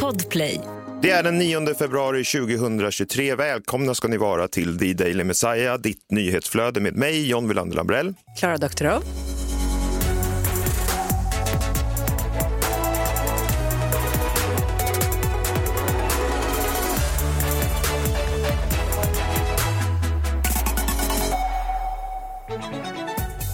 Podplay. 0.00 0.60
Det 1.02 1.10
är 1.10 1.22
den 1.22 1.38
9 1.38 1.74
februari 1.74 2.24
2023. 2.24 3.34
Välkomna 3.34 3.94
ska 3.94 4.08
ni 4.08 4.16
vara 4.16 4.48
till 4.48 4.78
The 4.78 4.94
Daily 4.94 5.24
Messiah, 5.24 5.78
ditt 5.78 6.10
nyhetsflöde 6.10 6.80
med 6.80 6.96
mig, 6.96 7.28
John 7.28 7.48
Wilander 7.48 7.76
Lambrell. 7.76 8.14
Klara 8.38 8.56
Doktorow. 8.56 9.02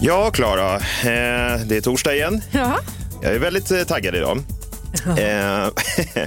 Ja, 0.01 0.31
Klara, 0.31 0.75
eh, 0.75 1.61
det 1.65 1.77
är 1.77 1.81
torsdag 1.81 2.15
igen. 2.15 2.41
Ja. 2.51 2.77
Jag 3.21 3.35
är 3.35 3.39
väldigt 3.39 3.71
eh, 3.71 3.83
taggad 3.83 4.15
idag. 4.15 4.37
Eh, 5.05 5.69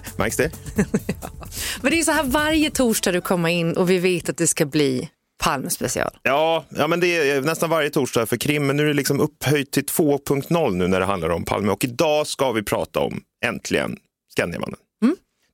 märks 0.16 0.36
det? 0.36 0.50
Men 1.80 1.90
det 1.90 1.98
är 1.98 2.02
så 2.02 2.12
här 2.12 2.24
varje 2.24 2.70
torsdag 2.70 3.12
du 3.12 3.20
kommer 3.20 3.48
in 3.48 3.76
och 3.76 3.90
vi 3.90 3.98
vet 3.98 4.28
att 4.28 4.36
det 4.36 4.46
ska 4.46 4.66
bli 4.66 5.10
Palmespecial. 5.42 6.10
Ja, 6.22 6.64
ja, 6.68 6.86
men 6.86 7.00
det 7.00 7.30
är 7.30 7.40
nästan 7.40 7.70
varje 7.70 7.90
torsdag 7.90 8.26
för 8.26 8.36
krim, 8.36 8.66
men 8.66 8.76
nu 8.76 8.82
är 8.82 8.86
det 8.86 8.94
liksom 8.94 9.20
upphöjt 9.20 9.70
till 9.70 9.84
2.0 9.84 10.74
nu 10.74 10.88
när 10.88 11.00
det 11.00 11.06
handlar 11.06 11.30
om 11.30 11.44
Palme. 11.44 11.72
Och 11.72 11.84
idag 11.84 12.26
ska 12.26 12.52
vi 12.52 12.62
prata 12.62 13.00
om, 13.00 13.20
äntligen, 13.44 13.96
Skandiamannen. 14.32 14.78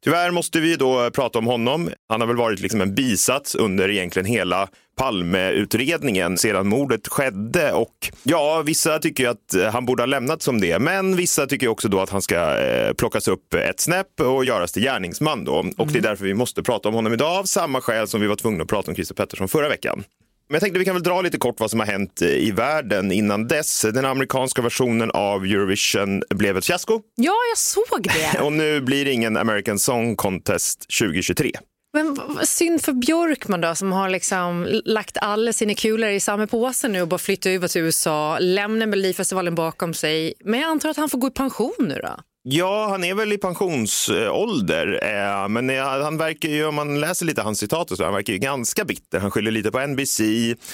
Tyvärr 0.04 0.30
måste 0.30 0.60
vi 0.60 0.76
då 0.76 1.10
prata 1.10 1.38
om 1.38 1.46
honom. 1.46 1.90
Han 2.08 2.20
har 2.20 2.28
väl 2.28 2.36
varit 2.36 2.60
liksom 2.60 2.80
en 2.80 2.94
bisats 2.94 3.54
under 3.54 3.90
egentligen 3.90 4.26
hela 4.26 4.68
Palmeutredningen 4.96 6.38
sedan 6.38 6.68
mordet 6.68 7.08
skedde. 7.08 7.72
Och 7.72 8.12
ja, 8.22 8.62
vissa 8.66 8.98
tycker 8.98 9.28
att 9.28 9.72
han 9.72 9.86
borde 9.86 10.02
ha 10.02 10.06
lämnat 10.06 10.42
som 10.42 10.60
det, 10.60 10.78
men 10.78 11.16
vissa 11.16 11.46
tycker 11.46 11.68
också 11.68 11.88
då 11.88 12.00
att 12.00 12.10
han 12.10 12.22
ska 12.22 12.58
eh, 12.58 12.92
plockas 12.92 13.28
upp 13.28 13.54
ett 13.54 13.80
snäpp 13.80 14.20
och 14.20 14.44
göras 14.44 14.72
till 14.72 14.82
gärningsman 14.82 15.44
då. 15.44 15.64
Och 15.76 15.86
det 15.86 15.98
är 15.98 16.02
därför 16.02 16.24
vi 16.24 16.34
måste 16.34 16.62
prata 16.62 16.88
om 16.88 16.94
honom 16.94 17.12
idag 17.12 17.38
av 17.38 17.44
samma 17.44 17.80
skäl 17.80 18.08
som 18.08 18.20
vi 18.20 18.26
var 18.26 18.36
tvungna 18.36 18.62
att 18.62 18.68
prata 18.68 18.90
om 18.90 18.94
Christer 18.94 19.14
Pettersson 19.14 19.48
förra 19.48 19.68
veckan. 19.68 20.04
Men 20.50 20.54
jag 20.54 20.62
tänkte 20.62 20.78
vi 20.78 20.84
kan 20.84 20.94
väl 20.94 21.02
dra 21.02 21.22
lite 21.22 21.38
kort 21.38 21.60
vad 21.60 21.70
som 21.70 21.80
har 21.80 21.86
hänt 21.86 22.22
i 22.22 22.50
världen 22.50 23.12
innan 23.12 23.48
dess. 23.48 23.82
Den 23.82 24.04
amerikanska 24.04 24.62
versionen 24.62 25.10
av 25.10 25.44
Eurovision 25.44 26.22
blev 26.30 26.56
ett 26.56 26.66
fiasko 26.66 27.00
Ja, 27.16 27.34
jag 27.50 27.58
såg 27.58 28.02
det. 28.02 28.40
och 28.42 28.52
nu 28.52 28.80
blir 28.80 29.04
det 29.04 29.12
ingen 29.12 29.36
American 29.36 29.78
Song 29.78 30.16
Contest 30.16 30.86
2023. 30.98 31.52
Men 31.92 32.18
synd 32.42 32.82
för 32.82 32.92
Björkman 32.92 33.60
då 33.60 33.74
som 33.74 33.92
har 33.92 34.08
liksom 34.08 34.80
lagt 34.84 35.18
alla 35.20 35.52
sina 35.52 35.74
kulor 35.74 36.10
i 36.10 36.20
samma 36.20 36.46
påse 36.46 36.88
nu 36.88 37.02
och 37.02 37.08
bara 37.08 37.18
flyttat 37.18 37.46
över 37.46 37.68
till 37.68 37.82
USA, 37.82 38.38
lämnar 38.38 38.86
Melodifestivalen 38.86 39.54
bakom 39.54 39.94
sig. 39.94 40.34
Men 40.44 40.60
jag 40.60 40.70
antar 40.70 40.88
att 40.88 40.96
han 40.96 41.08
får 41.08 41.18
gå 41.18 41.26
i 41.26 41.30
pension 41.30 41.74
nu 41.78 42.00
då? 42.02 42.20
Ja, 42.42 42.88
han 42.90 43.04
är 43.04 43.14
väl 43.14 43.32
i 43.32 43.38
pensionsålder, 43.38 45.00
eh, 45.02 45.48
men 45.48 45.70
eh, 45.70 45.82
han 45.82 46.16
verkar 46.16 46.48
ju, 46.48 46.66
om 46.66 46.74
man 46.74 47.00
läser 47.00 47.26
lite 47.26 47.42
hans 47.42 47.58
citat, 47.58 47.90
och 47.90 47.96
så, 47.96 48.04
han 48.04 48.14
verkar 48.14 48.32
ju 48.32 48.38
ganska 48.38 48.84
bitter. 48.84 49.20
Han 49.20 49.30
skyller 49.30 49.50
lite 49.50 49.70
på 49.70 49.86
NBC. 49.86 50.20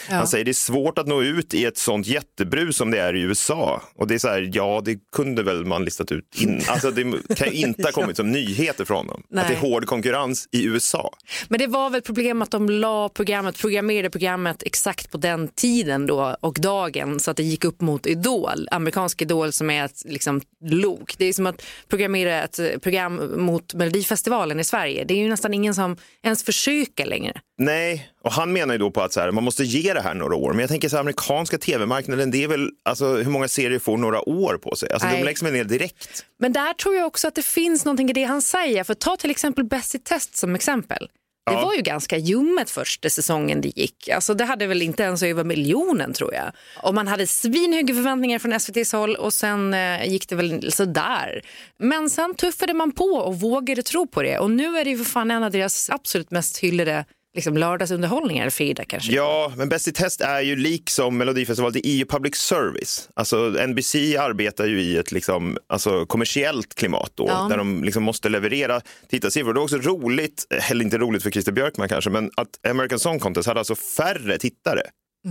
Han 0.09 0.27
säger 0.27 0.44
det 0.44 0.50
är 0.50 0.53
svårt 0.53 0.98
att 0.98 1.06
nå 1.06 1.22
ut 1.22 1.55
i 1.55 1.64
ett 1.64 1.78
sånt 1.78 2.06
jättebrus 2.06 2.77
som 2.77 2.91
det 2.91 2.98
är 2.98 3.17
i 3.17 3.20
USA. 3.20 3.83
Och 3.94 4.06
det 4.06 4.14
är 4.14 4.19
så 4.19 4.28
här, 4.28 4.50
ja, 4.53 4.83
det 4.84 4.98
kunde 5.12 5.42
väl 5.42 5.64
man 5.64 5.84
listat 5.84 6.12
ut 6.12 6.41
in. 6.41 6.62
Alltså, 6.69 6.91
det 6.91 7.34
kan 7.37 7.53
ju 7.53 7.67
inte 7.67 7.83
ha 7.83 7.92
kommit 7.92 8.17
som 8.17 8.33
nyheter 8.33 8.84
från 8.84 9.06
honom. 9.06 9.22
Att 9.34 9.48
det 9.48 9.55
är 9.55 9.61
Nej. 9.62 9.70
hård 9.70 9.87
konkurrens 9.87 10.48
i 10.53 10.64
USA. 10.64 11.11
Men 11.48 11.59
det 11.59 11.67
var 11.67 11.91
väl 11.91 12.03
problem 12.03 12.42
att 12.42 12.50
de 12.50 12.70
la 12.70 13.09
programmet, 13.09 13.59
programmerade 13.59 14.11
programmet 14.11 14.62
exakt 14.62 15.11
på 15.11 15.19
den 15.19 15.48
tiden 15.48 16.06
då 16.06 16.37
och 16.41 16.59
dagen 16.61 17.20
så 17.20 17.31
att 17.31 17.37
det 17.37 17.42
gick 17.42 17.64
upp 17.64 17.81
mot 17.81 18.06
Idol, 18.06 18.69
amerikansk 18.70 19.22
Idol 19.22 19.53
som 19.53 19.70
är 19.70 19.84
ett 19.84 20.03
liksom, 20.05 20.41
lok. 20.64 21.14
Det 21.19 21.25
är 21.25 21.33
som 21.33 21.47
att 21.47 21.56
programmera 21.89 22.43
ett 22.43 22.83
program 22.83 23.33
mot 23.37 23.75
Melodifestivalen 23.75 24.61
i 24.61 24.65
Sverige. 24.65 25.05
Det 25.05 25.15
är 25.15 25.19
ju 25.19 25.29
nästan 25.29 25.55
ingen 25.55 25.75
som 25.75 25.97
ens 26.23 26.45
försöker 26.45 27.07
längre. 27.07 27.41
Nej, 27.59 28.11
och 28.25 28.33
han 28.33 28.53
menar 28.53 28.75
ju 28.75 28.79
då 28.79 28.91
på 28.91 29.03
att 29.03 29.12
så 29.12 29.21
här, 29.21 29.31
man 29.31 29.45
måste 29.45 29.65
ge 29.65 29.95
det 29.95 30.01
här 30.01 30.15
några 30.15 30.34
år. 30.34 30.51
Men 30.51 30.61
jag 30.61 30.71
tänker 30.71 30.89
så 30.89 30.97
här, 30.97 31.00
amerikanska 31.00 31.59
tv-marknaden, 31.59 32.31
det 32.31 32.44
är 32.44 32.49
väl, 32.49 32.71
alltså 32.83 33.17
hur 33.17 33.31
många 33.31 33.49
serier 33.49 33.78
får 33.78 33.97
några 33.97 34.28
år 34.28 34.59
på 34.62 34.77
sig? 34.77 34.93
Alltså 34.93 35.09
Nej. 35.09 35.19
de 35.19 35.25
läggs 35.25 35.43
väl 35.43 35.53
ner 35.53 35.65
direkt. 35.65 36.25
Men 36.39 36.53
där 36.53 36.72
tror 36.72 36.97
jag 36.97 37.06
också 37.06 37.28
att 37.28 37.34
det 37.34 37.44
finns 37.44 37.84
någonting 37.84 38.11
i 38.11 38.12
det 38.12 38.25
han 38.25 38.43
säger. 38.43 38.84
För 38.84 38.94
ta 38.94 39.17
till 39.17 39.31
exempel 39.31 39.65
Bäst 39.65 39.94
i 39.94 39.99
test 39.99 40.37
som 40.37 40.55
exempel. 40.55 41.09
Det 41.47 41.53
Ja. 41.53 41.65
var 41.65 41.75
ju 41.75 41.83
ganska 41.83 42.17
ljummet 42.17 42.71
första 42.71 43.11
säsongen 43.11 43.61
det 43.61 43.77
gick. 43.77 44.09
Alltså 44.09 44.34
det 44.34 44.45
hade 44.45 44.67
väl 44.67 44.83
inte 44.83 45.03
ens 45.03 45.23
över 45.23 45.45
miljonen 45.45 46.12
tror 46.12 46.34
jag. 46.34 46.53
Och 46.83 46.95
man 46.95 47.09
hade 47.09 47.27
svinhöga 47.27 47.95
förväntningar 47.95 48.39
från 48.39 48.53
SVTs 48.53 48.93
håll 48.93 49.17
och 49.17 49.33
sen 49.34 49.75
eh, 49.75 50.09
gick 50.09 50.29
det 50.29 50.35
väl 50.37 50.73
sådär. 50.73 51.43
Men 51.79 52.11
sen 52.11 52.35
tuffade 52.35 52.75
man 52.75 52.93
på 52.93 53.05
och 53.05 53.41
vågade 53.41 53.83
tro 53.83 54.06
på 54.06 54.23
det. 54.23 54.39
Och 54.39 54.51
nu 54.51 54.79
är 54.79 54.85
det 54.85 54.91
ju 54.91 54.99
för 54.99 55.05
fan 55.05 55.31
en 55.31 55.43
av 55.43 55.51
deras 55.51 55.91
absolut 55.91 56.31
mest 56.31 56.59
hyllade 56.59 57.05
liksom, 57.37 57.57
lördagsunderhållningar, 57.57 58.51
Frida 58.51 58.85
kanske. 58.85 59.13
Ja, 59.13 59.53
men 59.57 59.69
Bäst 59.69 59.89
i 59.89 59.93
test 59.93 60.21
är 60.21 60.41
ju 60.41 60.57
liksom 60.57 61.19
Melodifestivalen, 61.19 61.73
det 61.73 61.87
är 61.89 61.97
ju 61.97 62.05
public 62.07 62.35
service. 62.37 63.09
Alltså 63.15 63.37
NBC 63.69 63.95
arbetar 64.19 64.67
ju 64.67 64.81
i 64.81 64.97
ett 64.97 65.13
liksom, 65.13 65.59
alltså, 65.69 66.07
kommersiellt 66.07 66.75
klimat 66.75 67.11
då, 67.15 67.27
Ja. 67.29 67.47
där 67.51 67.57
de 67.59 67.85
liksom 67.85 68.03
måste 68.03 68.29
leverera 68.29 68.81
tittarsiffror. 69.09 69.55
Det 69.55 69.61
är 69.61 69.63
också 69.63 69.77
roligt, 69.77 70.47
eller 70.71 70.85
inte 70.85 70.99
roligt 70.99 71.23
för 71.23 71.31
Christer 71.31 71.53
Björkman 71.53 71.89
kanske, 71.89 72.11
men 72.11 72.31
att 72.37 72.67
American 72.71 72.99
Song 72.99 73.19
Contest 73.21 73.49
hade 73.49 73.61
alltså 73.61 73.75
färre 73.75 74.39
tittare 74.39 74.83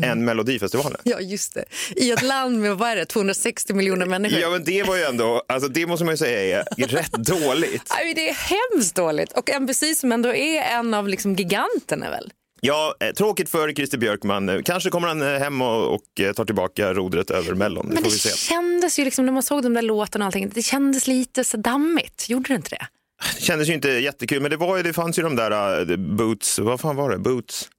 än 0.04 0.26
Melodifestivalen. 0.26 1.02
Ja, 1.04 1.20
just 1.20 1.54
det. 1.54 1.66
I 1.96 2.12
ett 2.12 2.22
land 2.22 2.60
med 2.60 2.78
vad 2.78 2.90
är 2.90 2.96
det, 2.96 3.06
260 3.06 3.74
miljoner 3.74 4.06
människor. 4.06 4.40
Ja, 4.40 4.50
men 4.50 4.64
det 4.64 4.84
var 4.84 4.96
ju 4.96 5.04
ändå, 5.04 5.44
alltså 5.48 5.70
det 5.70 5.88
måste 5.88 6.06
man 6.06 6.14
ju 6.14 6.18
säga 6.18 6.60
är 6.78 6.88
rätt 6.88 7.12
dåligt. 7.12 7.84
Aj, 7.88 8.14
det 8.14 8.30
är 8.30 8.34
hemskt 8.34 8.96
dåligt. 8.96 9.32
Och 9.32 9.62
NBC 9.62 9.84
som 9.96 10.12
ändå 10.12 10.36
är 10.36 10.62
en 10.62 10.94
av 10.94 11.08
liksom 11.08 11.36
giganterna 11.36 12.10
väl? 12.10 12.32
Ja, 12.62 12.96
eh, 13.00 13.12
tråkigt 13.12 13.50
för 13.50 13.74
Christer 13.74 13.98
Björkman. 13.98 14.64
Kanske 14.66 14.90
kommer 14.90 15.08
han 15.08 15.22
eh, 15.22 15.40
hem 15.40 15.62
och, 15.62 15.96
och 15.96 16.20
eh, 16.20 16.34
tar 16.34 16.46
tillbaka 16.46 16.94
rodret 16.94 17.32
över 17.32 17.54
Mellon. 17.54 17.90
Det 17.90 17.94
Men 17.94 18.04
det 18.04 18.38
kändes 18.38 19.00
ju 19.00 19.06
liksom 19.06 19.26
när 19.26 19.34
man 19.34 19.44
såg 19.44 19.64
de 19.64 19.74
där 19.74 19.82
låtarna 19.82 20.26
och 20.26 20.28
allting, 20.28 20.52
det 20.56 20.62
kändes 20.62 21.08
lite 21.08 21.44
så 21.44 21.58
dammigt. 21.58 22.30
Gjorde 22.30 22.48
det 22.48 22.56
inte 22.56 22.70
det? 22.70 22.88
Det 23.36 23.42
kändes 23.42 23.70
ju 23.70 23.74
inte 23.74 23.90
jättekul, 23.90 24.42
men 24.42 24.52
det, 24.52 24.58
var 24.58 24.84
det 24.84 24.94
fanns 24.94 25.20
ju 25.20 25.24
de 25.24 25.36
där 25.36 25.90
uh, 25.92 25.98
boots, 25.98 26.60
vad 26.60 26.80
fan 26.82 26.96
var 26.96 27.10
det? 27.10 27.18
Boots? 27.18 27.70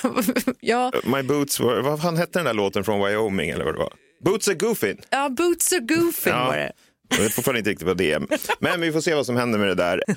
ja, 0.60 0.92
My 1.04 1.22
boots, 1.22 1.60
were, 1.60 1.82
vad 1.82 2.02
fan 2.02 2.16
hette 2.16 2.38
den 2.38 2.44
där 2.46 2.54
låten 2.54 2.84
från 2.84 3.06
Wyoming 3.06 3.50
eller 3.50 3.64
vad 3.64 3.74
det 3.74 3.78
var? 3.78 3.92
Boots 4.24 4.48
are 4.48 4.54
goofing. 4.54 5.00
ja 5.10 5.28
Boots 5.28 5.72
are 5.72 5.80
goofing 5.80 6.32
Ja. 6.32 6.44
var 6.46 6.56
det. 6.56 6.72
Jag 7.08 7.22
vet 7.22 7.32
fortfarande 7.32 7.58
inte 7.58 7.70
riktigt 7.70 7.86
vad 7.86 7.96
det 7.96 8.12
är. 8.12 8.22
Men 8.60 8.80
vi 8.80 8.92
får 8.92 9.00
se 9.00 9.14
vad 9.14 9.26
som 9.26 9.36
händer 9.36 9.58
med 9.58 9.68
det 9.68 9.74
där. 9.74 10.02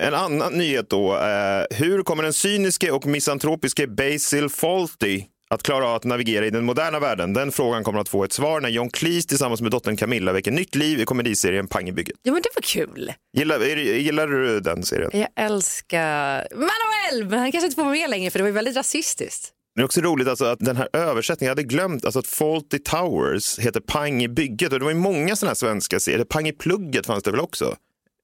En 0.00 0.14
annan 0.14 0.52
nyhet 0.52 0.90
då. 0.90 1.16
Eh, 1.16 1.64
hur 1.70 2.02
kommer 2.02 2.22
den 2.22 2.32
cyniske 2.32 2.90
och 2.90 3.06
misantropiske 3.06 3.86
Basil 3.86 4.48
Fawlty 4.48 5.24
att 5.54 5.62
klara 5.62 5.86
av 5.88 5.94
att 5.94 6.04
navigera 6.04 6.46
i 6.46 6.50
den 6.50 6.64
moderna 6.64 7.00
världen? 7.00 7.32
Den 7.32 7.52
frågan 7.52 7.84
kommer 7.84 8.00
att 8.00 8.08
få 8.08 8.24
ett 8.24 8.32
svar 8.32 8.60
när 8.60 8.68
John 8.68 8.90
Cleese 8.90 9.26
tillsammans 9.26 9.60
med 9.60 9.70
dottern 9.70 9.96
Camilla 9.96 10.32
väcker 10.32 10.50
nytt 10.50 10.74
liv 10.74 11.00
i 11.00 11.04
komediserien 11.04 11.66
Pang 11.68 11.88
i 11.88 11.92
bygget. 11.92 12.16
Ja 12.22 12.32
men 12.32 12.42
det 12.42 12.48
var 12.54 12.62
kul. 12.62 13.12
Gillar, 13.36 13.60
är, 13.60 13.76
det- 13.76 13.82
gillar 13.82 14.26
du 14.26 14.60
den 14.60 14.82
serien? 14.82 15.10
Jag 15.12 15.28
älskar 15.36 16.48
Manuel, 16.54 17.30
men 17.30 17.38
han 17.38 17.52
kanske 17.52 17.66
inte 17.66 17.74
får 17.76 17.82
vara 17.82 17.92
med 17.94 18.10
längre 18.10 18.30
för 18.30 18.38
det 18.38 18.42
var 18.42 18.48
ju 18.48 18.54
väldigt 18.54 18.76
rasistiskt. 18.76 19.50
Det 19.74 19.80
är 19.80 19.84
också 19.84 20.00
roligt 20.00 20.28
alltså 20.28 20.44
att 20.44 20.58
den 20.58 20.76
här 20.76 20.88
översättningen, 20.92 21.48
jag 21.48 21.50
hade 21.56 21.62
glömt 21.68 22.04
alltså 22.04 22.18
att 22.18 22.26
Fawlty 22.26 22.78
Towers 22.78 23.58
heter 23.58 23.80
Pang 23.80 24.22
i 24.22 24.28
bygget 24.28 24.72
och 24.72 24.78
det 24.78 24.84
var 24.84 24.92
ju 24.92 24.98
många 24.98 25.36
sådana 25.36 25.50
här 25.50 25.54
svenska 25.54 26.00
serier. 26.00 26.24
Pang 26.24 26.48
i 26.48 26.52
plugget 26.52 27.06
fanns 27.06 27.22
det 27.22 27.30
väl 27.30 27.40
också? 27.40 27.76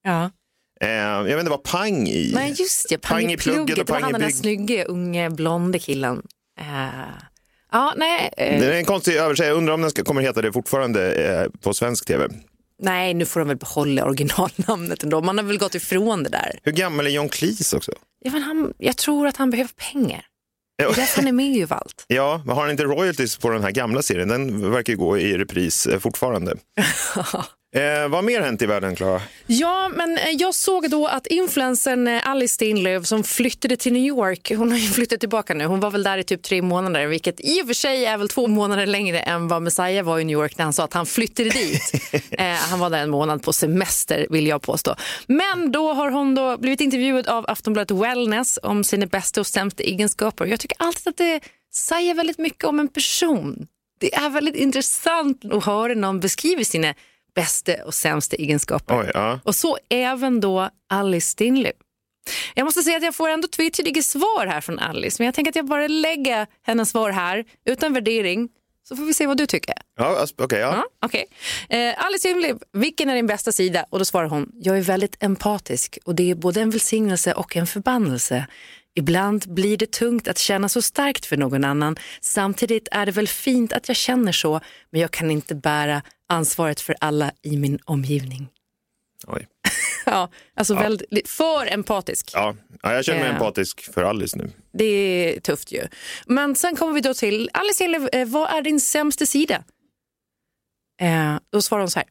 Ja. 0.02 0.30
Eh, 0.80 0.88
jag 0.90 1.24
vet 1.24 1.38
inte 1.38 1.50
vad 1.50 1.62
pang 1.62 2.08
i. 2.08 2.30
Men 2.34 2.52
just 2.54 2.88
det, 2.88 2.98
pang, 2.98 3.32
i 3.32 3.36
plugget, 3.36 3.76
det 3.76 3.92
var 3.92 4.00
pang 4.00 4.02
han 4.02 4.10
i 4.10 4.12
den 4.12 4.20
där 4.20 4.28
snygge 4.36 4.84
unge 4.84 5.30
blonde 5.30 5.78
killen. 5.78 6.22
Eh, 6.58 6.88
ja, 7.72 7.92
nej, 7.96 8.30
eh, 8.36 8.60
Det 8.60 8.66
är 8.66 8.72
en 8.72 8.84
konstig 8.84 9.16
översättning. 9.16 9.48
Jag 9.48 9.56
undrar 9.58 9.74
om 9.74 9.80
den 9.80 9.90
ska, 9.90 10.04
kommer 10.04 10.22
heta 10.22 10.42
det 10.42 10.52
fortfarande 10.52 11.14
eh, 11.14 11.48
på 11.60 11.74
svensk 11.74 12.06
tv. 12.06 12.28
nej, 12.82 13.14
nu 13.14 13.24
får 13.26 13.40
de 13.40 13.48
väl 13.48 13.56
behålla 13.56 14.04
originalnamnet 14.04 15.02
ändå. 15.02 15.20
Man 15.20 15.38
har 15.38 15.44
väl 15.44 15.58
gått 15.58 15.74
ifrån 15.74 16.22
det 16.22 16.30
där. 16.30 16.58
Hur 16.62 16.72
gammal 16.72 17.06
är 17.06 17.10
John 17.10 17.28
Cleese 17.28 17.72
också? 17.74 17.92
Ja, 18.24 18.30
men 18.30 18.42
han, 18.42 18.74
jag 18.78 18.96
tror 18.96 19.26
att 19.26 19.36
han 19.36 19.50
behöver 19.50 19.70
pengar. 19.92 20.24
Det 20.78 20.84
är 20.84 20.88
därför 20.94 21.16
han 21.16 21.28
är 21.28 21.32
med 21.32 21.56
i 21.56 21.66
allt. 21.70 22.04
Ja, 22.08 22.42
men 22.44 22.54
har 22.54 22.62
han 22.62 22.70
inte 22.70 22.84
royalties 22.84 23.36
på 23.36 23.50
den 23.50 23.62
här 23.62 23.70
gamla 23.70 24.02
serien? 24.02 24.28
Den 24.28 24.70
verkar 24.70 24.92
ju 24.92 24.96
gå 24.96 25.18
i 25.18 25.38
repris 25.38 25.88
fortfarande. 26.00 26.56
eh, 27.74 28.08
vad 28.08 28.24
mer 28.24 28.40
hänt 28.40 28.62
i 28.62 28.66
världen, 28.66 28.96
Klara? 28.96 29.20
Ja, 29.46 29.90
men 29.96 30.18
eh, 30.18 30.30
jag 30.30 30.54
såg 30.54 30.90
då 30.90 31.06
att 31.06 31.26
influencern 31.26 32.08
eh, 32.08 32.28
Alice 32.28 32.54
Stenlöf 32.54 33.06
som 33.06 33.24
flyttade 33.24 33.76
till 33.76 33.92
New 33.92 34.02
York, 34.02 34.52
hon 34.56 34.70
har 34.70 34.78
ju 34.78 34.88
flyttat 34.88 35.20
tillbaka 35.20 35.54
nu. 35.54 35.64
Hon 35.64 35.80
var 35.80 35.90
väl 35.90 36.02
där 36.02 36.18
i 36.18 36.24
typ 36.24 36.42
tre 36.42 36.62
månader, 36.62 37.06
vilket 37.06 37.40
i 37.40 37.62
och 37.62 37.66
för 37.66 37.74
sig 37.74 38.04
är 38.04 38.18
väl 38.18 38.28
två 38.28 38.46
månader 38.46 38.86
längre 38.86 39.20
än 39.20 39.48
vad 39.48 39.62
Messiah 39.62 40.04
var 40.04 40.18
i 40.18 40.24
New 40.24 40.34
York 40.34 40.58
när 40.58 40.64
han 40.64 40.72
sa 40.72 40.84
att 40.84 40.94
han 40.94 41.06
flyttade 41.06 41.50
dit. 41.50 41.92
eh, 42.30 42.46
han 42.46 42.78
var 42.78 42.90
där 42.90 43.02
en 43.02 43.10
månad 43.10 43.42
på 43.42 43.52
semester 43.52 44.26
vill 44.30 44.46
jag 44.46 44.62
påstå. 44.62 44.94
Men 45.26 45.72
då 45.72 45.92
har 45.92 46.10
hon 46.10 46.34
då 46.34 46.56
blivit 46.56 46.80
intervjuad 46.80 47.26
av 47.26 47.44
Aftonbladet 47.48 47.90
Wellness 47.90 48.58
om 48.62 48.84
sina 48.84 49.06
bästa 49.06 49.40
och 49.40 49.46
sämsta 49.46 49.82
egenskaper. 49.82 50.46
Jag 50.46 50.60
tycker 50.60 50.76
alltid 50.80 51.08
att 51.08 51.16
det 51.16 51.40
säger 51.74 52.14
väldigt 52.14 52.38
mycket 52.38 52.64
om 52.64 52.80
en 52.80 52.88
person. 52.88 53.66
Det 54.00 54.14
är 54.14 54.30
väldigt 54.30 54.54
intressant 54.54 55.44
att 55.44 55.64
höra 55.64 55.94
någon 55.94 56.20
beskriva 56.20 56.64
sina 56.64 56.94
bästa 57.40 57.72
och 57.84 57.94
sämsta 57.94 58.36
egenskaper. 58.36 59.00
Oj, 59.00 59.10
ja. 59.14 59.40
Och 59.44 59.54
så 59.54 59.78
även 59.88 60.40
då 60.40 60.70
Alice 60.88 61.30
Stinley. 61.30 61.72
Jag 62.54 62.64
måste 62.64 62.82
säga 62.82 62.96
att 62.96 63.02
jag 63.02 63.14
får 63.14 63.28
ändå 63.28 63.48
tvetydiga 63.48 64.02
svar 64.02 64.46
här 64.46 64.60
från 64.60 64.78
Alice, 64.78 65.16
men 65.18 65.26
jag 65.26 65.34
tänker 65.34 65.52
att 65.52 65.56
jag 65.56 65.66
bara 65.66 65.86
lägger 65.86 66.46
hennes 66.62 66.90
svar 66.90 67.10
här 67.10 67.44
utan 67.64 67.92
värdering. 67.92 68.48
Så 68.88 68.96
får 68.96 69.04
vi 69.04 69.14
se 69.14 69.26
vad 69.26 69.36
du 69.36 69.46
tycker. 69.46 69.74
Ja, 69.98 70.20
alltså, 70.20 70.34
okej, 70.38 70.58
ja. 70.58 70.84
Ja, 71.00 71.06
okay. 71.06 71.24
eh, 71.68 72.04
Alice 72.04 72.18
Stinley, 72.18 72.54
vilken 72.72 73.10
är 73.10 73.14
din 73.14 73.26
bästa 73.26 73.52
sida? 73.52 73.84
Och 73.90 73.98
då 73.98 74.04
svarar 74.04 74.28
hon, 74.28 74.52
jag 74.54 74.78
är 74.78 74.82
väldigt 74.82 75.22
empatisk 75.22 75.98
och 76.04 76.14
det 76.14 76.30
är 76.30 76.34
både 76.34 76.60
en 76.60 76.70
välsignelse 76.70 77.32
och 77.32 77.56
en 77.56 77.66
förbannelse. 77.66 78.46
Ibland 78.98 79.54
blir 79.54 79.76
det 79.76 79.92
tungt 79.92 80.28
att 80.28 80.38
känna 80.38 80.68
så 80.68 80.82
starkt 80.82 81.26
för 81.26 81.36
någon 81.36 81.64
annan. 81.64 81.96
Samtidigt 82.20 82.88
är 82.90 83.06
det 83.06 83.12
väl 83.12 83.28
fint 83.28 83.72
att 83.72 83.88
jag 83.88 83.96
känner 83.96 84.32
så, 84.32 84.60
men 84.90 85.00
jag 85.00 85.10
kan 85.10 85.30
inte 85.30 85.54
bära 85.54 86.02
ansvaret 86.28 86.80
för 86.80 86.96
alla 87.00 87.32
i 87.42 87.56
min 87.56 87.78
omgivning. 87.84 88.48
Oj. 89.26 89.46
ja, 90.06 90.30
alltså 90.56 90.74
Väldigt, 90.74 91.28
för 91.28 91.66
empatisk. 91.72 92.30
Ja. 92.34 92.56
ja, 92.82 92.94
jag 92.94 93.04
känner 93.04 93.20
mig 93.20 93.28
Eh. 93.28 93.34
empatisk 93.34 93.94
för 93.94 94.02
Alice 94.02 94.36
nu. 94.38 94.50
Det 94.72 94.84
är 94.84 95.40
tufft 95.40 95.72
ju. 95.72 95.82
Men 96.26 96.54
sen 96.54 96.76
kommer 96.76 96.92
vi 96.92 97.00
då 97.00 97.14
till, 97.14 97.50
Alice 97.52 97.84
Enlev, 97.84 98.08
eh, 98.12 98.28
vad 98.28 98.50
är 98.50 98.62
din 98.62 98.80
sämsta 98.80 99.26
sida? 99.26 99.64
Eh, 101.00 101.36
då 101.52 101.62
svarar 101.62 101.80
hon 101.80 101.90
så 101.90 101.98
här. 101.98 102.08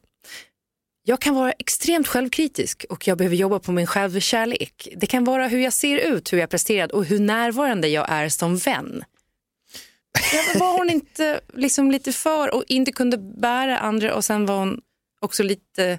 Jag 1.08 1.20
kan 1.20 1.34
vara 1.34 1.52
extremt 1.52 2.08
självkritisk 2.08 2.84
och 2.88 3.08
jag 3.08 3.18
behöver 3.18 3.36
jobba 3.36 3.58
på 3.58 3.72
min 3.72 3.86
självkärlek. 3.86 4.88
Det 4.96 5.06
kan 5.06 5.24
vara 5.24 5.48
hur 5.48 5.58
jag 5.58 5.72
ser 5.72 5.98
ut, 5.98 6.32
hur 6.32 6.38
jag 6.38 6.50
presterat 6.50 6.92
och 6.92 7.04
hur 7.04 7.20
närvarande 7.20 7.88
jag 7.88 8.06
är 8.08 8.28
som 8.28 8.56
vän. 8.56 9.04
Ja, 10.32 10.60
var 10.60 10.78
hon 10.78 10.90
inte 10.90 11.40
liksom 11.54 11.90
lite 11.90 12.12
för 12.12 12.54
och 12.54 12.64
inte 12.66 12.92
kunde 12.92 13.18
bära 13.18 13.78
andra 13.78 14.14
och 14.14 14.24
sen 14.24 14.46
var 14.46 14.58
hon 14.58 14.80
också 15.20 15.42
lite, 15.42 15.98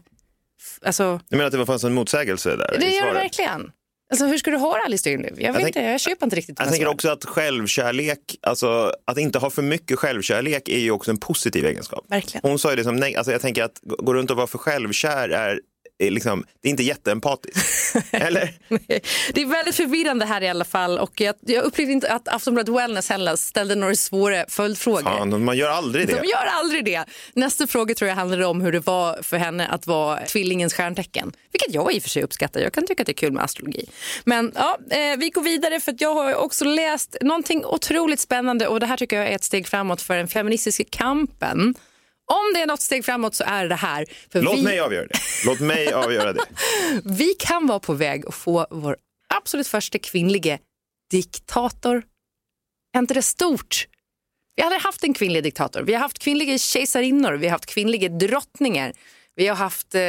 alltså, 0.81 1.03
Jag 1.29 1.37
menar 1.37 1.45
att 1.45 1.51
det 1.51 1.65
fanns 1.65 1.83
en 1.83 1.93
motsägelse 1.93 2.55
där 2.55 2.77
det 2.79 2.89
gör 2.89 3.05
det 3.05 3.13
verkligen. 3.13 3.71
Alltså, 4.11 4.25
hur 4.25 4.37
ska 4.37 4.51
du 4.51 4.57
ha 4.57 4.77
det 4.77 4.83
Alice 4.85 5.01
Styrnlöf? 5.01 5.33
Jag, 5.37 5.53
vet 5.53 5.61
tänk- 5.61 5.67
inte, 5.67 5.79
jag 5.89 5.99
köper 5.99 6.25
inte 6.25 6.35
riktigt 6.35 6.59
Jag 6.59 6.69
tänker 6.69 6.87
också 6.87 7.09
att 7.09 7.25
självkärlek, 7.25 8.19
alltså 8.41 8.93
att 9.05 9.17
inte 9.17 9.39
ha 9.39 9.49
för 9.49 9.61
mycket 9.61 9.99
självkärlek 9.99 10.69
är 10.69 10.79
ju 10.79 10.91
också 10.91 11.11
en 11.11 11.17
positiv 11.17 11.65
egenskap. 11.65 12.05
Verkligen. 12.07 12.49
Hon 12.49 12.59
sa 12.59 12.69
ju 12.69 12.75
det 12.75 12.83
som, 12.83 12.95
nej, 12.95 13.15
alltså 13.15 13.31
jag 13.31 13.41
tänker 13.41 13.63
att 13.63 13.79
gå 13.83 14.13
runt 14.13 14.31
och 14.31 14.37
vara 14.37 14.47
för 14.47 14.57
självkär 14.57 15.29
är, 15.29 15.49
är 15.49 15.59
liksom, 15.99 16.45
det 16.61 16.67
är 16.67 16.69
inte 16.69 16.83
jätteempatiskt. 16.83 17.95
Eller? 18.11 18.53
Det 19.33 19.41
är 19.41 19.45
väldigt 19.45 19.75
förvirrande 19.75 20.25
här 20.25 20.41
i 20.41 20.49
alla 20.49 20.65
fall 20.65 20.99
och 20.99 21.21
jag, 21.21 21.35
jag 21.39 21.63
upplevde 21.63 21.93
inte 21.93 22.13
att 22.13 22.27
Aftonbladet 22.27 22.75
Wellness 22.75 23.09
heller 23.09 23.35
ställde 23.35 23.75
några 23.75 23.95
svåra 23.95 24.45
följdfrågor. 24.47 25.01
Fan, 25.01 25.43
man 25.43 25.57
gör 25.57 25.69
aldrig 25.69 26.07
det. 26.07 26.13
De 26.21 26.27
gör 26.27 26.45
aldrig 26.45 26.85
det. 26.85 27.05
Nästa 27.33 27.67
fråga 27.67 27.95
tror 27.95 28.09
jag 28.09 28.15
handlade 28.15 28.45
om 28.45 28.61
hur 28.61 28.71
det 28.71 28.79
var 28.79 29.23
för 29.23 29.37
henne 29.37 29.67
att 29.67 29.87
vara 29.87 30.25
tvillingens 30.25 30.73
stjärntecken. 30.73 31.31
Vilket 31.51 31.73
jag 31.73 31.93
i 31.93 31.99
och 31.99 32.03
för 32.03 32.09
sig 32.09 32.23
uppskattar. 32.23 32.59
Jag 32.61 32.73
kan 32.73 32.87
tycka 32.87 33.03
att 33.03 33.07
det 33.07 33.11
är 33.11 33.13
kul 33.13 33.31
med 33.31 33.43
astrologi. 33.43 33.89
Men 34.23 34.51
ja, 34.55 34.77
eh, 34.91 35.17
vi 35.17 35.29
går 35.29 35.41
vidare 35.41 35.79
för 35.79 35.95
jag 35.97 36.13
har 36.13 36.35
också 36.35 36.65
läst 36.65 37.17
någonting 37.21 37.65
otroligt 37.65 38.19
spännande 38.19 38.67
och 38.67 38.79
det 38.79 38.85
här 38.85 38.97
tycker 38.97 39.17
jag 39.17 39.27
är 39.27 39.35
ett 39.35 39.43
steg 39.43 39.67
framåt 39.67 40.01
för 40.01 40.17
den 40.17 40.27
feministiska 40.27 40.83
kampen. 40.89 41.75
Om 42.29 42.53
det 42.53 42.61
är 42.61 42.67
något 42.67 42.81
steg 42.81 43.05
framåt 43.05 43.35
så 43.35 43.43
är 43.47 43.67
det 43.67 43.75
här. 43.75 44.05
För 44.31 44.41
Låt 44.41 44.57
vi... 44.57 44.63
mig 44.63 44.79
avgöra 44.79 45.07
det. 45.07 45.19
Låt 45.45 45.59
mig 45.59 45.93
avgöra 45.93 46.33
det. 46.33 46.45
Vi 47.03 47.33
kan 47.39 47.67
vara 47.67 47.79
på 47.79 47.93
väg 47.93 48.27
att 48.27 48.35
få 48.35 48.67
vår 48.69 48.97
absolut 49.33 49.67
första 49.67 49.99
kvinnliga 49.99 50.59
diktator. 51.11 52.03
Är 52.93 52.99
inte 52.99 53.13
det 53.13 53.21
stort? 53.21 53.87
Vi 54.55 54.61
har 54.61 54.67
aldrig 54.67 54.81
haft 54.81 55.03
en 55.03 55.13
kvinnlig 55.13 55.43
diktator. 55.43 55.81
Vi 55.81 55.93
har 55.93 55.99
haft 55.99 56.19
kvinnliga 56.19 56.57
kejsarinnor, 56.57 57.33
vi 57.33 57.47
har 57.47 57.51
haft 57.51 57.65
kvinnliga 57.65 58.09
drottningar. 58.09 58.93
Vi 59.35 59.47
har 59.47 59.55
haft 59.55 59.95
eh, 59.95 60.01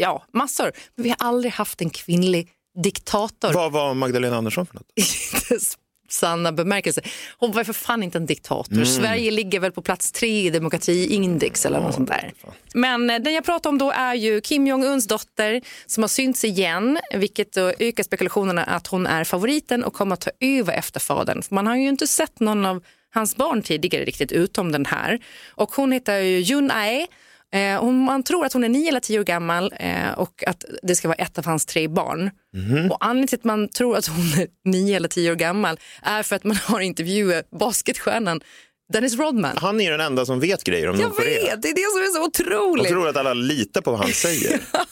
ja, 0.00 0.26
massor. 0.32 0.72
Men 0.94 1.02
vi 1.02 1.08
har 1.08 1.16
aldrig 1.18 1.52
haft 1.52 1.80
en 1.80 1.90
kvinnlig 1.90 2.50
diktator. 2.82 3.52
Vad 3.52 3.72
var 3.72 3.94
Magdalena 3.94 4.36
Andersson 4.36 4.66
för 4.66 4.74
något? 4.74 4.92
Sanna 6.08 6.52
bemärkelse. 6.52 7.00
Hon 7.38 7.52
var 7.52 7.64
för 7.64 7.72
fan 7.72 8.02
inte 8.02 8.18
en 8.18 8.26
diktator. 8.26 8.84
Sverige 8.84 9.30
ligger 9.30 9.60
väl 9.60 9.72
på 9.72 9.82
plats 9.82 10.12
tre 10.12 10.46
i 10.46 10.50
demokratiindex 10.50 11.66
eller 11.66 11.80
något 11.80 11.94
sånt 11.94 12.08
där. 12.08 12.32
Men 12.74 13.10
eh, 13.10 13.18
den 13.18 13.34
jag 13.34 13.44
pratar 13.44 13.70
om 13.70 13.78
då 13.78 13.90
är 13.90 14.14
ju 14.14 14.40
Kim 14.40 14.66
Jong-Uns 14.66 15.08
dotter 15.08 15.62
som 15.86 16.02
har 16.02 16.08
synts 16.08 16.44
igen, 16.44 16.98
vilket 17.14 17.52
då 17.52 17.72
ökar 17.78 18.02
spekulationerna 18.02 18.64
att 18.64 18.86
hon 18.86 19.06
är 19.06 19.24
favoriten 19.24 19.84
och 19.84 19.92
kommer 19.92 20.14
att 20.14 20.20
ta 20.20 20.30
över 20.40 20.72
efter 20.72 21.00
fadern. 21.00 21.42
För 21.42 21.54
man 21.54 21.66
har 21.66 21.76
ju 21.76 21.88
inte 21.88 22.06
sett 22.06 22.40
någon 22.40 22.66
av 22.66 22.84
hans 23.14 23.36
barn 23.36 23.62
tidigare 23.62 24.04
riktigt 24.04 24.32
utom 24.32 24.72
den 24.72 24.86
här. 24.86 25.18
Och 25.48 25.74
hon 25.74 25.92
heter 25.92 26.18
ju 26.18 26.38
Jun 26.38 26.70
Ae. 26.70 27.06
Eh, 27.54 27.82
man 27.90 28.22
tror 28.22 28.44
att 28.46 28.52
hon 28.52 28.64
är 28.64 28.68
nio 28.68 28.88
eller 28.88 29.00
tio 29.00 29.20
år 29.20 29.24
gammal 29.24 29.74
eh, 29.80 30.10
och 30.16 30.44
att 30.46 30.64
det 30.82 30.96
ska 30.96 31.08
vara 31.08 31.16
ett 31.16 31.38
av 31.38 31.44
hans 31.46 31.66
tre 31.66 31.88
barn. 31.88 32.30
Och 32.90 32.96
anledningen 33.00 33.28
till 33.28 33.38
att 33.38 33.44
man 33.44 33.68
tror 33.68 33.96
att 33.96 34.06
hon 34.06 34.24
är 34.40 34.46
nio 34.64 34.96
eller 34.96 35.08
tio 35.08 35.30
år 35.30 35.34
gammal 35.36 35.80
är 36.02 36.22
för 36.22 36.36
att 36.36 36.44
man 36.44 36.56
har 36.56 36.80
intervjuat 36.80 37.50
basketstjärnan 37.50 38.40
Dennis 38.92 39.18
Rodman. 39.18 39.56
Han 39.56 39.80
är 39.80 39.90
den 39.90 40.00
enda 40.00 40.26
som 40.26 40.40
vet 40.40 40.64
grejer 40.64 40.88
om 40.88 41.00
Jag 41.00 41.08
Nordkorea. 41.08 41.44
vet, 41.44 41.62
det 41.62 41.68
är 41.68 41.74
det 41.74 41.80
som 41.92 42.00
är 42.02 42.06
så 42.06 42.18
Jag 42.18 42.24
otroligt. 42.64 42.88
tror 42.88 43.08
att 43.08 43.16
alla 43.16 43.34
litar 43.34 43.80
på 43.80 43.90
vad 43.90 44.00
han 44.00 44.12
säger. 44.12 44.60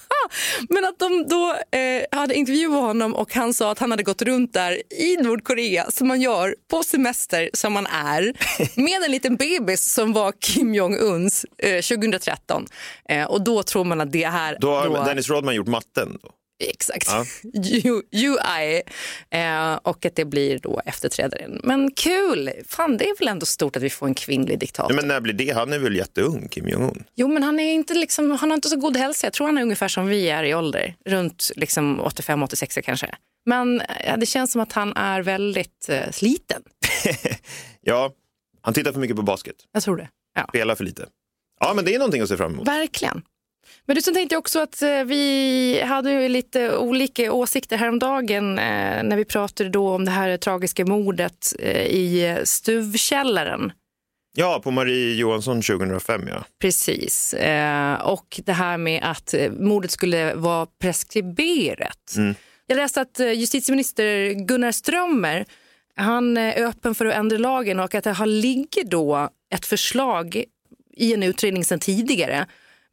Men 0.69 0.85
att 0.85 0.99
de 0.99 1.27
då 1.29 1.55
eh, 1.79 2.19
hade 2.19 2.35
intervjuat 2.35 2.81
honom 2.81 3.15
och 3.15 3.35
han 3.35 3.55
sa 3.55 3.71
att 3.73 3.79
han 3.79 3.91
hade 3.91 4.03
gått 4.03 4.23
runt 4.23 4.53
där 4.53 4.83
i 4.93 5.17
Nordkorea 5.17 5.91
som 5.91 6.09
man 6.09 6.21
gör 6.21 6.55
på 6.71 6.83
semester 6.83 7.51
som 7.53 7.73
man 7.73 7.87
är 7.87 8.33
med 8.81 9.03
en 9.05 9.11
liten 9.11 9.37
bebis 9.37 9.93
som 9.93 10.13
var 10.13 10.33
Kim 10.41 10.75
Jong-Uns 10.75 11.45
eh, 11.59 11.83
2013. 11.83 12.67
Eh, 13.09 13.25
och 13.25 13.45
då 13.45 13.63
tror 13.63 13.85
man 13.85 14.01
att 14.01 14.13
det 14.13 14.27
här... 14.27 14.57
Då 14.61 14.75
har 14.75 15.05
Dennis 15.05 15.29
Rodman 15.29 15.55
gjort 15.55 15.67
matten. 15.67 16.19
Då. 16.23 16.31
Exakt. 16.59 17.07
Ja. 17.09 17.25
UI. 18.13 18.83
Eh, 19.31 19.75
och 19.83 20.07
att 20.07 20.17
det 20.17 20.25
blir 20.25 20.59
då 20.59 20.83
efterträdaren. 20.85 21.61
Men 21.65 21.91
kul! 21.91 22.51
Fan, 22.69 22.97
det 22.97 23.09
är 23.09 23.19
väl 23.19 23.29
ändå 23.29 23.47
stort 23.47 23.77
att 23.77 23.83
vi 23.83 23.91
får 23.91 24.07
en 24.07 24.15
kvinnlig 24.15 24.59
diktator. 24.59 24.89
Nej, 24.89 24.97
men 24.97 25.09
när 25.09 25.21
blir 25.21 25.35
det? 25.35 25.51
Han 25.51 25.73
är 25.73 25.79
väl 25.79 25.97
jätteung, 25.97 26.49
Kim 26.49 26.69
Jong-Un? 26.69 27.05
Jo, 27.15 27.29
men 27.29 27.43
han, 27.43 27.61
är 27.61 27.73
inte 27.73 27.95
liksom, 27.95 28.31
han 28.31 28.51
har 28.51 28.55
inte 28.55 28.69
så 28.69 28.77
god 28.77 28.97
hälsa. 28.97 29.27
Jag 29.27 29.33
tror 29.33 29.47
han 29.47 29.59
är 29.59 29.63
ungefär 29.63 29.89
som 29.89 30.07
vi 30.07 30.29
är 30.31 30.45
i 30.45 30.55
ålder. 30.55 30.97
Runt 31.05 31.51
liksom 31.57 32.01
85-86 32.01 32.83
kanske. 32.83 33.15
Men 33.47 33.81
eh, 33.81 34.19
det 34.19 34.27
känns 34.27 34.53
som 34.53 34.61
att 34.61 34.73
han 34.73 34.93
är 34.97 35.23
väldigt 35.23 35.89
eh, 35.89 36.11
sliten. 36.11 36.63
Ja, 37.89 38.13
han 38.61 38.75
tittar 38.75 38.93
för 38.93 39.01
mycket 39.01 39.17
på 39.17 39.23
basket. 39.23 39.57
Jag 39.73 39.83
tror 39.83 39.97
det. 39.97 40.09
Ja. 40.35 40.47
Spelar 40.49 40.75
för 40.75 40.85
lite. 40.85 41.07
Ja, 41.61 41.73
men 41.75 41.85
det 41.85 41.95
är 41.95 41.99
någonting 41.99 42.23
att 42.23 42.29
se 42.29 42.37
fram 42.37 42.53
emot. 42.53 42.69
Verkligen. 42.69 43.23
Men 43.87 43.97
du, 43.97 44.03
sen 44.03 44.15
tänkte 44.15 44.35
jag 44.35 44.41
också 44.41 44.61
att 44.61 44.83
eh, 44.83 45.05
vi 45.05 45.83
hade 45.83 46.13
ju 46.13 46.29
lite 46.29 46.77
olika 46.77 47.33
åsikter 47.33 47.77
häromdagen 47.77 48.59
eh, 48.59 49.03
när 49.03 49.17
vi 49.17 49.25
pratade 49.25 49.71
då 49.71 49.89
om 49.89 50.05
det 50.05 50.11
här 50.11 50.37
tragiska 50.37 50.87
mordet 50.87 51.53
eh, 51.59 51.87
i 51.87 52.39
stuvkällaren. 52.45 53.73
Ja, 54.39 54.61
på 54.65 54.71
Marie 54.71 55.15
Johansson 55.15 55.63
2005, 55.63 56.29
ja. 56.29 56.45
Precis. 56.61 57.35
Eh, 57.35 57.95
och 57.95 58.41
det 58.45 58.53
här 58.53 58.79
med 58.79 59.03
att 59.05 59.35
eh, 59.35 59.51
mordet 59.53 59.91
skulle 59.91 60.35
vara 60.35 60.67
preskriberat. 60.81 62.15
Jag 62.67 62.77
läste 62.77 63.01
att 63.01 63.19
justitieminister 63.19 64.31
Gunnar 64.33 64.73
Strömmer 64.73 65.47
han 65.97 66.37
är 66.37 66.67
öppen 66.67 66.95
för 66.95 67.07
att 67.07 67.15
ändra 67.15 67.39
lagen 67.39 67.81
och 67.81 67.95
att 67.95 68.05
det 68.05 68.13
har 68.13 68.27
ligger 68.27 68.85
då 68.85 69.29
ett 69.55 69.67
förslag 69.67 70.45
i 70.97 71.15
en 71.15 71.23
utredning 71.23 71.65
sedan 71.65 71.79
tidigare 71.79 72.47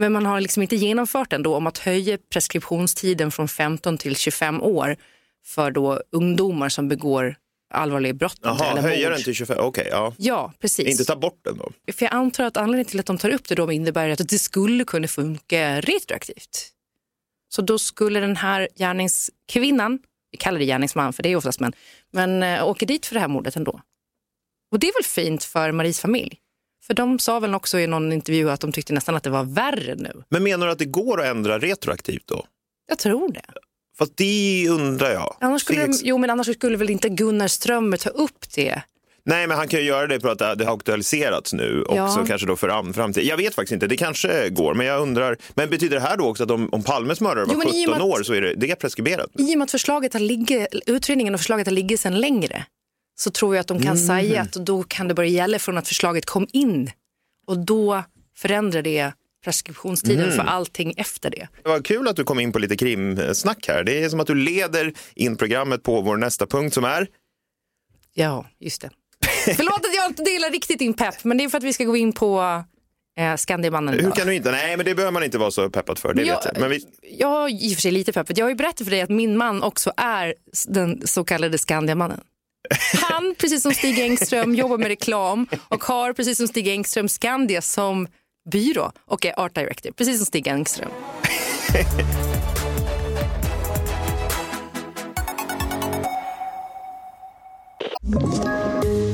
men 0.03 0.13
man 0.13 0.25
har 0.25 0.41
liksom 0.41 0.62
inte 0.63 0.75
genomfört 0.75 1.29
den 1.29 1.43
då 1.43 1.55
om 1.55 1.67
att 1.67 1.77
höja 1.77 2.17
preskriptionstiden 2.33 3.31
från 3.31 3.48
15 3.48 3.98
till 3.98 4.15
25 4.15 4.62
år 4.62 4.98
för 5.45 5.72
då 5.72 6.01
ungdomar 6.12 6.69
som 6.69 6.89
begår 6.89 7.36
allvarliga 7.74 8.13
brott. 8.13 8.39
Jaha, 8.41 8.81
höja 8.81 9.10
den 9.10 9.24
till 9.24 9.33
25, 9.33 9.57
okej, 9.60 9.88
ja. 9.91 10.13
Ja, 10.17 10.53
precis. 10.60 10.88
Inte 10.88 11.05
ta 11.05 11.15
bort 11.15 11.39
den 11.43 11.57
då. 11.57 11.72
För 11.93 12.05
jag 12.05 12.13
antar 12.13 12.43
att 12.43 12.57
anledningen 12.57 12.86
till 12.86 13.00
att 13.00 13.05
de 13.05 13.17
tar 13.17 13.29
upp 13.29 13.48
det 13.48 13.55
då 13.55 13.72
innebär 13.72 14.10
att 14.10 14.29
det 14.29 14.39
skulle 14.39 14.83
kunna 14.86 15.07
funka 15.07 15.81
retroaktivt. 15.81 16.69
Så 17.50 17.62
då 17.62 17.79
skulle 17.79 18.19
den 18.19 18.36
här 18.36 18.67
gärningskvinnan, 18.75 20.00
vi 20.31 20.38
kallar 20.38 20.60
det 20.60 20.65
gärningsman 20.65 21.13
för 21.13 21.24
det 21.24 21.29
är 21.29 21.36
oftast 21.36 21.60
män, 21.60 21.74
men 22.12 22.43
äh, 22.43 22.67
åker 22.67 22.86
dit 22.86 23.05
för 23.05 23.13
det 23.13 23.19
här 23.19 23.27
mordet 23.27 23.55
ändå. 23.55 23.81
Och 24.72 24.79
det 24.79 24.88
är 24.88 24.93
väl 24.93 25.25
fint 25.25 25.43
för 25.43 25.72
Maries 25.72 26.00
familj? 26.00 26.39
För 26.87 26.93
de 26.93 27.19
sa 27.19 27.39
väl 27.39 27.55
också 27.55 27.79
i 27.79 27.87
någon 27.87 28.11
intervju 28.13 28.49
att 28.51 28.59
de 28.59 28.71
tyckte 28.71 28.93
nästan 28.93 29.15
att 29.15 29.23
det 29.23 29.29
var 29.29 29.43
värre 29.43 29.95
nu. 29.95 30.23
Men 30.29 30.43
menar 30.43 30.65
du 30.67 30.71
att 30.71 30.79
det 30.79 30.85
går 30.85 31.21
att 31.21 31.27
ändra 31.27 31.59
retroaktivt 31.59 32.27
då? 32.27 32.45
Jag 32.89 32.97
tror 32.97 33.31
det. 33.33 33.41
Fast 33.97 34.17
det 34.17 34.67
undrar 34.69 35.11
jag. 35.13 35.35
Annars 35.39 35.61
skulle, 35.61 35.85
de, 35.87 35.93
jo, 36.03 36.17
men 36.17 36.29
annars 36.29 36.53
skulle 36.55 36.77
väl 36.77 36.89
inte 36.89 37.09
Gunnar 37.09 37.47
Strömmer 37.47 37.97
ta 37.97 38.09
upp 38.09 38.51
det? 38.55 38.81
Nej, 39.25 39.47
men 39.47 39.57
han 39.57 39.67
kan 39.67 39.79
ju 39.79 39.85
göra 39.85 40.07
det 40.07 40.19
för 40.19 40.29
att 40.29 40.57
det 40.59 40.65
har 40.65 40.75
aktualiserats 40.75 41.53
nu 41.53 41.83
och 41.83 41.97
Ja. 41.97 42.09
så 42.09 42.25
kanske 42.25 42.47
då 42.47 42.55
för 42.55 42.69
an- 42.69 42.93
framtid. 42.93 43.23
Jag 43.25 43.37
vet 43.37 43.55
faktiskt 43.55 43.71
inte, 43.73 43.87
det 43.87 43.97
kanske 43.97 44.49
går, 44.49 44.73
men 44.73 44.85
jag 44.85 45.01
undrar. 45.01 45.37
Men 45.55 45.69
betyder 45.69 45.95
det 45.95 46.01
här 46.01 46.17
då 46.17 46.25
också 46.27 46.43
att 46.43 46.51
om, 46.51 46.69
om 46.73 46.83
Palmes 46.83 47.21
mördare 47.21 47.45
var 47.45 47.53
Jo, 47.53 47.59
men 47.59 47.67
i 47.67 47.85
och 47.87 47.89
17 47.89 47.91
med 47.91 48.13
att- 48.13 48.19
år 48.19 48.23
så 48.23 48.33
är 48.33 48.41
det, 48.41 48.53
det 48.55 48.71
är 48.71 48.75
preskriberat? 48.75 49.27
I 49.37 49.53
och 49.53 49.57
med 49.57 49.65
att 49.65 49.71
förslaget 49.71 50.13
har 50.13 50.19
ligger, 50.19 50.67
utredningen 50.85 51.33
och 51.33 51.39
förslaget 51.39 51.67
har 51.67 51.71
ligger 51.73 51.97
sedan 51.97 52.21
längre 52.21 52.65
så 53.15 53.32
tror 53.32 53.55
jag 53.55 53.62
att 53.62 53.67
de 53.67 53.77
kan 53.79 53.98
Mm. 53.98 54.08
säga 54.08 54.41
att 54.41 54.51
då 54.53 54.84
kan 54.84 55.08
det 55.08 55.13
börja 55.13 55.29
gälla 55.29 55.60
från 55.60 55.77
att 55.77 55.88
förslaget 55.88 56.25
kom 56.25 56.48
in 56.53 56.91
och 57.48 57.58
då 57.65 58.03
förändrar 58.38 58.82
det 58.82 59.12
preskriptionstiden 59.43 60.32
för 60.32 60.43
allting 60.43 60.93
efter 60.98 61.29
det. 61.29 61.48
Det 61.63 61.70
var 61.70 61.82
kul 61.82 62.08
att 62.08 62.15
du 62.15 62.24
kom 62.24 62.39
in 62.39 62.51
på 62.51 62.60
lite 62.60 62.75
krimsnack 62.77 63.67
här. 63.67 63.84
Det 63.84 64.03
är 64.03 64.10
som 64.10 64.20
att 64.20 64.27
du 64.27 64.36
leder 64.36 64.93
in 65.15 65.38
programmet 65.38 65.84
på 65.84 66.01
vår 66.01 66.17
nästa 66.17 66.46
punkt 66.48 66.74
som 66.74 66.84
är 66.84 67.08
Ja, 68.13 68.46
just 68.60 68.82
det. 68.82 68.89
Förlåt 69.55 69.74
att 69.86 69.96
jag 69.96 70.05
inte 70.08 70.24
delar 70.24 70.50
riktigt 70.51 70.79
din 70.79 70.93
pepp, 70.93 71.24
men 71.24 71.38
det 71.38 71.43
är 71.43 71.50
för 71.50 71.58
att 71.58 71.63
vi 71.63 71.74
ska 71.74 71.84
gå 71.84 71.98
in 71.98 72.13
på 72.13 72.63
eh, 73.20 73.36
Skandiamannen. 73.36 74.00
Hur 74.00 74.12
kan 74.12 74.27
du 74.27 74.36
inte? 74.36 74.51
Nej, 74.51 74.77
men 74.77 74.86
det 74.86 74.96
behöver 74.96 75.12
man 75.12 75.24
inte 75.24 75.38
vara 75.38 75.51
så 75.51 75.70
peppad 75.70 76.00
för. 76.00 76.13
Det 76.13 76.24
jag, 76.24 76.36
vet 76.36 76.46
jag. 76.46 76.60
Men 76.60 76.70
vi, 76.70 76.86
jag 77.20 77.27
har 77.27 77.50
i 77.50 77.70
och 77.72 77.75
för 77.75 77.82
sig 77.82 77.91
lite 77.91 78.13
peppet. 78.13 78.38
Jag 78.38 78.46
har 78.46 78.50
ju 78.50 78.55
berättat 78.55 78.84
för 78.84 78.91
dig 78.91 79.01
att 79.01 79.10
min 79.10 79.38
man 79.38 79.63
också 79.63 79.91
är 79.98 80.36
den 80.67 81.08
så 81.08 81.24
kallade 81.24 81.58
Skandiamannen. 81.58 82.20
Han, 83.10 83.36
precis 83.38 83.62
som 83.62 83.74
Stig 83.74 84.00
Engström, 84.00 84.55
jobbar 84.55 84.77
med 84.77 84.88
reklam 84.88 85.48
och 85.67 85.84
har 85.84 86.13
precis 86.13 86.38
som 86.38 86.48
Stig 86.48 86.67
Engström 86.67 87.10
Skandia 87.10 87.62
som 87.62 88.08
byrå 88.51 88.91
och 89.05 89.25
är 89.25 89.39
art 89.39 89.55
director, 89.55 89.91
precis 89.91 90.17
som 90.17 90.25
Stig 90.25 90.48
Engström. 90.48 90.89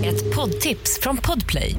Ett 0.06 0.36
poddtips 0.36 1.00
från 1.02 1.18
Podplay. 1.18 1.76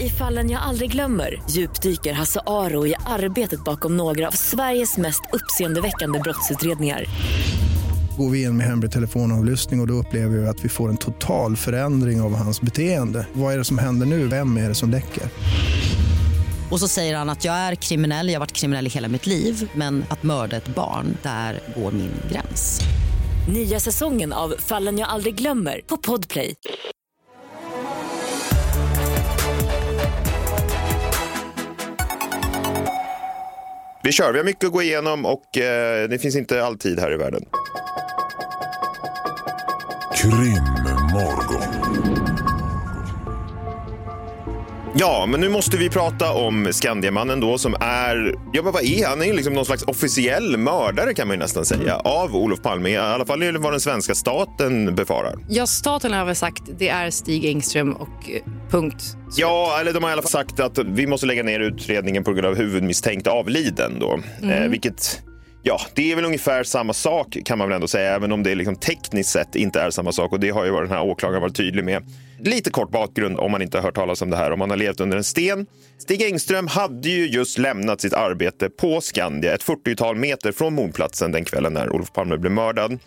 I 0.00 0.08
fallen 0.08 0.50
jag 0.50 0.62
aldrig 0.62 0.92
glömmer 0.92 1.42
djupdyker 1.50 2.12
Hasse 2.12 2.40
Aro 2.46 2.86
i 2.86 2.94
arbetet 3.06 3.64
bakom 3.64 3.96
några 3.96 4.28
av 4.28 4.32
Sveriges 4.32 4.96
mest 4.96 5.22
uppseendeväckande 5.32 6.18
brottsutredningar. 6.18 7.04
Går 8.18 8.30
vi 8.30 8.42
in 8.42 8.56
med 8.56 8.66
hemlig 8.66 8.92
telefonavlyssning 8.92 9.80
och, 9.80 9.84
och 9.84 9.88
då 9.88 9.94
upplever 9.94 10.38
vi 10.38 10.46
att 10.46 10.64
vi 10.64 10.68
får 10.68 10.88
en 10.88 10.96
total 10.96 11.56
förändring 11.56 12.20
av 12.20 12.34
hans 12.34 12.60
beteende. 12.60 13.26
Vad 13.32 13.54
är 13.54 13.58
det 13.58 13.64
som 13.64 13.78
händer 13.78 14.06
nu? 14.06 14.28
Vem 14.28 14.56
är 14.56 14.68
det 14.68 14.74
som 14.74 14.90
läcker? 14.90 15.22
Och 16.70 16.80
så 16.80 16.88
säger 16.88 17.16
han 17.16 17.30
att 17.30 17.44
jag 17.44 17.54
är 17.54 17.74
kriminell, 17.74 18.28
jag 18.28 18.34
har 18.34 18.40
varit 18.40 18.52
kriminell 18.52 18.86
i 18.86 18.90
hela 18.90 19.08
mitt 19.08 19.26
liv 19.26 19.70
men 19.74 20.04
att 20.08 20.22
mörda 20.22 20.56
ett 20.56 20.68
barn, 20.68 21.16
där 21.22 21.60
går 21.76 21.92
min 21.92 22.10
gräns. 22.30 22.80
Nya 23.48 23.80
säsongen 23.80 24.32
av 24.32 24.54
Fallen 24.58 24.98
jag 24.98 25.08
aldrig 25.08 25.34
glömmer 25.34 25.80
på 25.86 25.96
Podplay. 25.96 26.54
vi 34.04 34.12
kör, 34.12 34.32
vi 34.32 34.38
har 34.38 34.44
mycket 34.44 34.64
att 34.64 34.72
gå 34.72 34.82
igenom 34.82 35.26
och 35.26 35.58
eh, 35.58 36.08
det 36.08 36.18
finns 36.18 36.36
inte 36.36 36.64
alltid 36.64 37.00
här 37.00 37.12
i 37.12 37.16
världen. 37.16 37.44
Krimmorgon. 40.24 41.62
Ja, 44.96 45.26
men 45.28 45.40
nu 45.40 45.48
måste 45.48 45.76
vi 45.76 45.90
prata 45.90 46.32
om 46.32 46.68
Skandiamannen 46.72 47.40
då 47.40 47.58
som 47.58 47.74
är, 47.80 48.34
ja 48.52 48.62
men 48.62 48.72
vad 48.72 48.82
är 48.82 49.02
han? 49.02 49.10
Han 49.10 49.22
är 49.22 49.26
ju 49.26 49.32
liksom 49.32 49.54
någon 49.54 49.64
slags 49.64 49.82
officiell 49.82 50.56
mördare 50.56 51.14
kan 51.14 51.28
man 51.28 51.34
ju 51.36 51.38
nästan 51.38 51.64
säga 51.64 51.96
av 51.96 52.36
Olof 52.36 52.62
Palme. 52.62 52.90
I 52.90 52.96
alla 52.96 53.26
fall 53.26 53.42
är 53.42 53.52
det 53.52 53.58
vad 53.58 53.72
den 53.72 53.80
svenska 53.80 54.14
staten 54.14 54.94
befarar. 54.94 55.34
Ja, 55.48 55.66
staten 55.66 56.12
har 56.12 56.24
väl 56.24 56.36
sagt 56.36 56.62
det 56.78 56.88
är 56.88 57.10
Stig 57.10 57.44
Engström 57.44 57.92
och 57.92 58.30
eh, 58.30 58.42
punkt. 58.70 59.16
Ja, 59.36 59.76
eller 59.80 59.92
de 59.92 60.02
har 60.02 60.10
i 60.10 60.12
alla 60.12 60.22
fall 60.22 60.30
sagt 60.30 60.60
att 60.60 60.78
vi 60.78 61.06
måste 61.06 61.26
lägga 61.26 61.42
ner 61.42 61.60
utredningen 61.60 62.24
på 62.24 62.32
grund 62.32 62.46
av 62.46 62.56
huvudmisstänkt 62.56 63.26
avliden 63.26 63.98
då. 64.00 64.20
Eh, 64.48 64.68
vilket, 64.68 65.22
ja, 65.66 65.80
det 65.94 66.12
är 66.12 66.16
väl 66.16 66.24
ungefär 66.24 66.64
samma 66.64 66.92
sak 66.92 67.36
kan 67.44 67.58
man 67.58 67.68
väl 67.68 67.74
ändå 67.74 67.88
säga, 67.88 68.14
även 68.14 68.32
om 68.32 68.42
det 68.42 68.54
liksom 68.54 68.76
tekniskt 68.76 69.30
sett 69.30 69.56
inte 69.56 69.80
är 69.80 69.90
samma 69.90 70.12
sak 70.12 70.32
och 70.32 70.40
det 70.40 70.50
har 70.50 70.64
ju 70.64 70.72
den 70.72 70.90
här 70.90 71.02
åklagaren 71.02 71.42
varit 71.42 71.56
tydlig 71.56 71.84
med. 71.84 72.02
Lite 72.40 72.70
kort 72.70 72.90
bakgrund 72.90 73.38
om 73.38 73.52
man 73.52 73.62
inte 73.62 73.78
har 73.78 73.82
hört 73.82 73.94
talas 73.94 74.22
om 74.22 74.30
det 74.30 74.36
här, 74.36 74.50
om 74.50 74.58
man 74.58 74.70
har 74.70 74.76
levt 74.76 75.00
under 75.00 75.16
en 75.16 75.24
sten. 75.24 75.66
Stig 75.98 76.22
Engström 76.22 76.66
hade 76.66 77.08
ju 77.08 77.26
just 77.26 77.58
lämnat 77.58 78.00
sitt 78.00 78.12
arbete 78.12 78.70
på 78.70 79.00
Skandia, 79.00 79.54
ett 79.54 79.64
40-tal 79.64 80.16
meter 80.16 80.52
från 80.52 80.74
mordplatsen 80.74 81.32
den 81.32 81.44
kvällen 81.44 81.72
när 81.72 81.92
Olof 81.92 82.12
Palme 82.12 82.36
blev 82.36 82.52
mördad. 82.52 82.98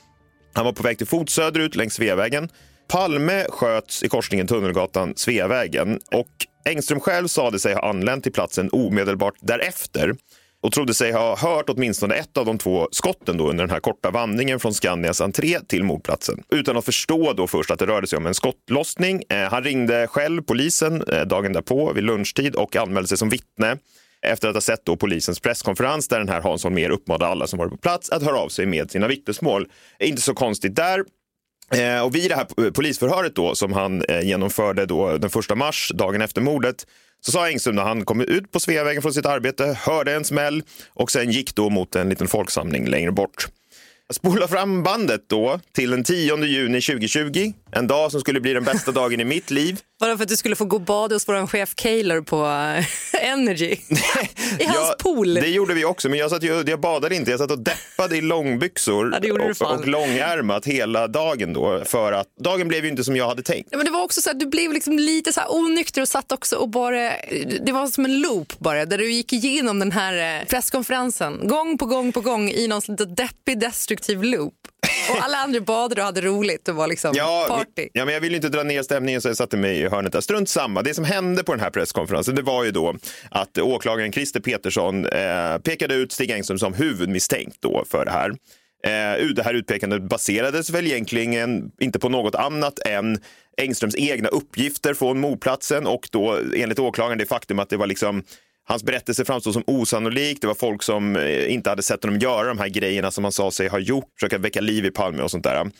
Han 0.53 0.65
var 0.65 0.73
på 0.73 0.83
väg 0.83 0.97
till 0.97 1.07
fot 1.07 1.29
söderut 1.29 1.75
längs 1.75 1.93
Sveavägen. 1.93 2.49
Palme 2.87 3.45
sköts 3.49 4.03
i 4.03 4.09
korsningen 4.09 4.47
Tunnelgatan-Sveavägen 4.47 5.99
och 6.11 6.29
Engström 6.65 6.99
själv 6.99 7.27
sade 7.27 7.59
sig 7.59 7.73
ha 7.73 7.89
anlänt 7.89 8.23
till 8.23 8.33
platsen 8.33 8.69
omedelbart 8.71 9.35
därefter 9.41 10.15
och 10.61 10.71
trodde 10.71 10.93
sig 10.93 11.11
ha 11.11 11.37
hört 11.37 11.69
åtminstone 11.69 12.15
ett 12.15 12.37
av 12.37 12.45
de 12.45 12.57
två 12.57 12.87
skotten 12.91 13.37
då 13.37 13.49
under 13.49 13.63
den 13.63 13.71
här 13.71 13.79
korta 13.79 14.11
vandringen 14.11 14.59
från 14.59 14.73
Skandias 14.73 15.21
entré 15.21 15.59
till 15.59 15.83
mordplatsen. 15.83 16.43
Utan 16.49 16.77
att 16.77 16.85
förstå 16.85 17.33
då 17.33 17.47
först 17.47 17.71
att 17.71 17.79
det 17.79 17.85
rörde 17.85 18.07
sig 18.07 18.17
om 18.17 18.25
en 18.25 18.33
skottlossning. 18.33 19.23
Eh, 19.29 19.37
han 19.37 19.63
ringde 19.63 20.07
själv 20.07 20.41
polisen 20.41 21.01
eh, 21.01 21.21
dagen 21.21 21.53
därpå 21.53 21.93
vid 21.93 22.03
lunchtid 22.03 22.55
och 22.55 22.75
anmälde 22.75 23.07
sig 23.07 23.17
som 23.17 23.29
vittne 23.29 23.77
efter 24.21 24.47
att 24.47 24.53
ha 24.53 24.61
sett 24.61 24.85
då 24.85 24.95
polisens 24.95 25.39
presskonferens 25.39 26.07
där 26.07 26.19
den 26.19 26.29
här 26.29 26.41
Hans 26.41 26.63
Holmér 26.63 26.89
uppmanade 26.89 27.27
alla 27.27 27.47
som 27.47 27.59
varit 27.59 27.71
på 27.71 27.77
plats 27.77 28.09
att 28.09 28.23
höra 28.23 28.37
av 28.37 28.49
sig 28.49 28.65
med 28.65 28.91
sina 28.91 29.07
vittnesmål. 29.07 29.67
Inte 29.99 30.21
så 30.21 30.33
konstigt 30.33 30.75
där. 30.75 31.03
Eh, 31.71 32.01
och 32.01 32.15
vid 32.15 32.31
det 32.31 32.35
här 32.35 32.71
polisförhöret 32.71 33.35
då 33.35 33.55
som 33.55 33.73
han 33.73 34.03
genomförde 34.23 34.85
då 34.85 35.17
den 35.17 35.29
första 35.29 35.55
mars, 35.55 35.91
dagen 35.95 36.21
efter 36.21 36.41
mordet, 36.41 36.85
så 37.27 37.31
sa 37.31 37.47
Engström 37.47 37.75
när 37.75 37.83
han 37.83 38.05
kom 38.05 38.21
ut 38.21 38.51
på 38.51 38.59
Sveavägen 38.59 39.01
från 39.01 39.13
sitt 39.13 39.25
arbete, 39.25 39.77
hörde 39.81 40.13
en 40.13 40.23
smäll 40.23 40.63
och 40.89 41.11
sen 41.11 41.31
gick 41.31 41.55
då 41.55 41.69
mot 41.69 41.95
en 41.95 42.09
liten 42.09 42.27
folksamling 42.27 42.87
längre 42.87 43.11
bort. 43.11 43.47
Jag 44.07 44.15
spolar 44.15 44.47
fram 44.47 44.83
bandet 44.83 45.21
då 45.27 45.59
till 45.71 45.89
den 45.89 46.03
10 46.03 46.45
juni 46.45 46.81
2020, 46.81 47.53
en 47.71 47.87
dag 47.87 48.11
som 48.11 48.19
skulle 48.21 48.39
bli 48.39 48.53
den 48.53 48.63
bästa 48.63 48.91
dagen 48.91 49.19
i 49.19 49.25
mitt 49.25 49.51
liv. 49.51 49.79
Bara 49.99 50.17
för 50.17 50.23
att 50.23 50.29
du 50.29 50.37
skulle 50.37 50.55
få 50.55 50.65
gå 50.65 50.75
och 50.75 50.81
bada 50.81 51.15
hos 51.15 51.27
vår 51.27 51.47
chef 51.47 51.75
Kaylor 51.75 52.21
på 52.21 52.45
eh, 52.45 52.85
Energy. 53.31 53.65
I 54.59 54.63
hans 54.65 54.77
Ja, 54.77 54.95
pool. 54.99 55.33
Det 55.33 55.47
gjorde 55.47 55.73
vi 55.73 55.85
också, 55.85 56.09
men 56.09 56.19
jag, 56.19 56.29
satt 56.29 56.43
ju, 56.43 56.63
jag 56.67 56.79
badade 56.79 57.15
inte. 57.15 57.31
Jag 57.31 57.39
satt 57.39 57.51
och 57.51 57.59
deppade 57.59 58.17
i 58.17 58.21
långbyxor 58.21 59.19
Ja, 59.23 59.33
och, 59.61 59.73
och 59.79 59.87
långärmat 59.87 60.65
hela 60.65 61.07
dagen 61.07 61.53
då. 61.53 61.83
För 61.85 62.11
att 62.11 62.27
dagen 62.39 62.67
blev 62.67 62.83
ju 62.83 62.89
inte 62.89 63.03
som 63.03 63.15
jag 63.15 63.27
hade 63.27 63.41
tänkt. 63.41 63.69
Ja, 63.71 63.77
men 63.77 63.85
det 63.85 63.91
var 63.91 64.03
också 64.03 64.21
så 64.21 64.29
att 64.31 64.39
du 64.39 64.45
blev 64.45 64.73
liksom 64.73 64.99
lite 64.99 65.33
så 65.33 65.39
här 65.39 65.55
onykter 65.55 66.01
och 66.01 66.07
satt 66.07 66.31
också 66.31 66.55
och 66.55 66.69
bara, 66.69 67.11
det 67.65 67.71
var 67.71 67.87
som 67.87 68.05
en 68.05 68.19
loop 68.19 68.59
bara 68.59 68.85
där 68.85 68.97
du 68.97 69.11
gick 69.11 69.33
igenom 69.33 69.79
den 69.79 69.91
här 69.91 70.39
eh, 70.39 70.45
presskonferensen 70.45 71.47
gång 71.47 71.77
på 71.77 71.85
gång 71.85 72.11
på 72.11 72.21
gång 72.21 72.49
i 72.49 72.67
någon 72.67 72.81
deppig 73.15 73.59
destruktiv 73.59 74.23
loop. 74.23 74.53
Och 75.17 75.23
alla 75.23 75.37
andra 75.37 75.59
badade 75.61 76.01
och 76.01 76.05
hade 76.05 76.21
roligt 76.21 76.67
och 76.67 76.75
var 76.75 76.87
liksom 76.87 77.11
Ja, 77.15 77.45
party. 77.49 77.89
ja, 77.93 78.05
men 78.05 78.13
jag 78.13 78.21
vill 78.21 78.31
ju 78.31 78.35
inte 78.35 78.49
dra 78.49 78.63
ner 78.63 78.83
stämningen 78.83 79.21
så 79.21 79.27
jag 79.27 79.37
satte 79.37 79.57
mig 79.57 79.79
i 79.79 79.87
hörnet 79.89 80.13
där. 80.13 80.21
Strunt 80.21 80.49
samma. 80.49 80.81
Det 80.81 80.93
som 80.93 81.03
hände 81.05 81.43
på 81.43 81.51
den 81.53 81.61
här 81.61 81.69
presskonferensen 81.69 82.35
det 82.35 82.41
var 82.41 82.63
ju 82.63 82.71
då 82.71 82.95
att 83.31 83.57
åklagaren 83.57 84.11
Christer 84.11 84.39
Petersson 84.39 85.05
eh, 85.05 85.57
pekade 85.57 85.95
ut 85.95 86.11
Stig 86.11 86.31
Engström 86.31 86.59
som 86.59 86.73
huvudmisstänkt 86.73 87.57
då 87.59 87.83
för 87.89 88.05
det 88.05 88.11
här. 88.11 88.29
Eh, 88.83 89.25
det 89.35 89.43
här 89.43 89.53
utpekandet 89.53 90.01
baserades 90.03 90.69
väl 90.69 90.87
egentligen 90.87 91.71
inte 91.81 91.99
på 91.99 92.09
något 92.09 92.35
annat 92.35 92.79
än 92.85 93.19
Engströms 93.61 93.95
egna 93.95 94.29
uppgifter 94.29 94.93
från 94.93 95.19
mordplatsen 95.19 95.87
och 95.87 96.07
då 96.11 96.39
enligt 96.55 96.79
åklagaren 96.79 97.17
det 97.17 97.25
faktum 97.25 97.59
att 97.59 97.69
det 97.69 97.77
var 97.77 97.87
liksom 97.87 98.23
Hans 98.69 98.83
berättelse 98.83 99.25
framstod 99.25 99.53
som 99.53 99.63
osannolik. 99.67 100.41
Det 100.41 100.47
var 100.47 100.55
folk 100.55 100.83
som 100.83 101.15
eh, 101.15 101.53
inte 101.53 101.69
hade 101.69 101.83
sett 101.83 102.03
honom 102.03 102.19
göra 102.19 102.47
de 102.47 102.59
här 102.59 102.69
grejerna 102.69 103.11
som 103.11 103.23
han 103.23 103.31
sa 103.31 103.51
sig 103.51 103.67
ha 103.67 103.79
gjort, 103.79 104.05
försöka 104.19 104.37
väcka 104.37 104.61
liv 104.61 104.85
i 104.85 104.91
Palme 104.91 105.23
och 105.23 105.31
sånt 105.31 105.43
där. 105.43 105.71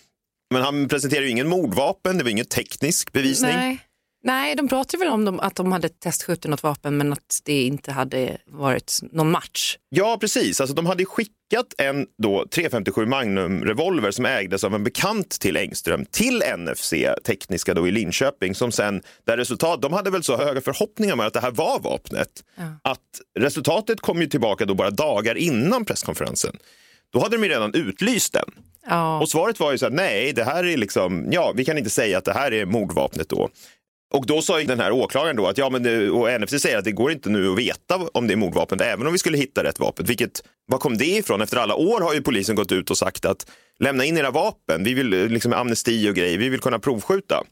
Men 0.53 0.61
han 0.61 0.87
presenterade 0.87 1.25
ju 1.25 1.31
ingen 1.31 1.47
mordvapen, 1.47 2.17
det 2.17 2.23
var 2.23 2.31
ingen 2.31 2.45
teknisk 2.45 3.11
bevisning. 3.11 3.55
Nej. 3.55 3.79
Nej, 4.27 4.55
de 4.55 4.67
pratade 4.67 5.03
väl 5.03 5.13
om 5.13 5.25
dem, 5.25 5.39
att 5.39 5.55
de 5.55 5.71
hade 5.71 5.89
testskjutit 5.89 6.51
något 6.51 6.63
vapen 6.63 6.97
men 6.97 7.13
att 7.13 7.41
det 7.43 7.61
inte 7.63 7.91
hade 7.91 8.37
varit 8.45 8.99
någon 9.11 9.31
match. 9.31 9.77
Ja, 9.89 10.17
precis. 10.19 10.61
Alltså, 10.61 10.75
de 10.75 10.85
hade 10.85 11.05
skickat 11.05 11.73
en 11.77 12.05
då 12.23 12.45
357 12.51 13.05
Magnum-revolver 13.05 14.11
som 14.11 14.25
ägdes 14.25 14.63
av 14.63 14.75
en 14.75 14.83
bekant 14.83 15.29
till 15.29 15.57
Engström 15.57 16.05
till 16.05 16.43
NFC 16.57 16.93
Tekniska 17.25 17.73
då 17.73 17.87
i 17.87 17.91
Linköping 17.91 18.55
som 18.55 18.71
sen, 18.71 19.01
där 19.25 19.37
resultat, 19.37 19.81
de 19.81 19.93
hade 19.93 20.09
väl 20.09 20.23
så 20.23 20.37
höga 20.37 20.61
förhoppningar 20.61 21.15
med 21.15 21.27
att 21.27 21.33
det 21.33 21.41
här 21.41 21.51
var 21.51 21.79
vapnet. 21.79 22.43
Att 22.81 22.99
resultatet 23.39 24.01
kom 24.01 24.21
ju 24.21 24.27
tillbaka 24.27 24.65
då 24.65 24.73
bara 24.73 24.89
dagar 24.89 25.35
innan 25.35 25.85
presskonferensen. 25.85 26.57
Då 27.13 27.19
hade 27.19 27.37
de 27.37 27.43
ju 27.43 27.49
redan 27.49 27.73
utlyst 27.73 28.33
den. 28.33 28.51
Ja. 28.89 29.19
Och 29.19 29.29
svaret 29.29 29.59
var 29.59 29.71
ju 29.71 29.77
så 29.77 29.85
här, 29.85 29.91
nej, 29.91 30.33
det 30.33 30.43
här 30.43 30.63
är 30.63 30.77
liksom, 30.77 31.27
ja, 31.31 31.53
vi 31.55 31.65
kan 31.65 31.77
inte 31.77 31.89
säga 31.89 32.17
att 32.17 32.25
det 32.25 32.33
här 32.33 32.53
är 32.53 32.65
mordvapnet 32.65 33.29
då. 33.29 33.49
Och 34.13 34.25
då 34.25 34.41
sa 34.41 34.59
den 34.59 34.79
här 34.79 34.91
åklagaren 34.91 35.35
då 35.35 35.47
att 35.47 35.57
ja, 35.57 35.69
men 35.69 35.83
det, 35.83 36.09
och 36.09 36.41
NFC 36.41 36.61
säger 36.61 36.77
att 36.77 36.85
det 36.85 36.91
går 36.91 37.11
inte 37.11 37.29
nu 37.29 37.51
att 37.51 37.57
veta 37.57 37.95
om 38.13 38.27
det 38.27 38.33
är 38.33 38.37
mordvapnet, 38.37 38.81
även 38.81 39.07
om 39.07 39.13
vi 39.13 39.19
skulle 39.19 39.37
hitta 39.37 39.63
rätt 39.63 39.79
vapen. 39.79 40.05
Vilket, 40.05 40.43
var 40.67 40.77
kom 40.77 40.97
det 40.97 41.05
ifrån? 41.05 41.41
Efter 41.41 41.57
alla 41.57 41.75
år 41.75 42.01
har 42.01 42.13
ju 42.13 42.21
polisen 42.21 42.55
gått 42.55 42.71
ut 42.71 42.89
och 42.89 42.97
sagt 42.97 43.25
att 43.25 43.51
lämna 43.79 44.05
in 44.05 44.17
era 44.17 44.31
vapen, 44.31 44.83
vi 44.83 44.93
vill 44.93 45.13
eh, 45.13 45.27
liksom 45.27 45.53
amnesti 45.53 46.09
och 46.09 46.15
grejer, 46.15 46.37
vi 46.37 46.49
vill 46.49 46.59
kunna 46.59 46.79
provskjuta. 46.79 47.43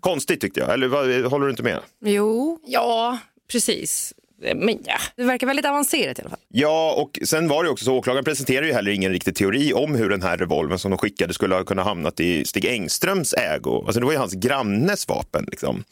Konstigt 0.00 0.40
tyckte 0.40 0.60
jag, 0.60 0.72
eller 0.72 0.88
vad, 0.88 1.24
håller 1.24 1.46
du 1.46 1.50
inte 1.50 1.62
med? 1.62 1.78
Jo, 2.04 2.58
ja, 2.66 3.18
precis. 3.52 4.14
Men 4.54 4.78
ja, 4.84 4.94
det 5.16 5.22
verkar 5.24 5.46
väldigt 5.46 5.66
avancerat 5.66 6.18
i 6.18 6.22
alla 6.22 6.30
fall. 6.30 6.38
Ja, 6.48 6.94
och 6.98 7.18
sen 7.28 7.48
var 7.48 7.64
det 7.64 7.70
också 7.70 7.84
så, 7.84 7.94
åklagaren 7.94 8.24
presenterade 8.24 8.66
ju 8.66 8.72
heller 8.72 8.90
ingen 8.92 9.12
riktig 9.12 9.34
teori 9.34 9.72
om 9.72 9.94
hur 9.94 10.10
den 10.10 10.22
här 10.22 10.36
revolvern 10.36 10.78
som 10.78 10.90
de 10.90 10.98
skickade 10.98 11.34
skulle 11.34 11.54
ha 11.54 11.64
kunnat 11.64 11.84
hamnat 11.84 12.20
i 12.20 12.44
Stig 12.44 12.64
Engströms 12.64 13.34
ägo. 13.34 13.82
Alltså 13.86 14.00
det 14.00 14.06
var 14.06 14.12
ju 14.12 14.18
hans 14.18 14.34
grannes 14.34 15.08
vapen. 15.08 15.44
Liksom. 15.50 15.84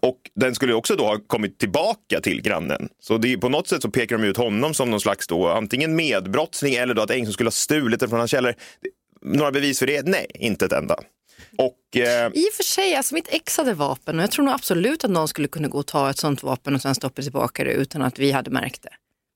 Och 0.00 0.18
den 0.34 0.54
skulle 0.54 0.74
också 0.74 0.96
då 0.96 1.04
ha 1.04 1.18
kommit 1.26 1.58
tillbaka 1.58 2.20
till 2.22 2.42
grannen. 2.42 2.88
Så 3.00 3.18
det, 3.18 3.32
är- 3.32 3.36
på 3.36 3.48
något 3.48 3.68
sätt 3.68 3.82
så 3.82 3.90
pekar 3.90 4.18
de 4.18 4.24
ut 4.24 4.36
honom 4.36 4.74
som 4.74 4.90
någon 4.90 5.00
slags 5.00 5.26
då, 5.26 5.48
antingen 5.48 5.96
medbrottsling 5.96 6.74
eller 6.74 6.94
då 6.94 7.02
att 7.02 7.10
Engström 7.10 7.32
skulle 7.32 7.46
ha 7.46 7.52
stulit 7.52 8.00
det 8.00 8.08
från 8.08 8.18
hans 8.18 8.30
källare. 8.30 8.54
Några 9.22 9.50
bevis 9.52 9.78
för 9.78 9.86
det? 9.86 10.06
Nej, 10.06 10.26
inte 10.34 10.64
ett 10.64 10.72
enda. 10.72 10.96
Och 11.58 11.96
eh, 11.96 12.30
I 12.34 12.48
och 12.50 12.54
för 12.54 12.62
sig, 12.62 12.94
alltså 12.94 13.14
mitt 13.14 13.28
ex 13.28 13.56
hade 13.56 13.74
vapen 13.74 14.16
och 14.16 14.22
jag 14.22 14.30
tror 14.30 14.44
nog 14.44 14.54
absolut 14.54 15.04
att 15.04 15.10
någon 15.10 15.28
skulle 15.28 15.48
kunna 15.48 15.68
gå 15.68 15.78
och 15.78 15.86
ta 15.86 16.10
ett 16.10 16.18
sånt 16.18 16.42
vapen 16.42 16.74
och 16.74 16.82
sen 16.82 16.94
stoppa 16.94 17.22
tillbaka 17.22 17.64
det 17.64 17.72
utan 17.72 18.02
att 18.02 18.18
vi 18.18 18.32
hade 18.32 18.50
märkt 18.50 18.82
det. 18.82 18.90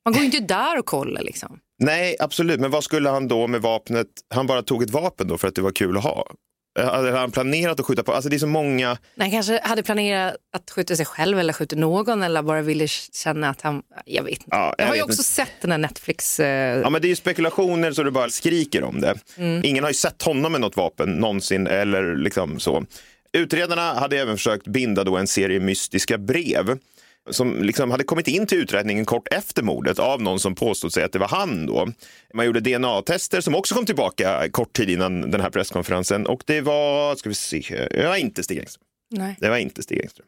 Man 0.04 0.12
går 0.12 0.20
ju 0.20 0.26
inte 0.26 0.40
där 0.54 0.78
och 0.78 0.86
kollar 0.86 1.22
liksom. 1.22 1.58
nej, 1.78 2.16
absolut. 2.20 2.60
Men 2.60 2.70
vad 2.70 2.84
skulle 2.84 3.08
han 3.10 3.28
då 3.28 3.46
med 3.46 3.62
vapnet? 3.62 4.06
Han 4.34 4.46
bara 4.46 4.62
tog 4.62 4.82
ett 4.82 4.90
vapen 4.90 5.28
då 5.28 5.38
för 5.38 5.48
att 5.48 5.54
det 5.54 5.62
var 5.62 5.70
kul 5.70 5.96
att 5.96 6.02
ha. 6.02 6.26
Eh, 6.78 6.90
Hade 6.90 7.12
han 7.18 7.30
planerat 7.30 7.80
att 7.80 7.86
skjuta 7.86 8.02
på? 8.02 8.12
Alltså 8.12 8.28
det 8.30 8.36
är 8.36 8.38
så 8.38 8.46
många. 8.46 8.98
Nej, 9.14 9.30
kanske 9.30 9.60
hade 9.64 9.82
planerat 9.82 10.36
att 10.52 10.70
skjuta 10.70 10.96
sig 10.96 11.06
själv 11.06 11.38
eller 11.38 11.52
skjuta 11.52 11.76
någon 11.76 12.22
eller 12.22 12.42
bara 12.42 12.62
ville 12.62 12.88
känna 12.88 13.48
att 13.50 13.60
han, 13.62 13.82
jag 14.04 14.22
vet 14.22 14.32
inte. 14.32 14.46
Ja, 14.50 14.74
jag 14.78 14.84
har 14.84 14.92
vet 14.92 14.98
ju 14.98 15.02
också 15.02 15.12
inte. 15.12 15.22
sett 15.24 15.52
den 15.60 15.70
här 15.70 15.78
Netflix, 15.78 16.40
eh, 16.40 16.80
Ja, 16.80 16.90
men 16.90 17.02
det 17.02 17.06
är 17.06 17.10
ju 17.10 17.16
spekulationer 17.16 17.92
så 17.92 18.02
du 18.02 18.10
bara 18.10 18.30
skriker 18.30 18.82
om 18.84 19.00
det. 19.00 19.14
Ingen 19.62 19.84
har 19.84 19.90
ju 19.90 19.94
sett 19.94 20.22
honom 20.22 20.52
med 20.52 20.60
något 20.60 20.76
vapen 20.76 21.08
någonsin 21.12 21.66
eller 21.66 22.16
liksom 22.16 22.60
så. 22.60 22.84
Utredarna 23.32 23.94
hade 23.94 24.18
även 24.18 24.36
försökt 24.36 24.66
binda 24.66 25.04
då 25.04 25.16
en 25.16 25.26
serie 25.26 25.60
mystiska 25.60 26.18
brev 26.18 26.78
som 27.30 27.62
liksom 27.62 27.90
hade 27.90 28.04
kommit 28.04 28.28
in 28.28 28.46
till 28.46 28.58
utredningen 28.58 29.04
kort 29.04 29.28
efter 29.30 29.62
mordet 29.62 29.98
av 29.98 30.22
någon 30.22 30.40
som 30.40 30.54
påstod 30.54 30.92
sig 30.92 31.04
att 31.04 31.12
det 31.12 31.18
var 31.18 31.28
han. 31.28 31.66
Då. 31.66 31.88
Man 32.34 32.46
gjorde 32.46 32.60
DNA-tester 32.60 33.40
som 33.40 33.54
också 33.54 33.74
kom 33.74 33.86
tillbaka 33.86 34.48
kort 34.50 34.72
tid 34.72 34.90
innan 34.90 35.30
den 35.30 35.40
här 35.40 35.50
presskonferensen 35.50 36.26
och 36.26 36.42
det 36.46 36.60
var, 36.60 37.16
ska 37.16 37.28
vi 37.28 37.34
se, 37.34 37.88
det 37.90 38.06
var 38.06 38.16
inte 38.16 38.42
Stig 38.42 38.58
Engström. 38.58 38.84
nej. 39.10 39.36
Det 39.40 39.48
var 39.48 39.56
inte 39.56 39.82
Stig 39.82 40.00
Engström. 40.00 40.26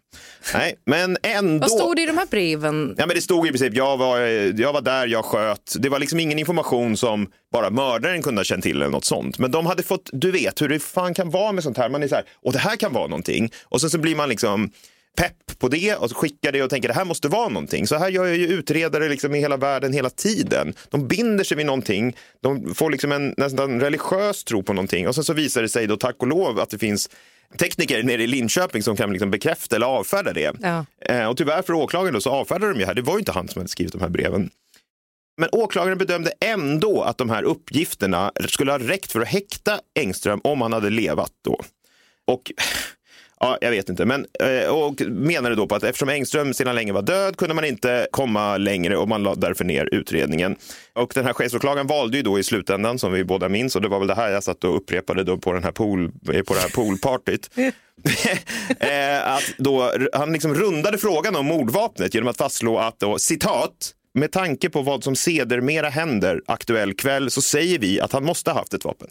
Nej, 0.54 0.74
men 0.84 1.16
ändå. 1.22 1.60
Vad 1.60 1.70
stod 1.70 1.96
det 1.96 2.02
i 2.02 2.06
de 2.06 2.18
här 2.18 2.26
breven? 2.30 2.94
Ja, 2.98 3.06
men 3.06 3.16
det 3.16 3.22
stod 3.22 3.46
i 3.46 3.50
princip, 3.50 3.74
jag 3.74 3.96
var, 3.96 4.18
jag 4.60 4.72
var 4.72 4.80
där, 4.80 5.06
jag 5.06 5.24
sköt. 5.24 5.76
Det 5.78 5.88
var 5.88 5.98
liksom 5.98 6.20
ingen 6.20 6.38
information 6.38 6.96
som 6.96 7.30
bara 7.52 7.70
mördaren 7.70 8.22
kunde 8.22 8.38
ha 8.38 8.44
känt 8.44 8.62
till 8.62 8.76
eller 8.76 8.88
något 8.88 9.04
sånt. 9.04 9.38
Men 9.38 9.50
de 9.50 9.66
hade 9.66 9.82
fått, 9.82 10.10
du 10.12 10.30
vet 10.30 10.62
hur 10.62 10.68
det 10.68 10.78
fan 10.80 11.14
kan 11.14 11.30
vara 11.30 11.52
med 11.52 11.64
sånt 11.64 11.76
här. 11.78 11.88
Man 11.88 12.02
är 12.02 12.08
så 12.08 12.14
här, 12.14 12.24
och 12.42 12.52
det 12.52 12.58
här 12.58 12.76
kan 12.76 12.92
vara 12.92 13.06
någonting. 13.06 13.50
Och 13.64 13.80
sen 13.80 13.90
så 13.90 13.98
blir 13.98 14.14
man 14.16 14.28
liksom 14.28 14.70
pepp 15.16 15.58
på 15.58 15.68
det 15.68 15.94
och 15.94 16.10
så 16.10 16.16
skickar 16.16 16.52
det 16.52 16.62
och 16.62 16.70
tänker 16.70 16.88
det 16.88 16.94
här 16.94 17.04
måste 17.04 17.28
vara 17.28 17.48
någonting. 17.48 17.86
Så 17.86 17.96
här 17.96 18.08
gör 18.08 18.26
ju 18.26 18.46
utredare 18.46 19.08
liksom 19.08 19.34
i 19.34 19.40
hela 19.40 19.56
världen 19.56 19.92
hela 19.92 20.10
tiden. 20.10 20.74
De 20.88 21.08
binder 21.08 21.44
sig 21.44 21.56
vid 21.56 21.66
någonting, 21.66 22.16
de 22.42 22.74
får 22.74 22.90
liksom 22.90 23.12
en 23.12 23.34
nästan 23.36 23.80
religiös 23.80 24.44
tro 24.44 24.62
på 24.62 24.72
någonting 24.72 25.08
och 25.08 25.14
sen 25.14 25.24
så 25.24 25.32
visar 25.32 25.62
det 25.62 25.68
sig 25.68 25.86
då 25.86 25.96
tack 25.96 26.16
och 26.18 26.26
lov 26.26 26.60
att 26.60 26.70
det 26.70 26.78
finns 26.78 27.10
tekniker 27.58 28.02
nere 28.02 28.22
i 28.22 28.26
Linköping 28.26 28.82
som 28.82 28.96
kan 28.96 29.12
liksom 29.12 29.30
bekräfta 29.30 29.76
eller 29.76 29.86
avfärda 29.86 30.32
det. 30.32 30.52
Ja. 30.60 30.84
Eh, 31.00 31.26
och 31.26 31.36
tyvärr 31.36 31.62
för 31.62 31.72
åklagaren 31.72 32.14
då 32.14 32.20
så 32.20 32.30
avfärdade 32.30 32.72
de 32.72 32.80
ju 32.80 32.86
här. 32.86 32.94
Det 32.94 33.02
var 33.02 33.14
ju 33.14 33.18
inte 33.18 33.32
han 33.32 33.48
som 33.48 33.60
hade 33.60 33.68
skrivit 33.68 33.92
de 33.92 34.00
här 34.00 34.08
breven. 34.08 34.50
Men 35.40 35.48
åklagaren 35.52 35.98
bedömde 35.98 36.32
ändå 36.40 37.02
att 37.02 37.18
de 37.18 37.30
här 37.30 37.42
uppgifterna 37.42 38.32
skulle 38.48 38.72
ha 38.72 38.78
räckt 38.78 39.12
för 39.12 39.20
att 39.20 39.28
häkta 39.28 39.80
Engström 39.94 40.40
om 40.44 40.60
han 40.60 40.72
hade 40.72 40.90
levat 40.90 41.32
då. 41.44 41.60
Och 42.26 42.52
ja, 43.40 43.58
jag 43.60 43.70
vet 43.70 43.88
inte, 43.88 44.04
men 44.04 44.26
eh, 44.40 44.70
och 44.70 45.00
menade 45.00 45.54
då 45.54 45.66
på 45.66 45.74
att 45.74 45.82
eftersom 45.82 46.08
Engström 46.08 46.54
sedan 46.54 46.74
länge 46.74 46.92
var 46.92 47.02
död 47.02 47.36
kunde 47.36 47.54
man 47.54 47.64
inte 47.64 48.06
komma 48.10 48.56
längre 48.56 48.96
och 48.96 49.08
man 49.08 49.22
la 49.22 49.34
därför 49.34 49.64
ner 49.64 49.88
utredningen. 49.94 50.56
Och 50.92 51.12
den 51.14 51.24
här 51.24 51.32
chefsåklagaren 51.32 51.86
valde 51.86 52.16
ju 52.16 52.22
då 52.22 52.38
i 52.38 52.42
slutändan, 52.42 52.98
som 52.98 53.12
vi 53.12 53.24
båda 53.24 53.48
minns, 53.48 53.76
och 53.76 53.82
det 53.82 53.88
var 53.88 53.98
väl 53.98 54.08
det 54.08 54.14
här 54.14 54.30
jag 54.30 54.44
satt 54.44 54.64
och 54.64 54.76
upprepade 54.76 55.24
då 55.24 55.38
på, 55.38 55.52
den 55.52 55.64
här 55.64 55.72
pool, 55.72 56.12
på 56.46 56.54
det 56.54 56.60
här 56.60 56.74
poolpartyt. 56.74 57.50
eh, 58.80 59.32
att 59.32 59.54
då, 59.58 59.92
han 60.12 60.32
liksom 60.32 60.54
rundade 60.54 60.98
frågan 60.98 61.36
om 61.36 61.46
mordvapnet 61.46 62.14
genom 62.14 62.28
att 62.28 62.36
fastslå 62.36 62.78
att, 62.78 63.00
då, 63.00 63.18
citat, 63.18 63.94
med 64.14 64.32
tanke 64.32 64.70
på 64.70 64.82
vad 64.82 65.04
som 65.04 65.16
sedermera 65.16 65.88
händer 65.88 66.42
aktuell 66.46 66.94
kväll 66.94 67.30
så 67.30 67.42
säger 67.42 67.78
vi 67.78 68.00
att 68.00 68.12
han 68.12 68.24
måste 68.24 68.50
ha 68.50 68.58
haft 68.58 68.74
ett 68.74 68.84
vapen. 68.84 69.08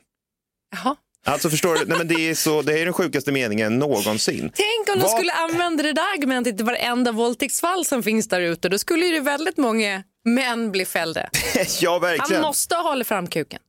Jaha. 0.71 0.95
Alltså 1.25 1.49
förstår 1.49 1.75
du, 1.75 1.85
Nej, 1.85 1.97
men 1.97 2.07
det, 2.07 2.29
är 2.29 2.35
så, 2.35 2.61
det 2.61 2.79
är 2.79 2.85
den 2.85 2.93
sjukaste 2.93 3.31
meningen 3.31 3.79
någonsin. 3.79 4.51
Tänk 4.55 4.89
om 4.89 4.95
de 4.95 5.01
Vad- 5.01 5.11
skulle 5.17 5.31
använda 5.33 5.83
det 5.83 5.93
där 5.93 6.13
argumentet 6.13 6.59
i 6.59 6.63
varenda 6.63 7.11
våldtäktsfall 7.11 7.85
som 7.85 8.03
finns 8.03 8.27
där 8.27 8.41
ute. 8.41 8.69
Då 8.69 8.77
skulle 8.77 9.05
ju 9.05 9.19
väldigt 9.19 9.57
många 9.57 10.03
män 10.25 10.71
bli 10.71 10.85
fällda. 10.85 11.29
Ja, 11.81 11.91
Han 11.91 12.01
verkligen. 12.01 12.41
måste 12.41 12.75
hålla 12.75 13.03
fram 13.03 13.27
kuken. 13.27 13.59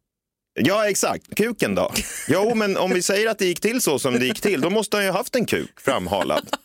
Ja, 0.61 0.89
exakt. 0.91 1.35
Kuken 1.37 1.75
då? 1.75 1.93
Jo, 2.29 2.55
men 2.55 2.77
om 2.77 2.91
vi 2.91 3.03
säger 3.03 3.29
att 3.31 3.39
det 3.39 3.45
gick 3.47 3.61
till 3.61 3.81
så 3.81 3.99
som 3.99 4.19
det 4.19 4.25
gick 4.27 4.41
till, 4.41 4.61
då 4.61 4.71
måste 4.71 4.97
han 4.97 5.05
ju 5.05 5.11
ha 5.11 5.19
haft 5.19 5.37
en 5.37 5.47
kuk 5.47 5.81
framhalad. 5.81 6.49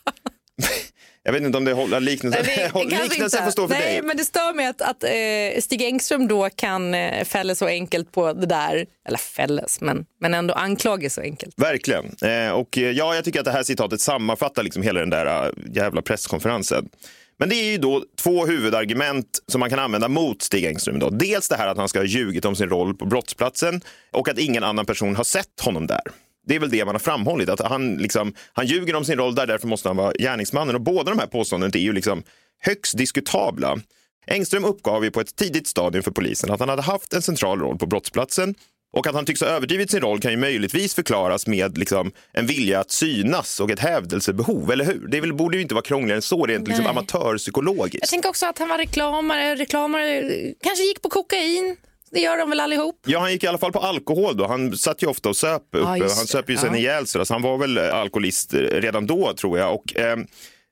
Jag 1.28 1.34
vet 1.34 1.44
inte 1.44 1.58
om 1.58 1.66
det 1.66 1.74
håller 1.74 2.00
liknelsen. 2.00 2.46
Liknelsen 2.90 3.44
får 3.44 3.52
stå 3.52 3.68
för 3.68 3.76
Nej, 3.76 3.94
dig. 3.94 4.02
men 4.02 4.18
det 4.18 4.26
stör 4.26 4.54
mig 4.54 4.68
att, 4.68 4.82
att 4.82 5.04
eh, 5.04 5.62
Stig 5.62 5.82
Engström 5.82 6.28
då 6.28 6.50
kan 6.50 6.94
eh, 6.94 7.24
fällas 7.24 7.60
så 7.60 7.66
enkelt 7.68 8.12
på 8.12 8.34
det 8.34 8.46
där. 8.46 8.86
Eller 9.08 9.18
fällas, 9.18 9.82
men, 9.82 10.06
men 10.22 10.34
ändå 10.34 10.54
anklagas 10.54 11.14
så 11.14 11.22
enkelt. 11.22 11.54
Verkligen. 11.58 12.06
Eh, 12.22 12.52
och 12.52 12.78
eh, 12.78 12.92
ja, 12.92 13.16
jag 13.16 13.26
tycker 13.26 13.40
att 13.40 13.46
det 13.46 13.52
här 13.52 13.64
citatet 13.64 14.02
sammanfattar 14.02 14.64
liksom 14.64 14.84
hela 14.84 15.00
den 15.00 15.10
där 15.10 15.46
eh, 15.46 15.52
jävla 15.74 16.02
presskonferensen. 16.02 16.90
Men 17.38 17.50
det 17.50 17.56
är 17.56 17.72
ju 17.72 17.78
då 17.78 18.04
två 18.22 18.46
huvudargument 18.46 19.40
som 19.48 19.60
man 19.60 19.70
kan 19.70 19.80
använda 19.80 20.08
mot 20.08 20.42
Stig 20.42 20.66
Engström. 20.66 21.00
Då. 21.00 21.10
Dels 21.10 21.50
det 21.50 21.56
här 21.56 21.68
att 21.68 21.78
han 21.78 21.90
ska 21.90 22.00
ha 22.00 22.06
ljugit 22.06 22.46
om 22.46 22.56
sin 22.56 22.70
roll 22.70 22.96
på 22.96 23.06
brottsplatsen 23.06 23.82
och 24.12 24.30
att 24.30 24.40
ingen 24.40 24.64
annan 24.64 24.86
person 24.86 25.16
har 25.16 25.24
sett 25.24 25.62
honom 25.62 25.88
där. 25.88 26.02
Det 26.46 26.56
är 26.56 26.60
väl 26.60 26.70
det 26.70 26.86
man 26.86 26.96
har 26.96 27.00
framhållit, 27.00 27.50
att 27.50 27.60
han, 27.60 27.96
liksom, 27.96 28.34
han 28.54 28.66
ljuger 28.66 28.96
om 28.96 29.06
sin 29.06 29.18
roll 29.18 29.36
där, 29.36 29.48
därför 29.48 29.68
måste 29.68 29.90
han 29.90 29.98
vara 29.98 30.14
gärningsmannen. 30.14 30.76
Och 30.76 30.82
båda 30.82 31.12
de 31.12 31.20
här 31.20 31.28
påståenden 31.28 31.72
är 31.74 31.80
ju 31.80 31.94
liksom 31.94 32.24
högst 32.60 32.98
diskutabla. 32.98 33.80
Engström 34.28 34.66
uppgav 34.66 35.04
ju 35.04 35.12
på 35.12 35.22
ett 35.22 35.36
tidigt 35.36 35.68
stadium 35.68 36.04
för 36.04 36.12
polisen 36.12 36.52
att 36.52 36.60
han 36.60 36.70
hade 36.70 36.82
haft 36.82 37.14
en 37.14 37.22
central 37.22 37.60
roll 37.60 37.78
på 37.78 37.86
brottsplatsen 37.86 38.56
och 38.96 39.08
att 39.08 39.16
han 39.16 39.26
tycks 39.26 39.42
ha 39.42 39.48
överdrivit 39.48 39.92
sin 39.92 40.02
roll 40.02 40.20
kan 40.20 40.32
ju 40.32 40.38
möjligtvis 40.38 40.96
förklaras 40.96 41.48
med 41.48 41.78
liksom 41.78 42.12
en 42.34 42.48
vilja 42.48 42.80
att 42.80 42.92
synas 42.92 43.60
och 43.60 43.72
ett 43.72 43.80
hävdelsebehov, 43.80 44.72
eller 44.72 44.86
hur? 44.86 45.08
Det 45.08 45.22
väl, 45.22 45.34
borde 45.34 45.58
ju 45.58 45.62
inte 45.62 45.74
vara 45.76 45.86
krångligare 45.86 46.18
än 46.18 46.22
så 46.22 46.46
rent 46.46 46.68
liksom 46.68 46.84
Nej. 46.84 46.94
Jag 46.94 46.98
amatörpsykologiskt. 46.98 48.10
tänker 48.10 48.30
också 48.30 48.46
att 48.46 48.60
han 48.60 48.70
var 48.70 48.78
reklamare, 48.78 49.56
reklamare 49.56 50.22
kanske 50.64 50.84
gick 50.84 51.02
på 51.02 51.10
kokain. 51.10 51.78
Det 52.16 52.22
gör 52.22 52.38
de 52.38 52.50
väl 52.50 52.60
allihop? 52.60 53.00
Ja, 53.06 53.20
han 53.20 53.32
gick 53.32 53.44
i 53.44 53.48
alla 53.48 53.58
fall 53.58 53.72
på 53.72 53.80
alkohol 53.80 54.38
då. 54.38 54.48
Han 54.48 54.78
satt 54.78 55.04
ju 55.04 55.08
ofta 55.08 55.30
och 55.30 55.36
söp 55.38 55.62
uppe. 55.72 55.98
Just 55.98 56.18
han 56.18 56.28
söp 56.28 56.50
ju 56.50 56.58
sen 56.58 56.70
Ja. 56.74 56.78
ihjäl 56.80 57.08
sig. 57.08 57.26
Så 57.26 57.34
han 57.34 57.42
var 57.42 57.58
väl 57.58 57.78
eh, 57.78 57.96
alkoholist 57.96 58.54
redan 58.54 59.08
då 59.08 59.34
tror 59.34 59.60
jag. 59.60 59.74
Och, 59.76 59.98
eh, 59.98 60.18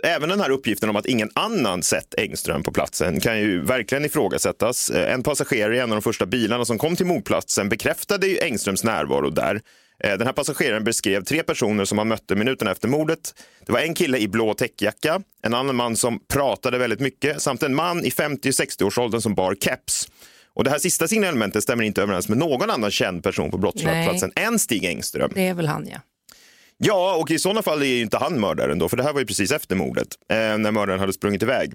Även 0.06 0.30
den 0.30 0.40
här 0.42 0.50
uppgiften 0.50 0.90
om 0.90 0.96
att 0.96 1.06
ingen 1.06 1.30
annan 1.36 1.84
sett 1.84 2.16
Engström 2.18 2.64
på 2.64 2.72
platsen 2.72 3.20
kan 3.20 3.40
ju 3.40 3.62
verkligen 3.62 4.06
ifrågasättas. 4.06 4.90
Eh, 4.90 5.14
En 5.14 5.24
passagerare 5.24 5.76
i 5.76 5.80
en 5.80 5.92
av 5.92 5.96
de 5.96 6.02
första 6.02 6.26
bilarna 6.26 6.66
som 6.66 6.78
kom 6.78 6.96
till 6.96 7.06
mordplatsen 7.06 7.70
bekräftade 7.70 8.28
ju 8.28 8.40
Engströms 8.40 8.84
närvaro 8.84 9.30
där. 9.30 9.62
Eh, 10.04 10.18
Den 10.18 10.28
här 10.28 10.34
passageraren 10.34 10.84
beskrev 10.84 11.24
tre 11.24 11.44
personer 11.44 11.86
som 11.86 11.98
han 11.98 12.08
mötte 12.08 12.36
minuterna 12.36 12.72
efter 12.72 12.88
mordet. 12.88 13.34
Det 13.66 13.72
var 13.72 13.80
en 13.80 13.94
kille 13.94 14.18
i 14.18 14.28
blå 14.28 14.54
täckjacka, 14.54 15.22
en 15.44 15.54
annan 15.54 15.76
man 15.76 15.96
som 15.96 16.20
pratade 16.34 16.78
väldigt 16.78 17.00
mycket 17.00 17.42
samt 17.42 17.64
en 17.64 17.76
man 17.76 18.06
i 18.06 18.10
50-60-årsåldern 18.10 19.22
som 19.22 19.36
bar 19.36 19.56
keps. 19.56 20.08
Och 20.56 20.64
det 20.64 20.70
här 20.70 20.80
sista 20.80 21.08
signalementet 21.08 21.64
stämmer 21.64 21.84
inte 21.84 22.02
överens 22.02 22.30
med 22.30 22.38
någon 22.38 22.70
annan 22.70 22.92
känd 22.92 23.24
person 23.24 23.52
på 23.52 23.58
brottsplatsen 23.58 24.32
än 24.36 24.60
Stig 24.60 24.86
Engström. 24.86 25.32
Det 25.36 25.48
är 25.48 25.54
väl 25.54 25.68
han, 25.68 25.88
ja. 25.92 25.98
Ja, 26.78 27.16
och 27.16 27.32
i 27.32 27.40
sådana 27.40 27.62
fall 27.62 27.82
är 27.82 27.86
ju 27.86 28.02
inte 28.02 28.18
han 28.18 28.40
mördaren 28.40 28.80
då, 28.80 28.90
för 28.90 28.98
det 28.98 29.04
här 29.04 29.14
var 29.14 29.20
ju 29.20 29.26
precis 29.26 29.52
efter 29.52 29.76
mordet, 29.76 30.08
eh, 30.30 30.36
när 30.36 30.72
mördaren 30.72 31.00
hade 31.00 31.14
sprungit 31.14 31.44
iväg. 31.44 31.74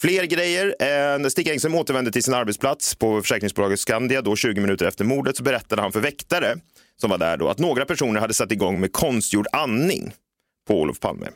Fler 0.00 0.24
grejer. 0.24 0.66
Eh, 0.80 1.18
när 1.18 1.28
Stig 1.28 1.48
Engström 1.48 1.74
återvände 1.74 2.12
till 2.12 2.22
sin 2.22 2.34
arbetsplats 2.34 2.94
på 2.94 3.22
försäkringsbolaget 3.22 3.80
Skandia, 3.80 4.22
då 4.22 4.36
20 4.36 4.60
minuter 4.60 4.86
efter 4.86 5.04
mordet, 5.04 5.36
så 5.36 5.42
berättade 5.42 5.82
han 5.82 5.92
för 5.92 6.00
väktare 6.00 6.54
som 7.00 7.10
var 7.10 7.18
där 7.18 7.36
då 7.36 7.48
att 7.48 7.58
några 7.58 7.84
personer 7.84 8.20
hade 8.20 8.34
satt 8.34 8.52
igång 8.52 8.80
med 8.80 8.92
konstgjord 8.92 9.46
andning 9.52 10.12
på 10.68 10.80
Olof 10.80 11.00
Palme. 11.00 11.26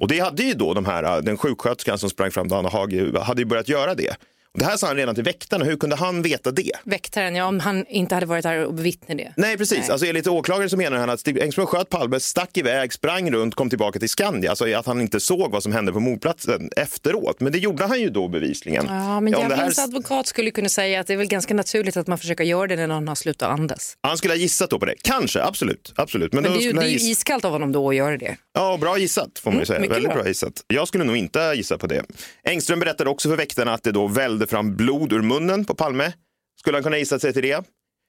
Och 0.00 0.08
det 0.08 0.18
hade 0.18 0.42
ju 0.42 0.54
då 0.54 0.74
de 0.74 0.86
här, 0.86 1.22
den 1.22 1.36
sjuksköterskan 1.36 1.98
som 1.98 2.10
sprang 2.10 2.30
fram, 2.30 2.52
Anna 2.52 2.68
Hag, 2.68 2.92
hade 3.20 3.40
ju 3.42 3.46
börjat 3.46 3.68
göra 3.68 3.94
det. 3.94 4.16
Det 4.54 4.64
här 4.64 4.76
sa 4.76 4.86
han 4.86 4.96
redan 4.96 5.14
till 5.14 5.24
väktarna, 5.24 5.64
hur 5.64 5.76
kunde 5.76 5.96
han 5.96 6.22
veta 6.22 6.50
det? 6.50 6.70
Väktaren, 6.84 7.34
ja, 7.34 7.44
om 7.44 7.60
han 7.60 7.86
inte 7.86 8.14
hade 8.14 8.26
varit 8.26 8.42
där 8.42 8.66
och 8.66 8.74
bevittnat 8.74 9.18
det. 9.18 9.32
Nej, 9.36 9.56
precis. 9.58 9.78
Nej. 9.78 9.90
Alltså, 9.90 10.06
enligt 10.06 10.26
åklagare 10.26 10.68
så 10.68 10.76
menar 10.76 10.96
han 10.98 11.10
att 11.10 11.20
Stig 11.20 11.38
Engström 11.38 11.66
sköt 11.66 11.88
Palme, 11.88 12.20
stack 12.20 12.56
iväg, 12.56 12.92
sprang 12.92 13.30
runt, 13.30 13.54
kom 13.54 13.68
tillbaka 13.70 13.98
till 13.98 14.08
Skandia. 14.08 14.50
Alltså 14.50 14.74
att 14.74 14.86
han 14.86 15.00
inte 15.00 15.20
såg 15.20 15.50
vad 15.50 15.62
som 15.62 15.72
hände 15.72 15.92
på 15.92 16.00
mordplatsen 16.00 16.70
efteråt. 16.76 17.40
Men 17.40 17.52
det 17.52 17.58
gjorde 17.58 17.84
han 17.86 18.00
ju 18.00 18.10
då 18.10 18.28
bevisligen. 18.28 18.84
Ja, 18.88 19.20
men 19.20 19.32
Ja, 19.32 19.48
det 19.48 19.54
här- 19.56 19.84
advokat 19.84 20.26
skulle 20.26 20.50
kunna 20.50 20.68
säga 20.68 21.00
att 21.00 21.06
det 21.06 21.12
är 21.12 21.16
väl 21.16 21.26
ganska 21.26 21.54
naturligt 21.54 21.96
att 21.96 22.06
man 22.06 22.18
försöker 22.18 22.44
göra 22.44 22.66
det 22.66 22.76
när 22.76 22.86
någon 22.86 23.08
har 23.08 23.14
slutat 23.14 23.50
andas. 23.50 23.94
Han 24.00 24.16
skulle 24.18 24.32
ha 24.34 24.38
gissat 24.38 24.70
då 24.70 24.78
på 24.78 24.84
det. 24.86 24.94
Kanske, 25.02 25.42
absolut. 25.42 25.92
absolut. 25.96 26.32
Men, 26.32 26.42
Men 26.42 26.52
det 26.52 26.58
är 26.58 26.62
ju, 26.62 26.72
det 26.72 26.82
är 26.84 26.88
giss- 26.88 27.10
iskallt 27.10 27.44
av 27.44 27.52
honom 27.52 27.72
då 27.72 27.88
att 27.88 27.96
göra 27.96 28.16
det. 28.16 28.36
Ja, 28.54 28.76
bra 28.80 28.98
gissat 28.98 29.38
får 29.38 29.50
man 29.50 29.60
ju 29.60 29.66
säga. 29.66 29.80
mycket 29.80 29.96
Väldigt 29.96 30.10
bra. 30.12 30.18
bra 30.22 30.28
gissat. 30.28 30.52
Jag 30.66 30.88
skulle 30.88 31.04
nog 31.04 31.16
inte 31.16 31.38
ha 31.40 31.54
gissat 31.54 31.80
på 31.80 31.86
det. 31.86 32.02
Engström 32.44 32.80
berättade 32.80 33.10
också 33.10 33.28
för 33.28 33.36
väktarna 33.36 33.74
att 33.74 33.82
det 33.82 33.92
då 33.92 34.06
vällde 34.38 34.50
fram 34.50 34.76
blod 34.76 35.12
ur 35.12 35.22
munnen 35.22 35.64
på 35.64 35.74
Palme. 35.74 36.12
Skulle 36.60 36.76
han 36.76 36.82
kunna 36.82 36.98
gissa 36.98 37.18
sig 37.18 37.32
till 37.32 37.42
det? 37.42 37.64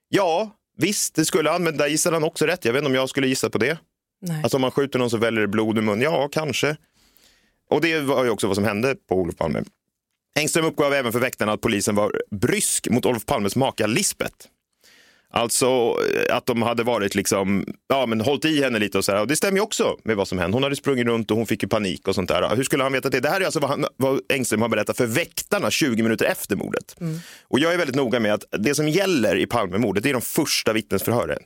Ja, 0.10 0.52
visst, 0.78 1.16
det 1.16 1.26
skulle 1.26 1.50
han, 1.50 1.64
men 1.64 1.78
där 1.78 1.88
gissade 1.88 2.16
han 2.16 2.24
också 2.24 2.46
rätt. 2.46 2.66
Jag 2.66 2.74
vet 2.74 2.80
inte 2.80 2.90
om 2.90 2.96
jag 2.96 3.10
skulle 3.10 3.28
gissa 3.28 3.50
på 3.50 3.58
det. 3.58 3.78
Nej. 4.22 4.44
Alltså 4.44 4.58
om 4.58 4.62
man 4.62 4.72
skjuter 4.72 5.00
någon 5.00 5.10
så 5.10 5.18
väller 5.18 5.42
det 5.42 5.48
blod 5.48 5.78
ur 5.78 5.82
munnen. 5.82 6.02
Ja, 6.02 6.30
kanske. 6.32 6.78
Och 7.70 7.82
det 7.82 8.00
var 8.00 8.24
ju 8.24 8.30
också 8.30 8.48
vad 8.48 8.56
som 8.56 8.66
hände 8.66 8.96
på 9.10 9.16
Olof 9.16 9.36
Palme. 9.36 9.64
Engström 10.40 10.66
uppgav 10.66 10.94
även 10.94 11.12
för 11.12 11.20
väktarna 11.20 11.52
att 11.52 11.62
polisen 11.62 11.96
var 11.96 12.22
brysk 12.32 12.90
mot 12.90 13.06
Olof 13.06 13.26
Palmes 13.26 13.56
maka 13.56 13.88
Lisbeth. 13.88 14.48
Alltså 15.34 15.66
eh, 15.66 16.36
att 16.36 16.46
de 16.46 16.62
hade 16.62 16.84
varit 16.84 17.16
liksom, 17.16 17.66
ja 17.88 18.06
men 18.06 18.22
hållit 18.22 18.46
i 18.46 18.64
henne 18.64 18.80
lite 18.80 18.98
och 18.98 19.06
så 19.06 19.12
här. 19.12 19.22
Och 19.22 19.28
det 19.28 19.36
stämmer 19.36 19.58
ju 19.58 19.62
också 19.62 19.98
med 20.04 20.16
vad 20.16 20.28
som 20.28 20.40
hände. 20.40 20.56
Hon 20.56 20.64
hade 20.64 20.76
sprungit 20.76 21.08
runt 21.08 21.32
och 21.32 21.38
hon 21.38 21.46
fick 21.46 21.64
ju 21.64 21.70
panik 21.70 22.08
och 22.08 22.16
sånt 22.16 22.30
där. 22.30 22.56
Hur 22.56 22.64
skulle 22.64 22.84
han 22.84 22.94
veta 22.94 23.10
det? 23.10 23.20
Det 23.20 23.30
här 23.30 23.42
är 23.42 23.46
alltså 23.46 23.60
vad, 23.60 23.70
han, 23.70 23.86
vad 23.98 24.22
Engström 24.30 24.62
har 24.62 24.70
berättat 24.70 24.98
för 24.98 25.06
väktarna 25.06 25.72
20 25.72 26.04
minuter 26.04 26.26
efter 26.26 26.56
mordet. 26.56 26.96
Och 27.44 27.60
jag 27.60 27.74
är 27.74 27.78
väldigt 27.78 27.96
noga 27.96 28.20
med 28.20 28.34
att 28.34 28.44
det 28.52 28.76
som 28.76 28.90
gäller 28.90 29.36
i 29.36 29.46
Palmemordet 29.46 30.04
det 30.04 30.10
är 30.10 30.14
de 30.14 30.22
första 30.22 30.74
vittnesförhören. 30.74 31.40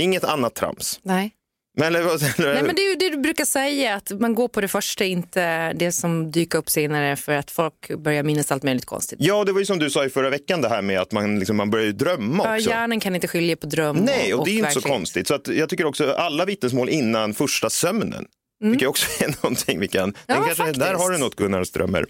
Inget 0.00 0.24
annat 0.24 0.54
trams. 0.54 1.00
Nej. 1.02 1.32
Men, 1.76 1.92
Nej, 1.92 2.62
men 2.62 2.74
det 2.74 2.82
är 2.82 2.90
ju 2.90 2.94
det 2.96 3.10
du 3.10 3.16
brukar 3.16 3.44
säga, 3.44 3.94
att 3.94 4.10
man 4.20 4.34
går 4.34 4.48
på 4.48 4.60
det 4.60 4.68
första, 4.68 5.04
inte 5.04 5.72
det 5.72 5.92
som 5.92 6.30
dyker 6.30 6.58
upp 6.58 6.70
senare 6.70 7.16
för 7.16 7.32
att 7.32 7.50
folk 7.50 7.90
börjar 7.98 8.22
minnas 8.22 8.52
allt 8.52 8.62
möjligt 8.62 8.84
konstigt. 8.86 9.18
Ja, 9.22 9.44
det 9.44 9.52
var 9.52 9.60
ju 9.60 9.66
som 9.66 9.78
du 9.78 9.90
sa 9.90 10.04
i 10.04 10.10
förra 10.10 10.30
veckan 10.30 10.60
det 10.60 10.68
här 10.68 10.82
med 10.82 11.00
att 11.00 11.12
man, 11.12 11.38
liksom, 11.38 11.56
man 11.56 11.70
börjar 11.70 11.86
ju 11.86 11.92
drömma 11.92 12.44
Ja, 12.44 12.56
också. 12.56 12.70
hjärnan 12.70 13.00
kan 13.00 13.14
inte 13.14 13.28
skilja 13.28 13.56
på 13.56 13.66
dröm 13.66 13.96
Nej, 13.96 14.34
och 14.34 14.40
och 14.40 14.46
det 14.46 14.50
är 14.50 14.54
inte 14.58 14.70
så 14.70 14.74
verklighet. 14.80 14.96
konstigt. 14.98 15.26
Så 15.28 15.34
att 15.34 15.48
jag 15.48 15.68
tycker 15.68 15.84
också 15.86 16.12
alla 16.12 16.44
vittnesmål 16.44 16.88
innan 16.88 17.34
första 17.34 17.70
sömnen. 17.70 18.24
Tycker 18.62 18.82
jag 18.84 18.90
också 18.90 19.06
är 19.24 19.34
någonting 19.42 19.80
vi 19.80 19.88
kan... 19.88 20.02
Mm. 20.02 20.14
Ja, 20.26 20.34
kanske, 20.34 20.72
där 20.72 20.94
har 20.94 21.10
du 21.10 21.18
något 21.18 21.36
Gunnar 21.36 21.64
Strömmer. 21.64 22.06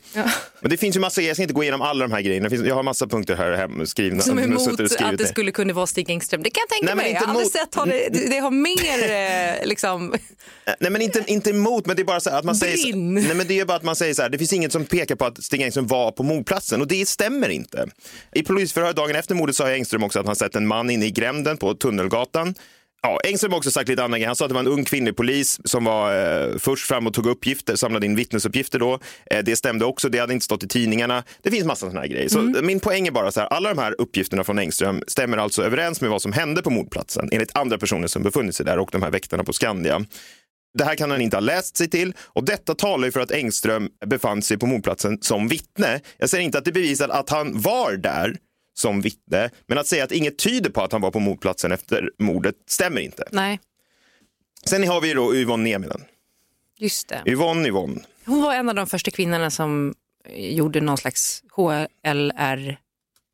Men 0.60 0.70
det 0.70 0.76
finns 0.76 0.96
ju 0.96 1.00
massa, 1.00 1.22
jag 1.22 1.36
ska 1.36 1.42
inte 1.42 1.54
gå 1.54 1.62
igenom 1.62 1.82
alla 1.82 2.08
de 2.08 2.12
här 2.12 2.20
grejerna. 2.20 2.50
Finns, 2.50 2.66
jag 2.66 2.74
har 2.74 2.82
massa 2.82 3.06
punkter 3.06 3.36
här 3.36 3.84
skrivna. 3.84 4.22
Som 4.22 4.38
är 4.38 4.42
emot 4.42 4.68
att 4.68 5.18
det 5.18 5.26
skulle 5.26 5.52
kunna 5.52 5.72
vara 5.72 5.86
Stig 5.86 6.10
Engström. 6.10 6.42
Det 6.42 6.50
kan 6.50 6.60
jag 6.60 6.68
tänka 6.68 6.94
Nej, 6.94 7.04
mig. 7.04 7.10
inte 7.10 7.22
Jag 7.22 7.28
har 7.28 7.34
aldrig 7.34 7.52
sett 7.52 7.74
har 7.74 7.86
det, 7.86 8.30
det 8.30 8.38
har 8.38 8.50
mer 8.50 9.58
eh, 9.60 9.66
liksom... 9.66 10.14
Nej 10.80 10.90
men 10.90 11.02
inte, 11.02 11.24
inte 11.26 11.50
emot, 11.50 11.86
men 11.86 11.96
det 11.96 12.02
är 12.02 12.04
bara 12.04 12.20
så 12.20 12.30
att 12.30 12.44
man 12.44 12.54
säger, 12.54 12.76
så- 12.76 12.86
Brinn. 12.88 13.14
nej, 13.14 13.34
men 13.34 13.46
det 13.46 13.60
är 13.60 13.64
bara 13.64 13.76
att 13.76 13.82
man 13.82 13.96
säger 13.96 14.14
så 14.14 14.22
här, 14.22 14.28
det 14.28 14.38
finns 14.38 14.52
inget 14.52 14.72
som 14.72 14.84
pekar 14.84 15.14
på 15.16 15.24
att 15.24 15.44
Stig 15.44 15.62
Engström 15.62 15.86
var 15.86 16.12
på 16.12 16.22
mordplatsen 16.22 16.80
och 16.80 16.86
det 16.88 17.08
stämmer 17.08 17.48
inte. 17.48 17.88
I 18.32 18.42
polisförhör 18.42 18.92
dagen 18.92 19.16
efter 19.16 19.34
mordet 19.34 19.56
sa 19.56 19.70
Engström 19.70 20.04
också 20.04 20.20
att 20.20 20.26
han 20.26 20.36
sett 20.36 20.56
en 20.56 20.66
man 20.66 20.90
inne 20.90 21.06
i 21.06 21.10
gränden 21.10 21.56
på 21.56 21.74
Tunnelgatan. 21.74 22.54
Ja, 23.02 23.20
Engström 23.24 23.52
har 23.52 23.58
också 23.58 23.70
sagt 23.70 23.88
lite 23.88 24.08
grejer. 24.08 24.26
Han 24.26 24.36
sa 24.36 24.44
att 24.44 24.48
det 24.48 24.54
var 24.54 24.60
en 24.60 24.66
ung 24.66 24.84
kvinnlig 24.84 25.16
polis 25.16 25.60
som 25.64 25.84
var 25.84 26.14
eh, 26.48 26.58
först 26.58 26.86
fram 26.86 27.06
och 27.06 27.14
tog 27.14 27.26
uppgifter, 27.26 27.76
samlade 27.76 28.06
in 28.06 28.16
vittnesuppgifter 28.16 28.78
då. 28.78 28.98
Eh, 29.30 29.44
det 29.44 29.56
stämde 29.56 29.84
också, 29.84 30.08
det 30.08 30.18
hade 30.18 30.32
inte 30.32 30.44
stått 30.44 30.62
i 30.62 30.68
tidningarna. 30.68 31.24
Det 31.42 31.50
finns 31.50 31.64
massa 31.64 31.86
sådana 31.86 32.00
här 32.00 32.08
grejer. 32.08 32.28
Så 32.28 32.40
min 32.40 32.80
poäng 32.80 33.06
är 33.06 33.10
bara 33.10 33.32
så 33.32 33.40
här, 33.40 33.46
alla 33.46 33.74
de 33.74 33.78
här 33.80 34.00
uppgifterna 34.00 34.44
från 34.44 34.58
Engström 34.58 35.02
stämmer 35.06 35.36
alltså 35.36 35.62
överens 35.62 36.00
med 36.00 36.10
vad 36.10 36.22
som 36.22 36.32
hände 36.32 36.62
på 36.62 36.70
mordplatsen 36.70 37.28
enligt 37.32 37.56
andra 37.56 37.78
personer 37.78 38.06
som 38.06 38.22
befunnit 38.22 38.56
sig 38.56 38.66
där 38.66 38.78
och 38.78 38.88
de 38.92 39.02
här 39.02 39.10
väktarna 39.10 39.44
på 39.44 39.52
Skandia. 39.52 40.04
Det 40.78 40.84
här 40.84 40.94
kan 40.94 41.10
han 41.10 41.20
inte 41.20 41.36
ha 41.36 41.40
läst 41.40 41.76
sig 41.76 41.90
till 41.90 42.12
och 42.26 42.44
detta 42.44 42.74
talar 42.74 43.04
ju 43.06 43.12
för 43.12 43.20
att 43.20 43.30
Engström 43.30 43.88
befann 44.06 44.42
sig 44.42 44.58
på 44.58 44.66
mordplatsen 44.66 45.18
som 45.20 45.48
vittne. 45.48 46.00
Jag 46.18 46.30
säger 46.30 46.44
inte 46.44 46.58
att 46.58 46.64
det 46.64 46.72
bevisar 46.72 47.08
att 47.08 47.30
han 47.30 47.60
var 47.60 47.92
där 47.92 48.36
som 48.80 49.00
vittne, 49.00 49.50
men 49.66 49.78
att 49.78 49.86
säga 49.86 50.04
att 50.04 50.12
inget 50.12 50.38
tyder 50.38 50.70
på 50.70 50.82
att 50.82 50.92
han 50.92 51.00
var 51.00 51.10
på 51.10 51.20
mordplatsen 51.20 51.72
efter 51.72 52.10
mordet 52.18 52.54
stämmer 52.66 53.00
inte. 53.00 53.28
Nej, 53.32 53.60
Sen 54.64 54.88
har 54.88 55.00
vi 55.00 55.12
då 55.14 55.34
Yvonne 55.34 55.64
Nieminen. 55.64 56.04
just 56.78 57.08
det. 57.08 57.22
Yvonne 57.26 57.68
Yvonne. 57.68 58.00
Hon 58.26 58.42
var 58.42 58.54
en 58.54 58.68
av 58.68 58.74
de 58.74 58.86
första 58.86 59.10
kvinnorna 59.10 59.50
som 59.50 59.94
gjorde 60.36 60.80
någon 60.80 60.98
slags 60.98 61.42
HLR. 61.56 62.76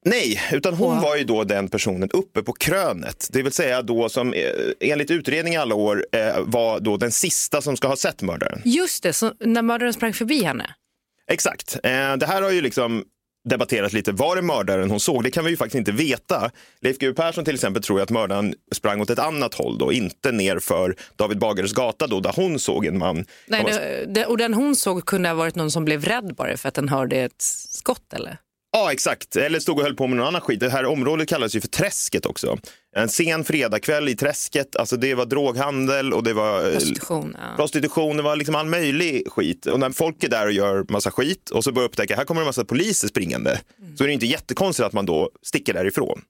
Nej, 0.04 0.40
utan 0.52 0.74
hon 0.74 0.94
Wow. 0.94 1.02
var 1.02 1.16
ju 1.16 1.24
då 1.24 1.44
den 1.44 1.68
personen 1.68 2.10
uppe 2.10 2.42
på 2.42 2.52
krönet. 2.52 3.28
Det 3.32 3.42
vill 3.42 3.52
säga 3.52 3.82
då 3.82 4.08
som 4.08 4.32
eh, 4.32 4.50
enligt 4.80 5.10
utredning 5.10 5.54
i 5.54 5.56
alla 5.56 5.74
år 5.74 6.06
eh, 6.12 6.40
var 6.40 6.80
då 6.80 6.96
den 6.96 7.12
sista 7.12 7.62
som 7.62 7.76
ska 7.76 7.88
ha 7.88 7.96
sett 7.96 8.22
mördaren. 8.22 8.62
Just 8.64 9.02
det, 9.02 9.22
när 9.40 9.62
mördaren 9.62 9.92
sprang 9.92 10.12
förbi 10.12 10.42
henne. 10.44 10.74
Exakt. 11.30 11.74
Eh, 11.82 12.16
det 12.16 12.26
här 12.26 12.42
har 12.42 12.50
ju 12.50 12.60
liksom 12.60 13.04
debatterats 13.46 13.94
lite. 13.94 14.12
Var 14.12 14.36
det 14.36 14.42
mördaren 14.42 14.90
hon 14.90 15.00
såg? 15.00 15.24
Det 15.24 15.30
kan 15.30 15.44
vi 15.44 15.50
ju 15.50 15.56
faktiskt 15.56 15.78
inte 15.78 15.92
veta. 15.92 16.50
Leif 16.80 16.98
GW 16.98 17.14
Persson 17.14 17.44
till 17.44 17.54
exempel 17.54 17.82
tror 17.82 18.00
att 18.00 18.10
mördaren 18.10 18.54
sprang 18.74 19.00
åt 19.00 19.10
ett 19.10 19.18
annat 19.18 19.54
håll 19.54 19.78
då, 19.78 19.92
inte 19.92 20.32
ner 20.32 20.58
för 20.58 20.96
David 21.16 21.38
Bagares 21.38 21.72
gata 21.72 22.06
då, 22.06 22.20
där 22.20 22.32
hon 22.36 22.58
såg 22.58 22.86
en 22.86 22.98
man. 22.98 23.24
Nej, 23.46 23.64
det, 23.64 24.04
det, 24.08 24.26
och 24.26 24.38
den 24.38 24.54
hon 24.54 24.76
såg 24.76 25.04
kunde 25.06 25.28
ha 25.28 25.36
varit 25.36 25.54
någon 25.54 25.70
som 25.70 25.84
blev 25.84 26.04
rädd 26.04 26.34
bara 26.36 26.56
för 26.56 26.68
att 26.68 26.74
den 26.74 26.88
hörde 26.88 27.16
ett 27.16 27.42
skott 27.70 28.12
eller? 28.12 28.38
Ja, 28.76 28.92
exakt. 28.92 29.36
Eller 29.36 29.60
stod 29.60 29.78
och 29.78 29.84
höll 29.84 29.94
på 29.94 30.06
med 30.06 30.16
någon 30.16 30.26
annan 30.26 30.40
skit. 30.40 30.60
Det 30.60 30.70
här 30.70 30.84
området 30.84 31.28
kallas 31.28 31.56
ju 31.56 31.60
för 31.60 31.68
Träsket 31.68 32.26
också. 32.26 32.58
En 32.96 33.08
sen 33.08 33.44
fredagkväll 33.44 34.08
i 34.08 34.16
Träsket, 34.16 34.76
alltså 34.76 34.96
det 34.96 35.14
var 35.14 35.26
droghandel 35.26 36.12
och 36.12 36.24
det 36.24 36.32
var 36.32 36.66
eh, 36.66 36.72
Prostitution. 36.72 37.36
Ja. 37.38 37.56
prostitution, 37.56 38.16
det 38.16 38.22
var 38.22 38.36
liksom 38.36 38.54
all 38.54 38.66
möjlig 38.66 39.30
skit. 39.30 39.66
Och 39.66 39.80
när 39.80 39.90
folk 39.90 40.24
är 40.24 40.28
där 40.28 40.46
och 40.46 40.52
gör 40.52 40.86
massa 40.88 41.10
skit 41.10 41.50
och 41.50 41.64
så 41.64 41.72
börjar 41.72 41.88
upptäcka 41.88 42.16
här 42.16 42.24
kommer 42.24 42.40
en 42.40 42.46
massa 42.46 42.64
poliser 42.64 43.08
springande 43.08 43.60
så 43.98 44.04
är 44.04 44.08
det 44.08 44.14
inte 44.14 44.26
jättekonstigt 44.26 44.86
att 44.86 44.92
man 44.92 45.06
då 45.06 45.30
sticker 45.42 45.74
därifrån. 45.74 46.22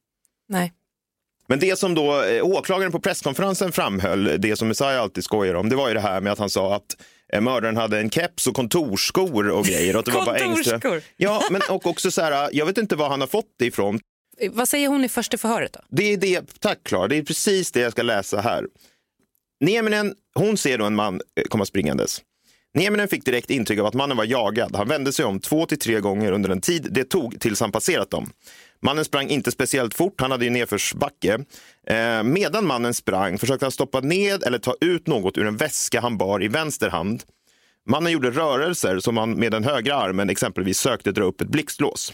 Nej. 0.49 0.73
Men 1.47 1.59
det 1.59 1.79
som 1.79 1.95
då 1.95 2.23
eh, 2.23 2.45
åklagaren 2.45 2.91
på 2.91 2.99
presskonferensen 2.99 3.71
framhöll, 3.71 4.35
det 4.39 4.55
som 4.55 4.67
Messiah 4.67 5.01
alltid 5.01 5.23
skojar 5.23 5.53
om, 5.53 5.69
det 5.69 5.75
var 5.75 5.87
ju 5.87 5.93
det 5.93 5.99
här 5.99 6.21
med 6.21 6.33
att 6.33 6.39
han 6.39 6.49
sa 6.49 6.75
att 6.75 6.95
mördaren 7.41 7.77
hade 7.77 7.99
en 7.99 8.09
keps 8.09 8.47
och 8.47 8.55
kontorsskor 8.55 9.49
och 9.49 9.65
grejer. 9.65 9.95
Och 9.95 10.03
det 10.03 10.11
var 10.11 10.25
bara 10.25 10.37
Engström. 10.37 11.01
Ja, 11.17 11.43
men 11.51 11.61
och 11.69 11.85
också 11.87 12.11
så 12.11 12.21
här, 12.21 12.49
jag 12.53 12.65
vet 12.65 12.77
inte 12.77 12.95
var 12.95 13.09
han 13.09 13.19
har 13.21 13.27
fått 13.27 13.45
det 13.59 13.65
ifrån. 13.65 13.99
Eh, 14.39 14.51
Vad 14.53 14.69
säger 14.69 14.87
hon 14.87 15.03
i 15.05 15.09
första 15.09 15.37
förhöret 15.37 15.73
då? 15.73 15.79
Det 15.89 16.13
är 16.13 16.17
det, 16.17 16.59
tack 16.59 16.79
Klara, 16.83 17.07
det 17.07 17.15
är 17.17 17.23
precis 17.23 17.71
det 17.71 17.79
jag 17.79 17.91
ska 17.91 18.01
läsa 18.03 18.41
här. 18.41 18.65
Nieminen, 19.59 20.15
hon 20.35 20.57
ser 20.57 20.77
då 20.77 20.85
en 20.85 20.95
man 20.95 21.21
eh, 21.39 21.43
komma 21.49 21.65
springandes. 21.65 22.21
Nieminen 22.73 23.07
fick 23.07 23.25
direkt 23.25 23.49
intryck 23.49 23.79
av 23.79 23.85
att 23.85 23.93
mannen 23.93 24.17
var 24.17 24.25
jagad. 24.25 24.75
Han 24.75 24.87
vände 24.87 25.13
sig 25.13 25.25
om 25.25 25.39
två 25.39 25.65
till 25.65 25.79
tre 25.79 25.99
gånger 25.99 26.31
under 26.31 26.49
den 26.49 26.61
tid 26.61 26.87
det 26.91 27.03
tog 27.03 27.39
tills 27.39 27.59
han 27.61 27.71
passerat 27.71 28.09
dem. 28.11 28.29
Mannen 28.79 29.05
sprang 29.05 29.29
inte 29.29 29.51
speciellt 29.51 29.93
fort, 29.93 30.21
han 30.21 30.31
hade 30.31 30.45
ju 30.45 30.51
nedförsbacke. 30.51 31.45
Eh, 31.87 32.23
medan 32.23 32.65
mannen 32.65 32.93
sprang 32.93 33.37
försökte 33.37 33.65
han 33.65 33.71
stoppa 33.71 33.99
ned 33.99 34.43
eller 34.43 34.59
ta 34.59 34.75
ut 34.81 35.07
något 35.07 35.37
ur 35.37 35.47
en 35.47 35.57
väska 35.57 36.01
han 36.01 36.17
bar 36.17 36.43
i 36.43 36.47
vänster 36.47 36.89
hand. 36.89 37.23
Mannen 37.89 38.11
gjorde 38.11 38.31
rörelser 38.31 38.99
som 38.99 39.17
han 39.17 39.31
med 39.31 39.51
den 39.51 39.63
högra 39.63 39.95
armen 39.95 40.29
exempelvis 40.29 40.77
sökte 40.77 41.11
dra 41.11 41.23
upp 41.23 41.41
ett 41.41 41.47
blixtlås. 41.47 42.13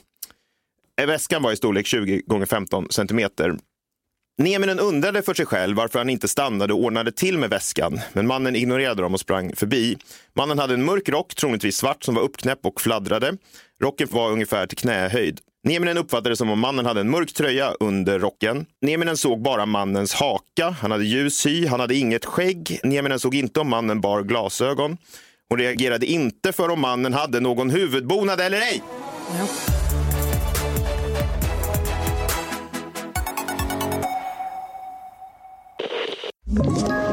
Eh, 1.02 1.08
väskan 1.08 1.44
var 1.44 1.52
i 1.52 1.56
storlek 1.56 1.86
20 1.86 2.22
gånger 2.26 2.46
15 2.46 2.88
centimeter. 2.90 3.58
Nieminen 4.38 4.80
undrade 4.80 5.22
för 5.22 5.34
sig 5.34 5.46
själv 5.46 5.78
varför 5.78 6.00
han 6.00 6.10
inte 6.10 6.28
stannade 6.28 6.74
och 6.74 6.80
ordnade 6.80 7.12
till 7.12 7.38
med 7.38 7.50
väskan, 7.50 8.00
men 8.14 8.28
mannen 8.28 8.56
ignorerade 8.56 9.02
dem 9.02 9.14
och 9.14 9.20
sprang 9.20 9.56
förbi. 9.56 9.98
Mannen 10.34 10.60
hade 10.60 10.74
en 10.74 10.86
mörk 10.86 11.10
rock, 11.10 11.36
troligtvis 11.36 11.78
svart, 11.78 12.04
som 12.04 12.16
var 12.16 12.22
uppknäppt 12.22 12.66
och 12.66 12.82
fladdrade. 12.82 13.38
Rocken 13.82 14.08
var 14.12 14.32
ungefär 14.32 14.68
till 14.68 14.78
knähöjd. 14.78 15.40
Nieminen 15.66 15.98
uppfattade 15.98 16.30
det 16.30 16.36
som 16.36 16.50
om 16.50 16.60
mannen 16.60 16.86
hade 16.86 17.02
en 17.02 17.10
mörk 17.10 17.34
tröja 17.34 17.74
under 17.80 18.20
rocken. 18.20 18.66
Nieminen 18.82 19.18
såg 19.18 19.42
bara 19.42 19.66
mannens 19.66 20.14
haka, 20.14 20.70
han 20.70 20.92
hade 20.92 21.06
ljus 21.06 21.46
hy, 21.46 21.68
han 21.68 21.80
hade 21.80 21.96
inget 21.96 22.26
skägg. 22.26 22.80
Nieminen 22.84 23.20
såg 23.20 23.36
inte 23.36 23.60
om 23.60 23.70
mannen 23.70 24.02
bar 24.02 24.22
glasögon. 24.22 24.98
Hon 25.50 25.60
reagerade 25.60 26.06
inte 26.06 26.52
för 26.52 26.70
om 26.70 26.82
mannen 26.82 27.14
hade 27.14 27.40
någon 27.40 27.70
huvudbonad 27.70 28.40
eller 28.42 28.58
ej. 28.58 28.84
Ett 36.58 37.13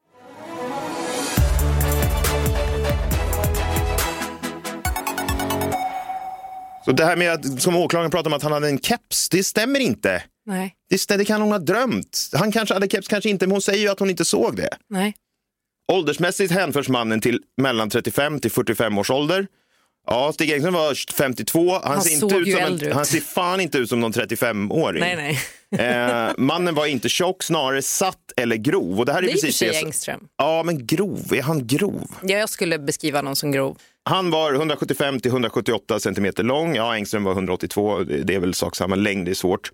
Så 6.85 6.91
det 6.91 7.05
här 7.05 7.15
med 7.15 7.31
att, 7.31 7.61
som 7.61 7.75
åklagaren 7.75 8.11
pratar 8.11 8.29
om 8.29 8.33
att 8.33 8.43
han 8.43 8.51
hade 8.51 8.67
en 8.67 8.79
keps, 8.79 9.29
det 9.29 9.43
stämmer 9.43 9.79
inte. 9.79 10.23
Nej. 10.45 10.75
Det, 10.89 11.17
det 11.17 11.25
kan 11.25 11.41
hon 11.41 11.51
ha 11.51 11.59
drömt. 11.59 12.29
Han 12.33 12.51
kanske 12.51 12.73
hade 12.73 12.87
keps, 12.87 13.07
kanske 13.07 13.29
inte, 13.29 13.47
men 13.47 13.51
hon 13.51 13.61
säger 13.61 13.79
ju 13.79 13.89
att 13.89 13.99
hon 13.99 14.09
inte 14.09 14.25
såg 14.25 14.55
det. 14.55 14.69
Nej. 14.89 15.13
Åldersmässigt 15.91 16.51
hänförs 16.53 16.89
mannen 16.89 17.21
till 17.21 17.39
mellan 17.57 17.89
35 17.89 18.39
till 18.39 18.51
45 18.51 18.97
års 18.97 19.11
ålder. 19.11 19.47
Ja, 20.07 20.33
Stig 20.33 20.51
Engström 20.51 20.73
var 20.73 21.13
52. 21.13 21.71
Han, 21.71 21.81
Han 21.83 22.01
ser, 22.01 22.13
inte 22.13 22.35
ut 22.35 22.51
som 22.51 22.59
en, 22.63 22.81
ut. 22.81 22.93
han 22.93 23.05
ser 23.05 23.19
fan 23.19 23.59
inte 23.61 23.77
ut 23.77 23.89
som 23.89 23.99
någon 23.99 24.13
35-åring. 24.13 24.99
Nej, 25.01 25.15
nej. 25.15 25.39
Eh, 25.89 26.31
mannen 26.37 26.75
var 26.75 26.85
inte 26.85 27.09
tjock, 27.09 27.43
snarare 27.43 27.81
satt 27.81 28.31
eller 28.37 28.55
grov. 28.55 28.99
Och 28.99 29.05
det 29.05 29.13
här 29.13 29.19
är 29.19 29.23
Det 29.23 29.31
är 29.31 29.33
precis 29.33 29.59
det 29.59 29.75
Engström. 29.75 30.27
Ja, 30.37 30.63
men 30.63 30.87
grov. 30.87 31.33
Är 31.33 31.41
han 31.41 31.67
grov? 31.67 32.11
Ja, 32.21 32.37
jag 32.37 32.49
skulle 32.49 32.79
beskriva 32.79 33.21
någon 33.21 33.35
som 33.35 33.51
grov. 33.51 33.77
Han 34.09 34.31
var 34.31 34.53
175 34.53 35.19
till 35.19 35.31
178 35.31 35.99
centimeter 35.99 36.43
lång. 36.43 36.75
Ja, 36.75 36.95
Engström 36.95 37.23
var 37.23 37.31
182. 37.31 37.99
Det 37.99 38.23
det 38.23 38.35
är 38.35 38.39
väl 38.39 38.53
sak 38.53 38.75
samma. 38.75 38.95
Längd 38.95 39.29
är 39.29 39.33
svårt. 39.33 39.71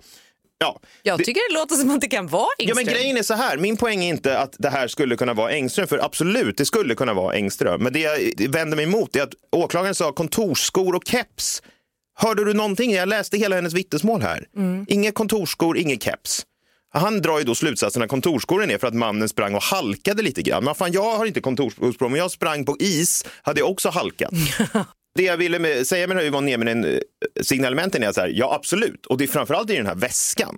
Ja, 0.60 0.80
Jag 1.04 1.18
det- 1.20 1.24
tycker 1.24 1.42
det 1.54 1.60
låter 1.60 1.76
som 1.76 1.92
att 1.92 2.02
det 2.02 2.08
kan 2.08 2.28
vara 2.28 2.44
Ja, 2.58 2.64
Engström. 2.64 2.86
men 2.86 2.94
grejen 2.94 3.18
är 3.18 3.24
så 3.24 3.34
här, 3.34 3.58
min 3.58 3.78
poäng 3.78 4.04
är 4.04 4.10
inte 4.10 4.40
att 4.40 4.56
det 4.60 4.70
här 4.70 4.88
skulle 4.88 5.16
kunna 5.16 5.34
vara 5.34 5.52
Engström, 5.52 5.88
för 5.88 6.06
absolut, 6.06 6.58
det 6.58 6.66
skulle 6.66 6.96
kunna 6.96 7.14
vara 7.14 7.36
Engström. 7.36 7.84
Men 7.84 7.94
det 7.94 8.00
jag 8.00 8.50
vänder 8.50 8.76
mig 8.76 8.86
emot 8.86 9.16
är 9.16 9.22
att 9.24 9.34
åklagaren 9.52 9.96
sa 9.96 10.12
kontorsskor 10.12 10.96
och 10.96 11.04
keps. 11.08 11.62
Hörde 12.20 12.46
du 12.46 12.54
någonting? 12.54 12.92
Jag 12.94 13.10
läste 13.10 13.38
hela 13.38 13.56
hennes 13.56 13.74
vittnesmål 13.74 14.22
här. 14.22 14.46
Inga 14.88 15.12
kontorsskor, 15.12 15.78
inget 15.78 16.04
keps. 16.04 16.46
Han 16.94 17.22
drar 17.22 17.38
ju 17.40 17.44
då 17.44 17.56
slutsatsen 17.56 18.02
att 18.02 18.10
kontorsskor 18.10 18.72
är 18.72 18.78
för 18.78 18.88
att 18.88 18.94
mannen 18.94 19.30
sprang 19.30 19.56
och 19.56 19.64
halkade 19.64 20.24
lite 20.24 20.42
grann. 20.42 20.64
Men 20.64 20.76
fan, 20.76 20.92
jag 20.92 21.18
har 21.18 21.26
inte 21.26 21.42
kontorsskor, 21.42 22.10
men 22.10 22.20
jag 22.20 22.32
sprang 22.32 22.66
på 22.66 22.76
is 22.80 23.26
hade 23.42 23.60
jag 23.60 23.70
också 23.70 23.90
halkat. 23.90 24.32
Det 25.16 25.24
jag 25.24 25.38
ville 25.38 25.60
med, 25.60 25.88
säga 25.88 26.08
med 26.08 26.24
Yvonne 26.26 26.46
Nieminen 26.46 27.00
signalementen 27.42 28.04
är 28.04 28.12
så 28.12 28.22
här, 28.22 28.32
ja 28.36 28.54
absolut, 28.56 29.06
och 29.06 29.18
det 29.18 29.24
är 29.24 29.28
framförallt 29.28 29.70
i 29.70 29.76
den 29.76 29.86
här 29.86 29.96
väskan. 29.96 30.58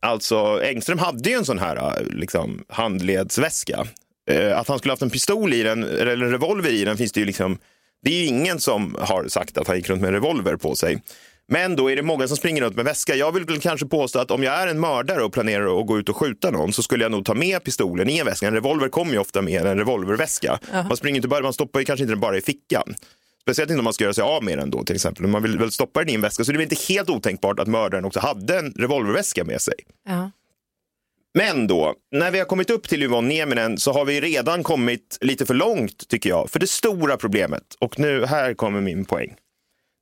Alltså 0.00 0.60
Engström 0.62 0.98
hade 0.98 1.30
ju 1.30 1.36
en 1.36 1.44
sån 1.44 1.58
här 1.58 1.76
äh, 1.76 2.06
liksom, 2.06 2.64
handledsväska. 2.68 3.86
Eh, 4.30 4.58
Att 4.58 4.68
han 4.68 4.78
skulle 4.78 4.92
haft 4.92 5.02
en 5.02 5.10
pistol 5.10 5.52
i 5.54 5.62
den, 5.62 5.84
eller 5.84 6.12
en 6.24 6.30
revolver 6.30 6.70
i 6.70 6.84
den 6.84 6.96
finns 6.96 7.12
det 7.12 7.20
ju 7.20 7.26
liksom, 7.26 7.58
det 8.02 8.10
är 8.10 8.20
ju 8.20 8.26
ingen 8.26 8.60
som 8.60 8.96
har 9.00 9.28
sagt 9.28 9.58
att 9.58 9.66
han 9.66 9.76
gick 9.76 9.88
runt 9.88 10.00
med 10.00 10.08
en 10.08 10.14
revolver 10.14 10.56
på 10.56 10.74
sig. 10.74 11.02
Men 11.48 11.76
då 11.76 11.90
är 11.90 11.96
det 11.96 12.02
många 12.02 12.28
som 12.28 12.36
springer 12.36 12.62
runt 12.62 12.76
med 12.76 12.84
väska. 12.84 13.14
Jag 13.14 13.32
vill 13.32 13.44
väl 13.44 13.60
kanske 13.60 13.86
påstå 13.86 14.18
att 14.18 14.30
om 14.30 14.42
jag 14.42 14.54
är 14.54 14.66
en 14.66 14.80
mördare 14.80 15.24
och 15.24 15.32
planerar 15.32 15.80
att 15.80 15.86
gå 15.86 15.98
ut 15.98 16.08
och 16.08 16.16
skjuta 16.16 16.50
någon 16.50 16.72
så 16.72 16.82
skulle 16.82 17.04
jag 17.04 17.12
nog 17.12 17.24
ta 17.24 17.34
med 17.34 17.64
pistolen 17.64 18.08
i 18.08 18.18
en 18.18 18.26
väska. 18.26 18.46
En 18.46 18.54
revolver 18.54 18.88
kommer 18.88 19.12
ju 19.12 19.18
ofta 19.18 19.42
med 19.42 19.66
en 19.66 19.78
revolverväska. 19.78 20.58
Man, 20.72 20.96
springer 20.96 21.16
inte 21.16 21.28
bara, 21.28 21.42
man 21.42 21.52
stoppar 21.52 21.80
ju 21.80 21.86
kanske 21.86 22.02
inte 22.02 22.12
den 22.12 22.20
bara 22.20 22.36
i 22.36 22.40
fickan. 22.40 22.94
Speciellt 23.42 23.70
inte 23.70 23.78
om 23.78 23.84
man 23.84 23.92
ska 23.92 24.04
göra 24.04 24.14
sig 24.14 24.24
av 24.24 24.44
med 24.44 24.58
den 24.58 24.70
då 24.70 24.84
till 24.84 24.94
exempel. 24.94 25.26
Man 25.26 25.42
vill 25.42 25.58
väl 25.58 25.72
stoppa 25.72 26.00
den 26.00 26.08
i 26.08 26.14
en 26.14 26.20
väska 26.20 26.44
så 26.44 26.50
är 26.50 26.52
det 26.52 26.58
väl 26.58 26.72
inte 26.72 26.92
helt 26.92 27.10
otänkbart 27.10 27.60
att 27.60 27.68
mördaren 27.68 28.04
också 28.04 28.20
hade 28.20 28.58
en 28.58 28.72
revolverväska 28.72 29.44
med 29.44 29.60
sig. 29.60 29.74
Ja. 30.08 30.30
Men 31.34 31.66
då, 31.66 31.94
när 32.12 32.30
vi 32.30 32.38
har 32.38 32.46
kommit 32.46 32.70
upp 32.70 32.88
till 32.88 33.02
Yvonne 33.02 33.28
Nieminen 33.28 33.78
så 33.78 33.92
har 33.92 34.04
vi 34.04 34.20
redan 34.20 34.62
kommit 34.62 35.18
lite 35.20 35.46
för 35.46 35.54
långt 35.54 36.08
tycker 36.08 36.30
jag. 36.30 36.50
För 36.50 36.58
det 36.58 36.66
stora 36.66 37.16
problemet, 37.16 37.62
och 37.78 37.98
nu 37.98 38.26
här 38.26 38.54
kommer 38.54 38.80
min 38.80 39.04
poäng. 39.04 39.34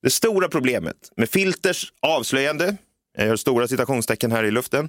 Det 0.05 0.11
stora 0.11 0.49
problemet 0.49 1.12
med 1.17 1.31
Filters 1.31 1.93
avslöjande, 2.03 2.77
jag 3.17 3.27
gör 3.27 3.37
stora 3.37 3.69
citationstecken 3.69 4.33
här 4.33 4.45
i 4.45 4.51
luften, 4.51 4.88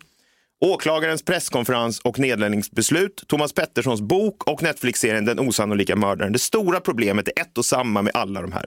åklagarens 0.66 1.24
presskonferens 1.24 2.00
och 2.00 2.20
nedläggningsbeslut, 2.20 3.24
Thomas 3.28 3.54
Petterssons 3.54 4.02
bok 4.02 4.48
och 4.48 4.64
Netflix-serien 4.64 5.26
Den 5.26 5.40
osannolika 5.40 5.96
mördaren. 5.96 6.34
Det 6.34 6.40
stora 6.40 6.80
problemet 6.80 7.28
är 7.28 7.42
ett 7.42 7.58
och 7.58 7.66
samma 7.66 8.02
med 8.02 8.16
alla 8.16 8.42
de 8.42 8.52
här. 8.52 8.66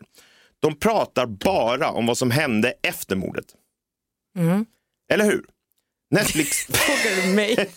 De 0.61 0.79
pratar 0.79 1.27
bara 1.27 1.91
om 1.91 2.07
vad 2.07 2.19
som 2.19 2.31
hände 2.31 2.75
efter 2.83 3.17
mordet. 3.17 3.47
Eller 5.13 5.25
hur? 5.25 5.45
Netflix... 6.11 6.57
Frågar 6.69 7.27
du 7.27 7.35
mig? 7.35 7.57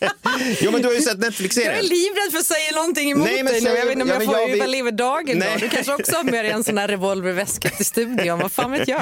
jo, 0.62 0.72
men 0.72 0.82
du 0.82 0.88
har 0.88 0.96
ju 0.96 1.02
sett 1.02 1.08
Jag 1.13 1.24
är 1.24 1.28
Netflix-serien. 1.28 1.86
livrädd 1.86 2.32
för 2.32 2.38
att 2.39 2.46
säga 2.46 2.72
någonting 2.76 3.12
emot 3.12 3.28
Nej, 3.28 3.44
men 3.44 3.54
dig 3.54 3.62
nu. 3.62 3.70
Jag 3.70 3.86
vet 3.86 3.91
inte 3.91 4.04
om 4.04 4.10
ja, 4.10 4.15
jag 4.15 4.26
får 4.26 4.36
jag 4.36 4.50
överleva 4.50 4.91
dagen 4.91 5.38
Nej. 5.38 5.50
då. 5.54 5.60
Du 5.60 5.70
kanske 5.70 5.94
också 5.94 6.15
har 6.15 6.24
med 6.24 6.46
dig 6.46 6.52
en 6.52 6.63
sån 6.63 6.78
här 6.78 6.88
revolverväska 6.88 7.70
till 7.70 7.86
studion. 7.86 8.39
Vad 8.39 8.52
fan 8.52 8.72
vet 8.72 8.88
jag? 8.88 9.02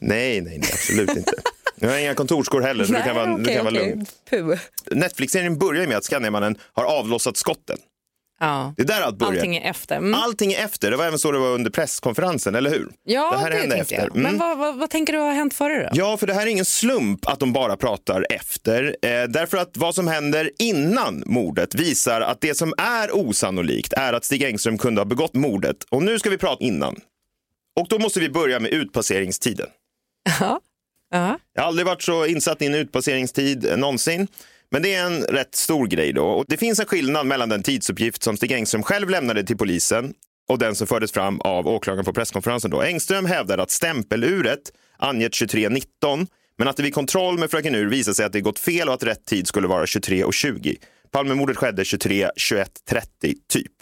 Nej, 0.00 0.40
nej, 0.40 0.40
nej, 0.40 0.70
absolut 0.72 1.16
inte. 1.16 1.32
Jag 1.80 1.90
har 1.90 1.98
inga 1.98 2.14
kontorsskor 2.14 2.60
heller, 2.60 2.84
så 2.84 2.92
du 2.92 3.02
kan 3.02 3.16
vara, 3.16 3.26
du 3.26 3.42
okej, 3.42 3.54
kan 3.56 3.64
vara 3.64 3.74
okej. 3.74 3.96
lugn. 4.30 4.58
Netflix-serien 4.90 5.58
börjar 5.58 5.80
ju 5.82 5.88
med 5.88 5.96
att 5.96 6.04
Skandiamannen 6.04 6.58
har 6.72 6.84
avlossat 6.84 7.36
skotten. 7.36 7.78
Ja. 8.40 8.74
Det 8.76 8.82
är 8.82 8.86
där 8.86 9.00
allt 9.00 9.18
börjar. 9.18 9.32
Allting 9.32 9.56
är 9.56 9.70
efter. 9.70 9.96
Mm. 9.96 10.14
Allting 10.14 10.52
är 10.52 10.64
efter. 10.64 10.90
Det 10.90 10.96
var 10.96 11.06
även 11.06 11.18
så 11.18 11.32
det 11.32 11.38
var 11.38 11.48
under 11.54 11.70
presskonferensen, 11.70 12.54
eller 12.54 12.70
hur? 12.70 12.88
Ja, 13.04 13.30
det 13.30 13.36
det, 13.36 13.42
här 13.42 13.50
hände 13.50 13.76
tänkte 13.76 13.94
efter. 13.94 14.06
jag. 14.06 14.16
Mm. 14.16 14.22
Men 14.22 14.38
vad, 14.38 14.58
vad, 14.58 14.78
vad 14.78 14.90
tänker 14.90 15.12
du 15.12 15.18
har 15.18 15.32
hänt 15.32 15.54
före 15.54 15.82
då? 15.82 15.90
Ja, 15.92 16.16
för 16.16 16.26
det 16.26 16.34
här 16.34 16.42
är 16.42 16.46
ingen 16.46 16.64
slump 16.64 17.26
att 17.28 17.40
de 17.40 17.52
bara 17.52 17.76
pratar 17.76 18.26
efter. 18.30 18.96
Eh, 19.02 19.22
därför 19.28 19.56
att 19.56 19.76
vad 19.76 19.94
som 19.94 20.08
händer 20.08 20.50
innan 20.58 21.22
mordet 21.26 21.74
visar 21.74 22.20
att 22.20 22.40
det 22.40 22.54
som 22.54 22.74
är 22.78 23.16
osannolikt 23.16 23.92
är 23.92 24.12
att 24.12 24.24
Stig 24.24 24.42
Engström 24.42 24.78
kunde 24.78 25.00
ha 25.00 25.06
begått 25.06 25.34
mordet. 25.34 25.76
Och 25.90 26.02
nu 26.02 26.18
ska 26.18 26.30
vi 26.30 26.38
prata 26.38 26.64
innan. 26.64 26.96
Och 27.80 27.86
då 27.88 27.98
måste 27.98 28.20
vi 28.20 28.28
börja 28.28 28.60
med 28.60 28.70
utpasseringstiden. 28.70 29.66
Ja. 30.40 30.60
Ja. 31.10 31.38
Jag 31.54 31.62
har 31.62 31.68
aldrig 31.68 31.86
varit 31.86 32.02
så 32.02 32.26
insatt 32.26 32.62
i 32.62 32.66
en 32.66 32.74
utpasseringstid 32.74 33.66
eh, 33.66 33.76
någonsin. 33.76 34.28
Men 34.70 34.82
det 34.82 34.94
är 34.94 35.06
en 35.06 35.22
rätt 35.22 35.54
stor 35.54 35.86
grej 35.86 36.12
då. 36.12 36.24
Och 36.24 36.44
det 36.48 36.56
finns 36.56 36.80
en 36.80 36.86
skillnad 36.86 37.26
mellan 37.26 37.48
den 37.48 37.62
tidsuppgift 37.62 38.22
som 38.22 38.36
Stig 38.36 38.52
Engström 38.52 38.82
själv 38.82 39.10
lämnade 39.10 39.44
till 39.44 39.56
polisen 39.56 40.14
och 40.48 40.58
den 40.58 40.74
som 40.74 40.86
fördes 40.86 41.12
fram 41.12 41.40
av 41.40 41.68
åklagaren 41.68 42.04
på 42.04 42.12
presskonferensen. 42.12 42.70
Då. 42.70 42.82
Engström 42.82 43.26
hävdar 43.26 43.58
att 43.58 43.70
stämpeluret 43.70 44.72
angett 44.96 45.32
23.19 45.32 46.26
men 46.58 46.68
att 46.68 46.76
det 46.76 46.82
vid 46.82 46.94
kontroll 46.94 47.38
med 47.38 47.50
fröken 47.50 47.74
Ur 47.74 47.88
visade 47.88 48.14
sig 48.14 48.26
att 48.26 48.32
det 48.32 48.40
gått 48.40 48.58
fel 48.58 48.88
och 48.88 48.94
att 48.94 49.02
rätt 49.02 49.24
tid 49.24 49.46
skulle 49.46 49.68
vara 49.68 49.84
23.20. 49.84 50.76
Palmemordet 51.10 51.56
skedde 51.56 51.82
23.21.30 51.82 53.34
typ. 53.48 53.72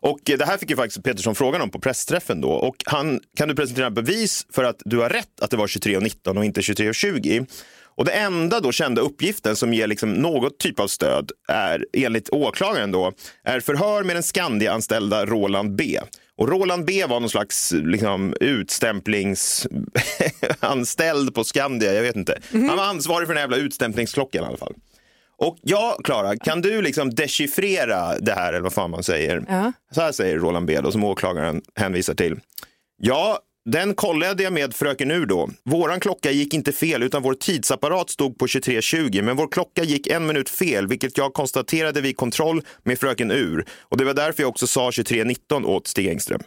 Och 0.00 0.30
eh, 0.30 0.38
det 0.38 0.44
här 0.44 0.58
fick 0.58 0.70
ju 0.70 0.76
faktiskt 0.76 1.04
Petersson 1.04 1.34
frågan 1.34 1.62
om 1.62 1.70
på 1.70 1.80
pressträffen 1.80 2.40
då. 2.40 2.50
Och 2.50 2.76
han, 2.86 3.20
kan 3.36 3.48
du 3.48 3.54
presentera 3.54 3.90
bevis 3.90 4.46
för 4.52 4.64
att 4.64 4.82
du 4.84 4.98
har 4.98 5.08
rätt 5.08 5.40
att 5.40 5.50
det 5.50 5.56
var 5.56 5.66
23.19 5.66 6.38
och 6.38 6.44
inte 6.44 6.60
23.20? 6.60 7.46
Och 7.98 8.04
det 8.04 8.12
enda 8.12 8.60
då 8.60 8.72
kända 8.72 9.02
uppgiften 9.02 9.56
som 9.56 9.74
ger 9.74 9.86
liksom 9.86 10.12
något 10.12 10.58
typ 10.58 10.80
av 10.80 10.86
stöd 10.86 11.30
är 11.48 11.86
enligt 11.92 12.28
åklagaren 12.28 12.92
då 12.92 13.12
är 13.44 13.60
förhör 13.60 14.04
med 14.04 14.16
den 14.16 14.22
Skandia-anställda 14.22 15.26
Roland 15.26 15.76
B. 15.76 16.00
Och 16.36 16.48
Roland 16.48 16.84
B 16.84 17.06
var 17.06 17.20
någon 17.20 17.30
slags 17.30 17.72
liksom, 17.72 18.34
utstämplingsanställd 18.40 21.34
på 21.34 21.44
Skandia, 21.44 21.94
jag 21.94 22.02
vet 22.02 22.16
inte. 22.16 22.38
Han 22.52 22.76
var 22.76 22.84
ansvarig 22.84 23.26
för 23.26 23.34
den 23.34 23.40
jävla 23.40 23.56
utstämplingsklockan 23.56 24.44
i 24.44 24.46
alla 24.46 24.56
fall. 24.56 24.74
Och 25.36 25.58
ja, 25.62 25.98
Klara, 26.04 26.36
kan 26.36 26.60
du 26.60 26.82
liksom 26.82 27.14
dechiffrera 27.14 28.18
det 28.18 28.32
här 28.32 28.52
eller 28.52 28.60
vad 28.60 28.72
fan 28.72 28.90
man 28.90 29.02
säger? 29.02 29.44
Ja. 29.48 29.72
Så 29.94 30.00
här 30.00 30.12
säger 30.12 30.38
Roland 30.38 30.66
B 30.66 30.80
då, 30.80 30.92
som 30.92 31.04
åklagaren 31.04 31.62
hänvisar 31.74 32.14
till. 32.14 32.40
Ja, 32.96 33.38
den 33.64 33.94
kollade 33.94 34.42
jag 34.42 34.52
med 34.52 34.74
fröken 34.74 35.10
Ur 35.10 35.26
då. 35.26 35.50
Våran 35.64 36.00
klocka 36.00 36.30
gick 36.30 36.54
inte 36.54 36.72
fel 36.72 37.02
utan 37.02 37.22
vår 37.22 37.34
tidsapparat 37.34 38.10
stod 38.10 38.38
på 38.38 38.46
23.20 38.46 39.22
men 39.22 39.36
vår 39.36 39.48
klocka 39.48 39.84
gick 39.84 40.06
en 40.06 40.26
minut 40.26 40.48
fel 40.48 40.86
vilket 40.86 41.18
jag 41.18 41.34
konstaterade 41.34 42.00
vid 42.00 42.16
kontroll 42.16 42.62
med 42.82 42.98
fröken 42.98 43.30
Ur. 43.30 43.66
Och 43.82 43.96
det 43.96 44.04
var 44.04 44.14
därför 44.14 44.42
jag 44.42 44.50
också 44.50 44.66
sa 44.66 44.90
23.19 44.90 45.64
åt 45.64 45.86
Stig 45.86 46.08
Engström. 46.08 46.40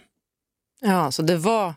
ja, 0.82 1.12
så 1.12 1.21
det 1.21 1.38
var... 1.38 1.74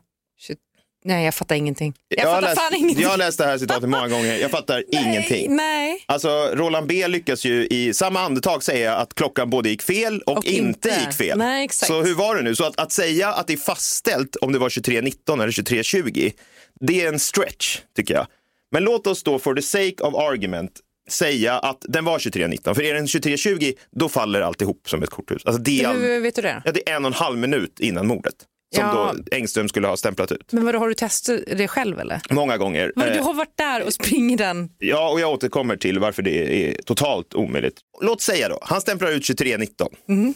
20... 1.05 1.09
Nej, 1.09 1.25
jag 1.25 1.35
fattar 1.35 1.55
ingenting. 1.55 1.95
Jag, 2.09 2.27
har 2.27 2.35
fattar 2.35 2.49
läst, 2.49 2.61
fan 2.61 2.75
ingenting. 2.75 3.03
jag 3.03 3.11
har 3.11 3.17
läst 3.17 3.39
det 3.39 3.45
här 3.45 3.59
citatet 3.59 3.89
många 3.89 4.09
gånger, 4.09 4.37
jag 4.37 4.51
fattar 4.51 4.85
ingenting. 5.07 5.57
Nej. 5.57 6.05
Alltså, 6.07 6.29
Roland 6.55 6.87
B 6.87 7.09
lyckas 7.09 7.45
ju 7.45 7.67
i 7.67 7.95
samma 7.95 8.21
andetag 8.21 8.63
säga 8.63 8.97
att 8.97 9.15
klockan 9.15 9.51
både 9.51 9.69
gick 9.69 9.83
fel 9.83 10.23
och, 10.27 10.37
Och 10.37 10.45
inte. 10.45 10.89
inte. 10.89 11.01
gick 11.01 11.15
fel. 11.15 11.39
Nej, 11.39 11.65
exakt. 11.65 11.89
Så 11.89 12.03
hur 12.03 12.15
var 12.15 12.37
det 12.37 12.43
nu? 12.43 12.57
Så 12.57 12.65
att, 12.65 12.81
att 12.81 12.93
säga 12.93 13.29
att 13.33 13.47
det 13.47 13.53
är 13.53 13.57
fastställt 13.57 14.37
om 14.37 14.53
det 14.53 14.59
var 14.59 14.69
23.19 14.69 15.43
eller 15.43 15.53
23.20, 15.53 16.33
det 16.81 17.05
är 17.05 17.09
en 17.09 17.19
stretch 17.19 17.79
tycker 17.97 18.15
jag. 18.15 18.27
Men 18.73 18.85
låt 18.85 19.07
oss 19.07 19.23
då 19.23 19.39
for 19.39 19.55
the 19.55 19.63
sake 19.63 19.95
of 20.03 20.15
argument 20.15 20.81
säga 21.11 21.59
att 21.59 21.79
den 21.89 22.05
var 22.05 22.19
23.19. 22.19 22.75
För 22.75 22.83
är 22.83 22.95
den 22.95 23.07
23.20 23.07 23.75
då 23.91 24.09
faller 24.09 24.41
alltihop 24.41 24.89
som 24.89 25.03
ett 25.03 25.11
korthus. 25.11 25.43
Alltså 25.45 25.63
det, 25.63 25.83
är. 25.83 25.95
Hur 25.95 26.21
vet 26.21 26.35
du 26.35 26.43
det? 26.43 26.63
ja, 26.65 26.73
det 26.73 26.91
är 26.91 26.97
en 26.97 27.05
och 27.05 27.09
en 27.09 27.15
halv 27.15 27.39
minut 27.39 27.81
innan 27.81 28.07
mordet 28.07 28.35
som 28.75 28.85
Ja. 28.85 29.15
då 29.31 29.37
Engström 29.37 29.69
skulle 29.69 29.87
ha 29.87 29.97
stämplat 29.97 30.33
ut. 30.33 30.53
Men 30.53 30.65
vadå, 30.65 30.79
har 30.79 30.89
du 30.89 30.95
testat 30.95 31.41
det 31.57 31.69
själv 31.69 32.01
eller? 32.01 32.21
Många 32.31 32.57
gånger. 32.57 32.93
Eh, 32.97 33.13
Du 33.13 33.21
har 33.21 33.35
varit 33.35 33.57
där 33.57 33.83
och 33.87 33.93
springer 33.93 34.37
den. 34.37 34.69
Ja, 34.79 35.11
och 35.11 35.21
jag 35.21 35.31
återkommer 35.33 35.77
till 35.77 35.99
varför 35.99 36.23
det 36.23 36.69
är 36.71 36.83
totalt 36.83 37.35
omöjligt. 37.35 37.81
Låt 38.03 38.21
säga 38.21 38.49
då, 38.49 38.59
han 38.63 38.81
stämplar 38.81 39.11
ut 39.11 39.23
23.19. 39.23 40.35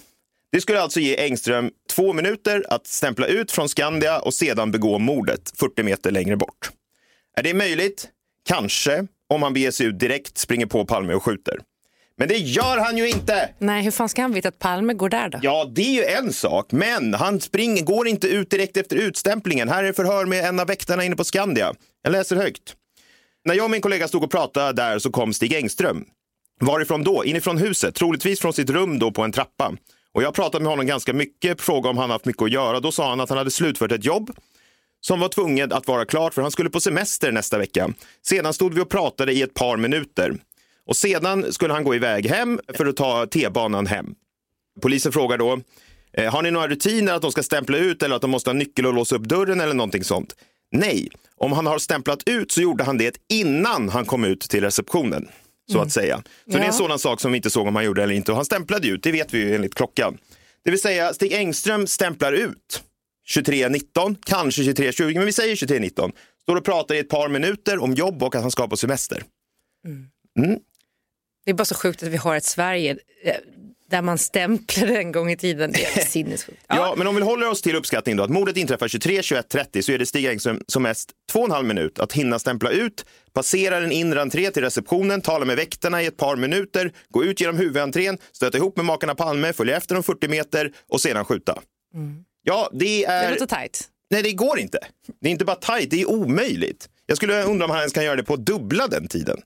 Det 0.53 0.61
skulle 0.61 0.81
alltså 0.81 1.01
ge 1.01 1.17
Engström 1.21 1.71
två 1.91 2.13
minuter 2.13 2.65
att 2.71 2.87
stämpla 2.87 3.27
ut 3.27 3.53
från 3.53 3.69
Skandia 3.69 4.19
och 4.19 4.35
sedan 4.35 4.71
begå 4.73 4.99
mordet 4.99 5.53
40 5.57 5.83
meter 5.83 6.11
längre 6.11 6.37
bort. 6.37 6.71
Är 7.37 7.43
det 7.43 7.55
möjligt? 7.55 8.09
Kanske, 8.49 9.07
om 9.29 9.43
han 9.43 9.53
beger 9.55 9.71
sig 9.71 9.87
ut 9.87 9.99
direkt, 9.99 10.39
springer 10.39 10.67
på 10.67 10.85
Palme 10.87 11.15
och 11.15 11.23
skjuter. 11.25 11.59
Men 12.19 12.29
det 12.29 12.37
gör 12.37 12.79
han 12.79 12.97
ju 12.97 13.09
inte! 13.09 13.49
Nej, 13.59 13.83
hur 13.83 13.91
fan 13.91 14.09
ska 14.09 14.23
han 14.23 14.33
veta 14.33 14.49
att 14.49 14.59
Palme 14.59 14.95
går 14.95 15.09
där 15.09 15.29
då? 15.29 15.39
Ja, 15.43 15.71
det 15.75 15.83
är 15.83 15.93
ju 15.93 16.05
en 16.05 16.33
sak, 16.33 16.73
men 16.73 17.15
han 17.15 17.41
springer, 17.41 17.83
går 17.83 18.09
inte 18.09 18.29
ut 18.29 18.51
direkt 18.51 18.77
efter 18.77 18.97
utstämplingen. 18.97 19.69
Här 19.69 19.85
är 19.85 19.93
förhör 19.93 20.27
med 20.27 20.45
en 20.45 20.61
av 20.61 20.67
väktarna 20.67 21.05
inne 21.05 21.17
på 21.17 21.25
Skandia. 21.25 21.75
Jag 22.03 22.11
läser 22.11 22.37
högt. 22.37 22.75
När 23.45 23.55
jag 23.55 23.65
och 23.65 23.71
min 23.71 23.81
kollega 23.81 24.09
stod 24.09 24.25
och 24.25 24.31
pratade 24.31 24.73
där 24.73 24.99
så 24.99 25.11
kom 25.11 25.33
Stig 25.33 25.53
Engström. 25.53 26.05
Varifrån 26.61 27.05
då? 27.05 27.25
Inifrån 27.25 27.59
huset, 27.59 27.95
troligtvis 27.95 28.41
från 28.41 28.53
sitt 28.53 28.71
rum 28.71 28.99
då 28.99 29.11
på 29.11 29.23
en 29.23 29.33
trappa. 29.33 29.73
Och 30.15 30.23
jag 30.23 30.35
pratade 30.35 30.63
med 30.63 30.71
honom 30.71 30.87
ganska 30.87 31.13
mycket, 31.13 31.61
frågade 31.61 31.89
om 31.89 31.99
han 31.99 32.11
haft 32.11 32.25
mycket 32.25 32.43
att 32.43 32.51
göra. 32.51 32.81
Då 32.81 32.93
sa 32.93 33.09
han 33.09 33.21
att 33.21 33.29
han 33.29 33.39
hade 33.39 33.51
slutfört 33.51 33.93
ett 33.93 34.05
jobb 34.05 34.31
som 35.01 35.21
var 35.21 35.29
tvungen 35.29 35.73
att 35.73 35.89
vara 35.89 36.05
klart 36.05 36.35
för 36.35 36.43
han 36.43 36.51
skulle 36.51 36.71
på 36.71 36.81
semester 36.81 37.33
nästa 37.33 37.59
vecka. 37.59 37.91
Sedan 38.27 38.55
stod 38.55 38.75
vi 38.75 38.81
och 38.81 38.89
pratade 38.89 39.33
i 39.33 39.43
ett 39.43 39.55
par 39.55 39.77
minuter. 39.77 40.35
Och 40.89 40.97
sedan 40.97 41.53
skulle 41.53 41.75
han 41.75 41.85
gå 41.85 41.95
iväg 41.95 42.27
hem 42.27 42.61
för 42.75 42.87
att 42.87 42.97
ta 42.97 43.27
T-banan 43.27 43.87
hem. 43.87 44.15
Polisen 44.83 45.13
frågar 45.13 45.39
då, 45.39 45.61
eh, 46.13 46.33
har 46.33 46.43
ni 46.43 46.51
några 46.51 46.69
rutiner 46.69 47.13
att 47.13 47.23
de 47.23 47.33
ska 47.33 47.43
stämpla 47.43 47.79
ut 47.79 48.03
eller 48.03 48.17
att 48.17 48.23
de 48.23 48.31
måste 48.31 48.51
ha 48.51 48.55
nyckel 48.55 48.87
och 48.87 48.95
låsa 48.95 49.17
upp 49.17 49.23
dörren 49.23 49.61
eller 49.61 49.75
någonting 49.75 50.05
sånt? 50.05 50.35
Nej, 50.73 51.09
om 51.37 51.53
han 51.53 51.67
har 51.67 51.79
stämplat 51.79 52.23
ut 52.29 52.53
så 52.53 52.61
gjorde 52.61 52.85
han 52.85 52.99
det 52.99 53.17
innan 53.29 53.89
han 53.89 54.05
kom 54.05 54.25
ut 54.25 54.41
till 54.41 54.61
receptionen. 54.61 55.29
Så 55.73 55.81
att 55.81 55.93
säga. 55.93 56.23
Så 56.45 56.59
det 56.59 56.59
är 56.59 56.67
en 56.67 56.73
sådan 56.73 56.99
sak 56.99 57.21
som 57.21 57.33
vi 57.33 57.37
inte 57.37 57.51
såg 57.51 57.67
om 57.67 57.77
han 57.77 57.85
gjorde 57.85 58.03
eller 58.03 58.15
inte. 58.15 58.33
Och 58.33 58.37
han 58.37 58.45
stämplade 58.45 58.89
ut, 58.89 59.03
det 59.03 59.13
vet 59.13 59.35
vi 59.35 59.39
ju 59.39 59.55
enligt 59.55 59.75
klockan. 59.75 60.19
Det 60.65 60.71
vill 60.71 60.81
säga, 60.81 61.15
Stig 61.15 61.33
Engström 61.33 61.87
stämplar 61.87 62.33
ut 62.33 62.83
23.19, 63.35 64.17
kanske 64.27 64.63
23.20, 64.63 65.15
men 65.15 65.27
vi 65.27 65.33
säger 65.33 65.55
23.19. 65.55 66.13
Står 66.43 66.57
och 66.57 66.65
pratar 66.65 66.95
i 66.95 66.99
ett 66.99 67.09
par 67.09 67.29
minuter 67.29 67.83
om 67.83 67.95
jobb 67.95 68.23
och 68.23 68.35
att 68.35 68.43
han 68.43 68.51
ska 68.51 68.69
på 68.69 68.77
semester. 68.77 69.23
Det 71.45 71.51
är 71.51 71.55
bara 71.55 71.65
så 71.65 71.75
sjukt 71.75 72.03
att 72.03 72.09
vi 72.09 72.17
har 72.17 72.37
ett 72.37 72.45
Sverige 72.45 72.97
eh, 73.25 73.35
där 73.91 74.03
man 74.03 74.19
stämplade 74.19 74.99
en 74.99 75.13
gång 75.13 75.31
i 75.31 75.37
tiden. 75.37 75.73
Det 75.73 75.85
är 75.85 76.05
sinnessjukt. 76.07 76.65
Ja. 76.69 76.95
men 76.97 77.07
om 77.07 77.17
vi 77.17 77.23
håller 77.23 77.49
oss 77.51 77.63
till 77.63 77.77
uppskattning 77.77 78.17
då, 78.17 78.23
att 78.23 78.31
mordet 78.31 78.57
inträffar 78.57 78.89
23, 78.89 79.23
21, 79.23 79.49
30 79.49 79.83
så 79.83 79.93
är 79.93 79.99
det 79.99 80.07
Stig 80.07 80.27
Engström 80.27 80.63
som 80.67 80.83
mest 80.83 81.11
två 81.33 81.39
och 81.41 81.45
en 81.45 81.51
halv 81.51 81.67
minut 81.67 81.99
att 81.99 82.13
hinna 82.13 82.39
stämpla 82.39 82.71
ut, 82.71 83.05
passera 83.33 83.77
en 83.77 83.93
inre 83.93 84.23
entré 84.23 84.51
till 84.51 84.63
receptionen, 84.63 85.21
tala 85.21 85.45
med 85.45 85.57
väktarna 85.57 86.03
i 86.03 86.07
ett 86.07 86.17
par 86.17 86.37
minuter, 86.37 86.93
gå 87.09 87.25
ut 87.25 87.41
genom 87.41 87.57
huvudentrén, 87.57 88.19
stöta 88.33 88.59
ihop 88.59 88.77
med 88.77 88.85
makarna 88.85 89.15
Palme, 89.15 89.53
följa 89.53 89.77
efter 89.77 89.95
dem 89.95 90.05
40 90.05 90.29
meter 90.29 90.73
och 90.89 91.01
sedan 91.01 91.25
skjuta. 91.25 91.59
Ja, 92.43 92.69
det 92.73 92.79
Det 92.85 93.05
är... 93.05 93.31
låter 93.31 93.47
tajt. 93.47 93.89
Nej, 94.11 94.23
det 94.23 94.33
går 94.33 94.59
inte. 94.59 94.79
Det 95.21 95.29
är 95.29 95.33
inte 95.33 95.45
bara 95.45 95.57
tajt, 95.57 95.91
det 95.91 96.01
är 96.01 96.11
omöjligt. 96.11 96.89
Jag 97.07 97.17
skulle 97.17 97.43
undra 97.43 97.65
om 97.65 97.71
han 97.71 97.81
ens 97.81 97.93
kan 97.93 98.05
göra 98.05 98.17
det 98.17 98.23
på 98.23 98.37
dubbla 98.37 98.87
den 98.87 99.09
tiden. 99.09 99.39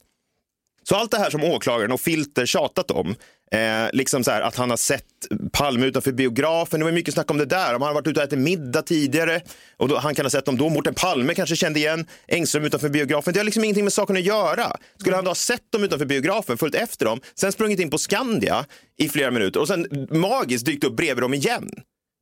Så 0.82 0.94
allt 0.94 1.10
det 1.10 1.18
här 1.18 1.30
som 1.30 1.44
åklagaren 1.44 1.92
och 1.92 2.00
Filter 2.00 2.46
tjatat 2.46 2.90
om, 2.90 3.14
eh, 3.52 3.58
liksom 3.92 4.24
så 4.24 4.30
här, 4.30 4.40
att 4.40 4.56
han 4.56 4.70
har 4.70 4.76
sett 4.76 5.04
Palme 5.52 5.86
utanför 5.86 6.12
biografen, 6.12 6.80
det 6.80 6.84
var 6.84 6.92
mycket 6.92 7.14
snack 7.14 7.30
om 7.30 7.38
det 7.38 7.46
där, 7.46 7.74
om 7.74 7.82
han 7.82 7.88
har 7.88 7.94
varit 7.94 8.06
ute 8.06 8.20
och 8.20 8.26
ätit 8.26 8.38
middag 8.38 8.82
tidigare 8.82 9.40
och 9.76 9.88
då, 9.88 9.98
han 9.98 10.14
kan 10.14 10.24
ha 10.24 10.30
sett 10.30 10.44
dem 10.44 10.56
då, 10.56 10.68
Mårten 10.68 10.94
Palme 10.94 11.34
kanske 11.34 11.56
kände 11.56 11.78
igen 11.78 12.06
Engström 12.28 12.64
utanför 12.64 12.88
biografen, 12.88 13.32
det 13.32 13.40
har 13.40 13.44
liksom 13.44 13.64
ingenting 13.64 13.84
med 13.84 13.92
saken 13.92 14.16
att 14.16 14.22
göra. 14.22 14.76
Skulle 15.00 15.16
han 15.16 15.24
då 15.24 15.30
ha 15.30 15.34
sett 15.34 15.72
dem 15.72 15.84
utanför 15.84 16.06
biografen, 16.06 16.58
följt 16.58 16.74
efter 16.74 17.06
dem, 17.06 17.20
sen 17.34 17.52
sprungit 17.52 17.80
in 17.80 17.90
på 17.90 17.98
Skandia 17.98 18.64
i 18.98 19.08
flera 19.08 19.30
minuter 19.30 19.60
och 19.60 19.68
sen 19.68 19.86
magiskt 20.10 20.66
dykt 20.66 20.84
upp 20.84 20.96
bredvid 20.96 21.22
dem 21.22 21.34
igen? 21.34 21.70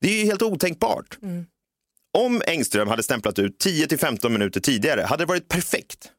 Det 0.00 0.08
är 0.08 0.20
ju 0.20 0.24
helt 0.24 0.42
otänkbart. 0.42 1.18
Om 2.18 2.42
Engström 2.46 2.88
hade 2.88 3.02
stämplat 3.02 3.38
ut 3.38 3.64
10-15 3.64 4.28
minuter 4.28 4.60
tidigare 4.60 5.00
hade 5.02 5.22
det 5.22 5.28
varit 5.28 5.48
perfekt. 5.48 6.10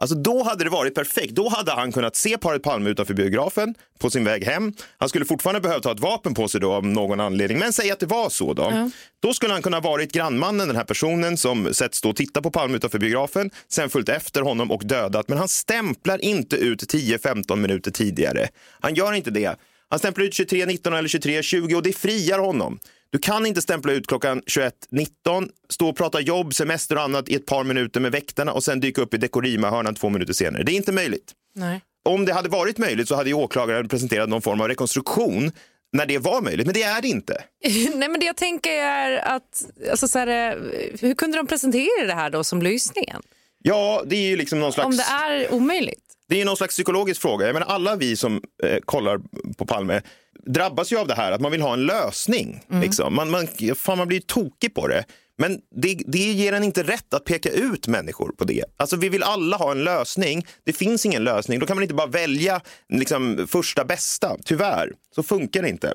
Alltså 0.00 0.16
då 0.16 0.42
hade 0.42 0.64
det 0.64 0.70
varit 0.70 0.94
perfekt. 0.94 1.34
Då 1.34 1.48
hade 1.48 1.72
han 1.72 1.92
kunnat 1.92 2.16
se 2.16 2.38
paret 2.38 2.62
Palme 2.62 2.90
utanför 2.90 3.14
biografen 3.14 3.74
på 3.98 4.10
sin 4.10 4.24
väg 4.24 4.44
hem. 4.44 4.72
Han 4.98 5.08
skulle 5.08 5.24
fortfarande 5.24 5.60
behövt 5.60 5.84
ha 5.84 5.92
ett 5.92 6.00
vapen 6.00 6.34
på 6.34 6.48
sig 6.48 6.60
då 6.60 6.72
av 6.72 6.86
någon 6.86 7.20
anledning. 7.20 7.58
Men 7.58 7.72
säg 7.72 7.90
att 7.90 8.00
det 8.00 8.06
var 8.06 8.28
så 8.30 8.54
då. 8.54 8.90
Då 9.22 9.34
skulle 9.34 9.52
han 9.52 9.62
kunna 9.62 9.76
ha 9.76 9.90
varit 9.90 10.12
grannmannen, 10.12 10.68
den 10.68 10.76
här 10.76 10.84
personen 10.84 11.36
som 11.36 11.74
sätts 11.74 11.98
stå 11.98 12.10
och 12.10 12.16
titta 12.16 12.42
på 12.42 12.50
Palme 12.50 12.76
utanför 12.76 12.98
biografen, 12.98 13.50
sen 13.68 13.90
följt 13.90 14.08
efter 14.08 14.42
honom 14.42 14.70
och 14.70 14.82
dödat. 14.84 15.28
Men 15.28 15.38
han 15.38 15.48
stämplar 15.48 16.24
inte 16.24 16.56
ut 16.56 16.92
10-15 16.94 17.56
minuter 17.56 17.90
tidigare. 17.90 18.48
Han 18.80 18.94
gör 18.94 19.12
inte 19.12 19.30
det. 19.30 19.56
Han 19.88 19.98
stämplar 19.98 20.24
ut 20.24 20.32
23.19 20.32 20.98
eller 20.98 21.08
23.20 21.08 21.74
och 21.74 21.82
det 21.82 21.96
friar 21.96 22.38
honom. 22.38 22.78
Du 23.12 23.18
kan 23.18 23.46
inte 23.46 23.62
stämpla 23.62 23.92
ut 23.92 24.06
klockan 24.06 24.42
21.19, 24.42 25.48
stå 25.68 25.88
och 25.88 25.96
prata 25.96 26.20
jobb, 26.20 26.54
semester 26.54 26.96
och 26.96 27.02
annat 27.02 27.28
i 27.28 27.34
ett 27.34 27.46
par 27.46 27.64
minuter 27.64 28.00
med 28.00 28.12
väktarna 28.12 28.52
och 28.52 28.64
sen 28.64 28.80
dyka 28.80 29.02
upp 29.02 29.14
i 29.14 29.16
Dekorima-hörnan 29.16 29.94
två 29.94 30.08
minuter 30.08 30.32
senare. 30.32 30.62
Det 30.62 30.72
är 30.72 30.76
inte 30.76 30.92
möjligt. 30.92 31.32
Nej. 31.54 31.80
Om 32.04 32.24
det 32.24 32.32
hade 32.32 32.48
varit 32.48 32.78
möjligt 32.78 33.08
så 33.08 33.14
hade 33.14 33.30
ju 33.30 33.34
åklagaren 33.34 33.88
presenterat 33.88 34.28
någon 34.28 34.42
form 34.42 34.60
av 34.60 34.68
rekonstruktion 34.68 35.52
när 35.92 36.06
det 36.06 36.18
var 36.18 36.42
möjligt, 36.42 36.66
men 36.66 36.74
det 36.74 36.82
är 36.82 37.02
det 37.02 37.08
inte. 37.08 37.44
Nej, 37.94 38.08
men 38.08 38.20
det 38.20 38.26
jag 38.26 38.36
tänker 38.36 38.70
är 38.70 39.16
att, 39.16 39.64
alltså, 39.90 40.08
så 40.08 40.18
här, 40.18 40.58
hur 41.00 41.14
kunde 41.14 41.36
de 41.36 41.46
presentera 41.46 42.06
det 42.06 42.14
här 42.14 42.30
då 42.30 42.44
som 42.44 42.62
lysningen? 42.62 43.22
Ja, 43.62 44.02
det 44.06 44.16
är 44.16 44.28
ju 44.28 44.36
liksom 44.36 44.60
någon 44.60 44.72
slags... 44.72 44.86
Om 44.86 44.96
det 44.96 45.02
är 45.02 45.54
omöjligt. 45.54 46.09
Det 46.30 46.40
är 46.40 46.44
någon 46.44 46.56
slags 46.56 46.74
psykologisk 46.74 47.20
fråga. 47.20 47.46
Jag 47.46 47.52
menar, 47.52 47.66
alla 47.66 47.96
vi 47.96 48.16
som 48.16 48.42
eh, 48.62 48.78
kollar 48.84 49.20
på 49.58 49.66
Palme 49.66 50.02
drabbas 50.46 50.92
ju 50.92 50.98
av 50.98 51.06
det 51.06 51.14
här 51.14 51.32
att 51.32 51.40
man 51.40 51.52
vill 51.52 51.62
ha 51.62 51.72
en 51.72 51.86
lösning. 51.86 52.64
Liksom. 52.82 53.14
Man, 53.14 53.30
man, 53.30 53.48
fan, 53.76 53.98
man 53.98 54.08
blir 54.08 54.20
tokig 54.20 54.74
på 54.74 54.88
det. 54.88 55.04
Men 55.38 55.60
det, 55.76 55.98
det 56.06 56.18
ger 56.18 56.52
en 56.52 56.64
inte 56.64 56.82
rätt 56.82 57.14
att 57.14 57.24
peka 57.24 57.50
ut 57.50 57.86
människor 57.86 58.32
på 58.38 58.44
det. 58.44 58.64
Alltså, 58.76 58.96
vi 58.96 59.08
vill 59.08 59.22
alla 59.22 59.56
ha 59.56 59.72
en 59.72 59.84
lösning. 59.84 60.46
Det 60.64 60.72
finns 60.72 61.06
ingen 61.06 61.24
lösning. 61.24 61.58
Då 61.58 61.66
kan 61.66 61.76
man 61.76 61.82
inte 61.82 61.94
bara 61.94 62.06
välja 62.06 62.60
liksom, 62.88 63.46
första 63.48 63.84
bästa. 63.84 64.36
Tyvärr, 64.44 64.92
så 65.14 65.22
funkar 65.22 65.62
det 65.62 65.68
inte. 65.68 65.94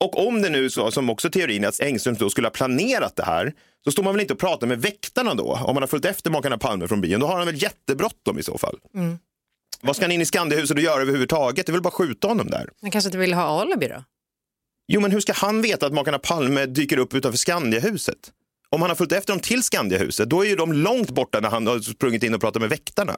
Och 0.00 0.26
om 0.26 0.42
det 0.42 0.50
nu 0.50 0.70
så, 0.70 0.90
som 0.90 1.10
också 1.10 1.30
teorin 1.30 1.64
är 1.64 1.68
att 1.68 1.80
Engström 1.80 2.14
då 2.14 2.30
skulle 2.30 2.46
ha 2.46 2.52
planerat 2.52 3.16
det 3.16 3.24
här, 3.24 3.52
så 3.84 3.92
står 3.92 4.02
man 4.02 4.14
väl 4.14 4.20
inte 4.20 4.32
och 4.32 4.40
pratar 4.40 4.66
med 4.66 4.82
väktarna 4.82 5.34
då? 5.34 5.58
Om 5.64 5.74
man 5.74 5.82
har 5.82 5.88
följt 5.88 6.04
efter 6.04 6.30
makarna 6.30 6.58
Palme 6.58 6.88
från 6.88 7.00
byn, 7.00 7.20
då 7.20 7.26
har 7.26 7.36
han 7.36 7.46
väl 7.46 7.62
jättebråttom 7.62 8.38
i 8.38 8.42
så 8.42 8.58
fall. 8.58 8.78
Vad 9.82 9.96
ska 9.96 10.04
han 10.04 10.12
in 10.12 10.20
i 10.20 10.24
Skandiahuset 10.26 10.76
och 10.76 10.82
göra 10.82 11.02
överhuvudtaget? 11.02 11.66
Det 11.66 11.70
är 11.70 11.72
väl 11.72 11.82
bara 11.82 11.88
att 11.88 11.94
skjuta 11.94 12.28
honom 12.28 12.46
där. 12.50 12.68
Man 12.82 12.90
kanske 12.90 13.08
inte 13.08 13.18
vill 13.18 13.34
ha 13.34 13.60
alibi 13.60 13.88
då? 13.88 14.04
Jo, 14.88 15.00
men 15.00 15.10
hur 15.10 15.20
ska 15.20 15.32
han 15.32 15.62
veta 15.62 15.86
att 15.86 15.92
makarna 15.92 16.18
Palme 16.18 16.66
dyker 16.66 16.98
upp 16.98 17.14
utanför 17.14 17.38
Skandiahuset? 17.38 18.32
Om 18.68 18.80
han 18.80 18.90
har 18.90 18.96
följt 18.96 19.12
efter 19.12 19.32
dem 19.32 19.40
till 19.40 19.62
Skandiahuset, 19.62 20.30
då 20.30 20.44
är 20.44 20.48
ju 20.48 20.56
de 20.56 20.72
långt 20.72 21.10
borta 21.10 21.40
när 21.40 21.50
han 21.50 21.66
har 21.66 21.78
sprungit 21.80 22.22
in 22.22 22.34
och 22.34 22.40
pratat 22.40 22.62
med 22.62 22.70
väktarna. 22.70 23.16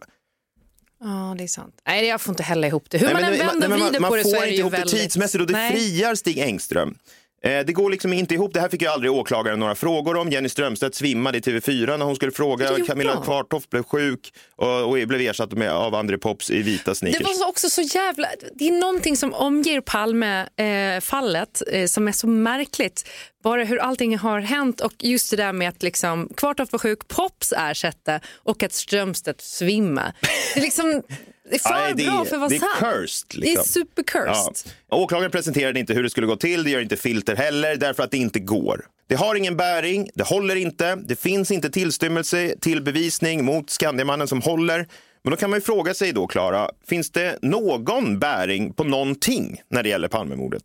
Ja, 1.01 1.35
det 1.39 1.45
är 1.45 1.49
sant. 1.49 1.75
Nej, 1.87 2.07
jag 2.07 2.21
får 2.21 2.33
inte 2.33 2.43
heller 2.43 2.69
ihop 2.69 2.91
det. 2.91 2.99
Hur 2.99 3.07
Nej, 3.07 3.15
man 3.15 3.25
än 3.25 3.39
vänder 3.39 3.69
och 3.69 3.75
vrider 3.75 4.01
man, 4.01 4.11
på 4.11 4.17
man 4.17 4.19
det 4.19 4.25
så 4.25 4.31
får 4.31 4.37
är 4.37 4.41
det 4.41 4.47
inte 4.47 4.55
ju 4.55 4.61
ihop 4.61 4.73
det 4.73 4.85
tidsmässigt 4.85 5.41
och 5.41 5.47
det 5.47 5.53
Nej. 5.53 5.73
friar 5.73 6.15
Stig 6.15 6.39
Engström. 6.39 6.99
Eh, 7.45 7.65
Det 7.67 7.73
går 7.73 7.91
liksom 7.91 8.13
inte 8.13 8.35
ihop. 8.35 8.55
Det 8.55 8.61
här 8.61 8.69
fick 8.69 8.83
ju 8.83 8.89
aldrig 8.89 9.13
åklagaren 9.13 9.59
några 9.61 9.75
frågor 9.75 10.17
om. 10.17 10.31
Jenny 10.31 10.49
Strömstedt 10.49 10.95
svimmade 10.95 11.39
i 11.39 11.41
TV4 11.41 11.97
när 11.97 12.05
hon 12.07 12.17
skulle 12.17 12.33
fråga. 12.33 12.69
Camilla. 12.87 13.21
Kvartoft 13.25 13.71
blev 13.71 13.83
sjuk 13.83 14.33
och, 14.57 14.81
och 14.83 14.93
blev 14.93 15.21
ersatt 15.21 15.53
med, 15.53 15.71
av 15.73 15.95
André 15.95 16.19
Pops 16.19 16.51
i 16.51 16.63
vita 16.63 16.95
sneakers. 16.95 17.19
Det 17.19 17.25
var 17.25 17.35
så- 17.35 17.49
också 17.49 17.71
så 17.71 17.83
jävla... 17.83 18.29
Det 18.55 18.69
är 18.69 18.73
någonting 18.73 19.17
som 19.17 19.35
omger 19.35 19.81
Palme-fallet 19.81 21.63
eh, 21.73 21.87
som 21.87 22.09
är 22.09 22.13
så 22.13 22.27
märkligt. 22.27 23.09
Bara 23.45 23.65
hur 23.65 23.79
allting 23.79 24.19
har 24.19 24.41
hänt 24.41 24.81
och 24.81 24.93
just 24.99 25.31
det 25.31 25.37
där 25.37 25.53
med 25.53 25.69
att 25.69 25.83
liksom, 25.83 26.29
Kvartoft 26.37 26.73
var 26.73 26.79
sjuk, 26.79 27.09
Pops 27.09 27.53
ersatte 27.57 28.21
och 28.37 28.63
att 28.63 28.73
Strömstedt 28.73 29.41
svimma. 29.41 30.13
Det 30.55 30.61
är 30.61 30.63
liksom... 30.63 31.03
Det 31.51 31.55
är 31.55 31.59
för 31.59 31.71
Nej, 31.71 31.93
det, 31.97 32.05
bra 32.05 32.25
för 32.25 32.35
att 32.37 32.41
vara 32.41 32.49
det 32.49 32.57
är 32.57 32.59
sant. 32.61 32.73
cursed. 32.81 33.27
Det 33.41 33.47
är 33.47 33.51
Liksom. 33.57 33.83
super-cursed. 33.83 34.73
Ja. 34.91 34.97
Åklagaren 34.97 35.31
presenterade 35.31 35.81
inte 35.81 35.95
hur 35.95 36.03
det 36.03 36.11
skulle 36.11 36.27
gå 36.27 36.37
till, 36.37 36.65
det 36.65 36.71
gör 36.71 36.81
inte 36.81 36.97
Filter 36.97 37.37
heller, 37.37 37.77
därför 37.77 38.03
att 38.03 38.11
det 38.11 38.17
inte 38.17 38.39
går. 38.41 38.87
Det 39.07 39.15
har 39.15 39.35
ingen 39.35 39.57
bäring, 39.57 40.11
det 40.15 40.23
håller 40.25 40.57
inte, 40.57 40.97
det 40.97 41.17
finns 41.17 41.51
inte 41.51 41.71
tillstymmelse 41.71 42.55
till 42.61 42.83
bevisning 42.83 43.45
mot 43.45 43.71
Skandiamannen 43.71 44.29
som 44.29 44.43
håller. 44.43 44.87
Men 45.25 45.31
då 45.31 45.37
kan 45.37 45.51
man 45.51 45.57
ju 45.59 45.61
fråga 45.65 45.95
sig 45.95 46.13
då, 46.13 46.27
Klara, 46.27 46.71
finns 46.87 47.11
det 47.11 47.39
någon 47.43 48.19
bäring 48.19 48.73
på 48.73 48.85
någonting 48.85 49.61
när 49.71 49.83
det 49.83 49.89
gäller 49.89 50.09
Palmemordet? 50.09 50.63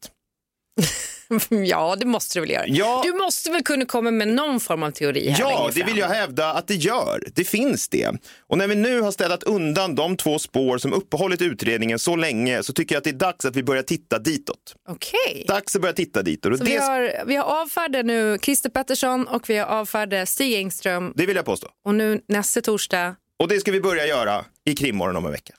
Ja, 1.50 1.96
det 2.00 2.06
måste 2.06 2.40
du 2.40 2.42
väl 2.42 2.50
göra. 2.50 2.68
Ja. 2.68 3.02
Du 3.06 3.14
måste 3.14 3.52
väl 3.52 3.64
kunna 3.64 3.86
komma 3.86 4.12
med 4.12 4.28
någon 4.28 4.60
form 4.60 4.84
av 4.84 4.92
teori 4.92 5.30
här 5.30 5.40
Ja, 5.40 5.70
det 5.74 5.84
vill 5.84 5.98
jag 5.98 6.08
hävda 6.08 6.54
att 6.54 6.68
det 6.68 6.76
gör. 6.76 7.24
Det 7.36 7.44
finns 7.44 7.90
det. 7.90 8.12
Och 8.48 8.58
när 8.58 8.68
vi 8.68 8.76
nu 8.76 9.02
har 9.02 9.12
städat 9.12 9.44
undan 9.44 9.96
de 9.96 10.18
två 10.18 10.40
spår 10.40 10.78
som 10.78 10.94
uppehållit 10.94 11.42
utredningen 11.42 12.00
så 12.00 12.16
länge 12.16 12.64
så 12.64 12.74
tycker 12.74 12.96
jag 12.96 12.98
att 12.98 13.04
det 13.04 13.10
är 13.10 13.14
dags 13.14 13.46
att 13.46 13.56
vi 13.56 13.64
börjar 13.64 13.84
titta 13.84 14.20
ditåt. 14.20 14.76
Okej. 14.90 15.46
Dags 15.48 15.76
att 15.76 15.82
börja 15.82 15.94
titta 15.94 16.22
ditåt. 16.22 16.58
Så 16.58 16.64
vi 16.64 16.72
det, 16.72 16.78
har, 16.78 17.26
vi 17.26 17.36
har 17.36 17.62
avfärdat 17.62 18.06
nu 18.06 18.38
Christer 18.42 18.70
Pettersson 18.70 19.28
och 19.28 19.50
vi 19.50 19.58
har 19.58 19.66
avfärdat 19.68 20.30
Stig 20.30 20.56
Engström 20.56 21.14
det 21.16 21.26
vill 21.26 21.36
jag 21.36 21.46
påstå. 21.46 21.68
och 21.86 21.96
nu 21.96 22.22
nästa 22.28 22.62
torsdag 22.62 23.16
Och 23.40 23.48
det 23.48 23.60
ska 23.60 23.72
vi 23.72 23.82
börja 23.82 24.06
göra 24.06 24.46
i 24.66 24.74
krimmorgon 24.76 25.16
om 25.16 25.26
en 25.26 25.32
vecka. 25.32 25.54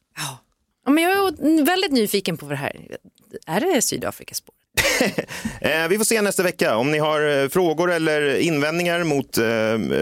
Ja, 0.87 0.91
men 0.93 1.05
jag 1.05 1.13
är 1.13 1.65
väldigt 1.65 1.93
nyfiken 1.93 2.37
på 2.37 2.47
vad 2.47 2.53
det 2.53 2.57
här 2.57 2.77
är 3.47 3.61
det 3.61 3.83
Sydafrikaspår? 3.83 4.55
Eh, 4.55 4.60
vi 5.89 5.99
får 5.99 6.05
se 6.05 6.23
nästa 6.23 6.43
vecka. 6.43 6.77
Om 6.77 6.91
ni 6.91 6.99
har 6.99 7.43
eh, 7.43 7.49
frågor 7.49 7.93
eller 7.93 8.39
invändningar 8.39 9.05
mot 9.05 9.39
eh, 9.39 9.45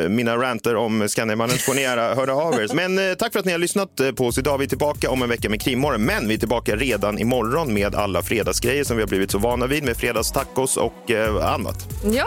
mina 0.08 0.36
ranter 0.36 0.76
om 0.76 1.08
Skandiamannen 1.08 1.58
får 1.58 1.74
ni 1.74 1.80
gärna 1.82 2.14
höra 2.14 2.34
av 2.34 2.54
er. 2.54 2.74
Men 2.74 3.10
eh, 3.10 3.14
tack 3.14 3.32
för 3.32 3.38
att 3.40 3.44
ni 3.46 3.52
har 3.52 3.58
lyssnat 3.58 4.00
eh, 4.00 4.12
på 4.12 4.26
oss. 4.26 4.38
Idag 4.38 4.54
är 4.54 4.58
vi 4.58 4.68
tillbaka 4.68 5.10
om 5.10 5.22
en 5.22 5.28
vecka 5.28 5.48
med 5.48 5.60
Krimmorgon. 5.62 6.02
Men 6.04 6.28
vi 6.28 6.34
är 6.34 6.38
tillbaka 6.38 6.76
redan 6.76 7.18
imorgon 7.18 7.74
med 7.74 7.94
alla 7.94 8.22
fredagsgrejer 8.22 8.84
som 8.84 8.96
vi 8.96 9.02
har 9.02 9.08
blivit 9.08 9.30
så 9.30 9.38
vana 9.38 9.66
vid 9.66 9.84
med 9.84 9.96
fredagstacos 9.96 10.76
och 10.76 11.10
eh, 11.10 11.52
annat. 11.54 11.86
Ja. 12.12 12.26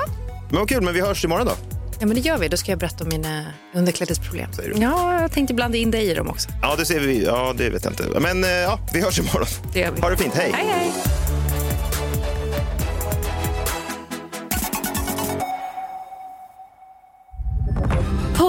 Men 0.50 0.60
vad 0.60 0.70
kul, 0.70 0.82
men 0.82 0.94
vi 0.94 1.02
hörs 1.02 1.26
imorgon 1.26 1.46
då. 1.46 1.54
ja, 2.00 2.06
men 2.06 2.16
det 2.16 2.22
gör 2.22 2.38
vi. 2.38 2.48
Då 2.48 2.58
ska 2.58 2.72
jag 2.72 2.80
berätta 2.80 3.04
om 3.04 3.10
mina 3.10 3.46
underklädesproblem. 3.74 4.50
Ja, 4.76 5.22
jag 5.22 5.32
tänkte 5.32 5.54
blanda 5.54 5.78
in 5.78 5.92
dig 5.92 6.04
i 6.10 6.14
dem 6.14 6.30
också. 6.30 6.50
Ja, 6.62 6.76
det 6.78 6.86
ser 6.86 7.00
vi. 7.00 7.24
Ja, 7.26 7.54
det 7.58 7.70
vet 7.70 7.84
jag 7.84 7.92
inte. 7.94 8.20
Men 8.20 8.44
eh, 8.44 8.50
ja, 8.50 8.80
vi 8.94 9.02
hörs 9.02 9.20
imorgon. 9.20 9.48
Det 9.74 9.80
gör 9.80 9.92
vi. 9.92 10.02
Ha 10.02 10.10
det 10.10 10.18
fint. 10.18 10.34
Hej. 10.36 10.52
Hej, 10.56 10.66
hej. 10.70 10.92